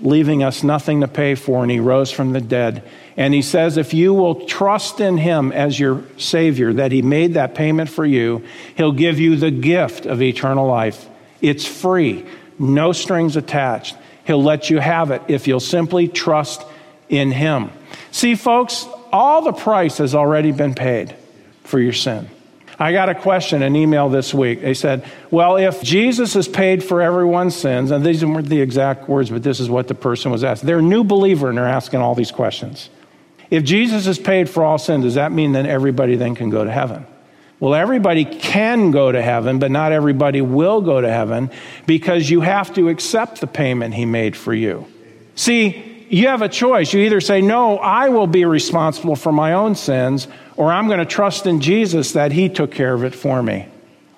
leaving 0.00 0.42
us 0.42 0.62
nothing 0.62 1.00
to 1.00 1.08
pay 1.08 1.34
for, 1.34 1.62
and 1.62 1.70
He 1.70 1.80
rose 1.80 2.10
from 2.10 2.32
the 2.32 2.40
dead. 2.40 2.82
And 3.16 3.32
he 3.32 3.40
says, 3.40 3.78
if 3.78 3.94
you 3.94 4.12
will 4.12 4.46
trust 4.46 5.00
in 5.00 5.16
him 5.16 5.50
as 5.50 5.80
your 5.80 6.04
Savior, 6.18 6.74
that 6.74 6.92
he 6.92 7.00
made 7.00 7.34
that 7.34 7.54
payment 7.54 7.88
for 7.88 8.04
you, 8.04 8.44
he'll 8.76 8.92
give 8.92 9.18
you 9.18 9.36
the 9.36 9.50
gift 9.50 10.04
of 10.04 10.20
eternal 10.20 10.66
life. 10.66 11.08
It's 11.40 11.66
free, 11.66 12.26
no 12.58 12.92
strings 12.92 13.36
attached. 13.36 13.96
He'll 14.26 14.42
let 14.42 14.68
you 14.68 14.80
have 14.80 15.10
it 15.12 15.22
if 15.28 15.46
you'll 15.46 15.60
simply 15.60 16.08
trust 16.08 16.62
in 17.08 17.30
him. 17.30 17.70
See, 18.10 18.34
folks, 18.34 18.86
all 19.16 19.42
the 19.42 19.52
price 19.52 19.98
has 19.98 20.14
already 20.14 20.52
been 20.52 20.74
paid 20.74 21.16
for 21.64 21.80
your 21.80 21.92
sin. 21.92 22.28
I 22.78 22.92
got 22.92 23.08
a 23.08 23.14
question, 23.14 23.62
an 23.62 23.74
email 23.74 24.10
this 24.10 24.34
week. 24.34 24.60
They 24.60 24.74
said, 24.74 25.04
Well, 25.30 25.56
if 25.56 25.82
Jesus 25.82 26.34
has 26.34 26.46
paid 26.46 26.84
for 26.84 27.00
everyone's 27.00 27.56
sins, 27.56 27.90
and 27.90 28.04
these 28.04 28.22
weren't 28.22 28.48
the 28.48 28.60
exact 28.60 29.08
words, 29.08 29.30
but 29.30 29.42
this 29.42 29.60
is 29.60 29.70
what 29.70 29.88
the 29.88 29.94
person 29.94 30.30
was 30.30 30.44
asked. 30.44 30.66
They're 30.66 30.80
a 30.80 30.82
new 30.82 31.02
believer 31.02 31.48
and 31.48 31.56
they're 31.56 31.66
asking 31.66 32.00
all 32.00 32.14
these 32.14 32.30
questions. 32.30 32.90
If 33.50 33.64
Jesus 33.64 34.04
has 34.04 34.18
paid 34.18 34.50
for 34.50 34.62
all 34.62 34.76
sin, 34.76 35.00
does 35.00 35.14
that 35.14 35.32
mean 35.32 35.52
that 35.52 35.64
everybody 35.64 36.16
then 36.16 36.34
can 36.34 36.50
go 36.50 36.64
to 36.64 36.70
heaven? 36.70 37.06
Well, 37.58 37.74
everybody 37.74 38.26
can 38.26 38.90
go 38.90 39.10
to 39.10 39.22
heaven, 39.22 39.58
but 39.58 39.70
not 39.70 39.92
everybody 39.92 40.42
will 40.42 40.82
go 40.82 41.00
to 41.00 41.08
heaven 41.08 41.50
because 41.86 42.28
you 42.28 42.42
have 42.42 42.74
to 42.74 42.90
accept 42.90 43.40
the 43.40 43.46
payment 43.46 43.94
he 43.94 44.04
made 44.04 44.36
for 44.36 44.52
you. 44.52 44.86
See, 45.36 45.95
you 46.08 46.28
have 46.28 46.42
a 46.42 46.48
choice. 46.48 46.92
You 46.92 47.00
either 47.00 47.20
say, 47.20 47.40
No, 47.40 47.78
I 47.78 48.08
will 48.08 48.26
be 48.26 48.44
responsible 48.44 49.16
for 49.16 49.32
my 49.32 49.52
own 49.52 49.74
sins, 49.74 50.28
or 50.56 50.72
I'm 50.72 50.86
going 50.86 50.98
to 50.98 51.06
trust 51.06 51.46
in 51.46 51.60
Jesus 51.60 52.12
that 52.12 52.32
he 52.32 52.48
took 52.48 52.72
care 52.72 52.94
of 52.94 53.04
it 53.04 53.14
for 53.14 53.42
me. 53.42 53.68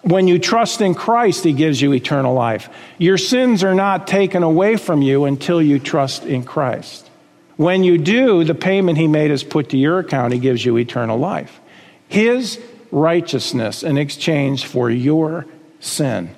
When 0.03 0.29
you 0.29 0.39
trust 0.39 0.81
in 0.81 0.95
Christ, 0.95 1.45
He 1.45 1.53
gives 1.53 1.83
you 1.83 1.93
eternal 1.93 2.33
life. 2.33 2.69
Your 2.99 3.19
sins 3.19 3.65
are 3.65 3.75
not 3.75 4.07
taken 4.07 4.43
away 4.43 4.77
from 4.77 5.03
you 5.03 5.25
until 5.25 5.61
you 5.61 5.79
trust 5.79 6.25
in 6.25 6.45
Christ. 6.45 7.11
When 7.57 7.83
you 7.83 7.99
do, 7.99 8.45
the 8.45 8.55
payment 8.55 8.97
He 8.97 9.09
made 9.09 9.31
is 9.31 9.43
put 9.43 9.71
to 9.71 9.77
your 9.77 9.99
account. 9.99 10.33
He 10.33 10.39
gives 10.39 10.65
you 10.65 10.79
eternal 10.79 11.19
life. 11.19 11.61
His 12.09 12.61
righteousness 12.91 13.83
in 13.83 13.99
exchange 13.99 14.65
for 14.65 14.89
your 14.89 15.47
sin. 15.81 16.35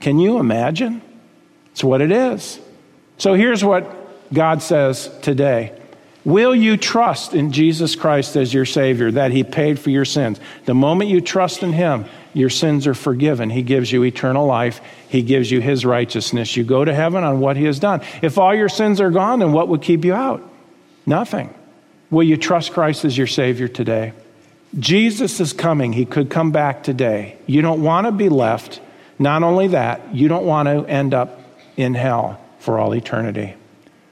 Can 0.00 0.18
you 0.18 0.38
imagine? 0.38 1.02
It's 1.72 1.84
what 1.84 2.00
it 2.00 2.12
is. 2.12 2.58
So 3.18 3.34
here's 3.34 3.62
what 3.62 3.99
God 4.32 4.62
says 4.62 5.10
today 5.22 5.72
Will 6.24 6.54
you 6.54 6.76
trust 6.76 7.32
in 7.32 7.50
Jesus 7.50 7.96
Christ 7.96 8.36
as 8.36 8.52
your 8.52 8.66
Savior, 8.66 9.10
that 9.12 9.32
He 9.32 9.42
paid 9.42 9.78
for 9.78 9.88
your 9.90 10.04
sins? 10.04 10.38
The 10.66 10.74
moment 10.74 11.10
you 11.10 11.22
trust 11.22 11.62
in 11.62 11.72
Him, 11.72 12.04
your 12.34 12.50
sins 12.50 12.86
are 12.86 12.94
forgiven. 12.94 13.48
He 13.48 13.62
gives 13.62 13.90
you 13.90 14.04
eternal 14.04 14.46
life. 14.46 14.82
He 15.08 15.22
gives 15.22 15.50
you 15.50 15.60
His 15.60 15.86
righteousness. 15.86 16.56
You 16.56 16.64
go 16.64 16.84
to 16.84 16.94
heaven 16.94 17.24
on 17.24 17.40
what 17.40 17.56
He 17.56 17.64
has 17.64 17.78
done. 17.78 18.02
If 18.20 18.36
all 18.36 18.54
your 18.54 18.68
sins 18.68 19.00
are 19.00 19.10
gone, 19.10 19.38
then 19.38 19.52
what 19.52 19.68
would 19.68 19.80
keep 19.80 20.04
you 20.04 20.12
out? 20.12 20.42
Nothing. 21.06 21.54
Will 22.10 22.24
you 22.24 22.36
trust 22.36 22.72
Christ 22.72 23.04
as 23.06 23.16
your 23.16 23.26
Savior 23.26 23.68
today? 23.68 24.12
Jesus 24.78 25.40
is 25.40 25.52
coming. 25.52 25.94
He 25.94 26.04
could 26.04 26.28
come 26.28 26.52
back 26.52 26.82
today. 26.82 27.38
You 27.46 27.62
don't 27.62 27.82
want 27.82 28.06
to 28.06 28.12
be 28.12 28.28
left. 28.28 28.80
Not 29.18 29.42
only 29.42 29.68
that, 29.68 30.14
you 30.14 30.28
don't 30.28 30.44
want 30.44 30.66
to 30.68 30.84
end 30.84 31.14
up 31.14 31.40
in 31.76 31.94
hell 31.94 32.40
for 32.58 32.78
all 32.78 32.94
eternity. 32.94 33.54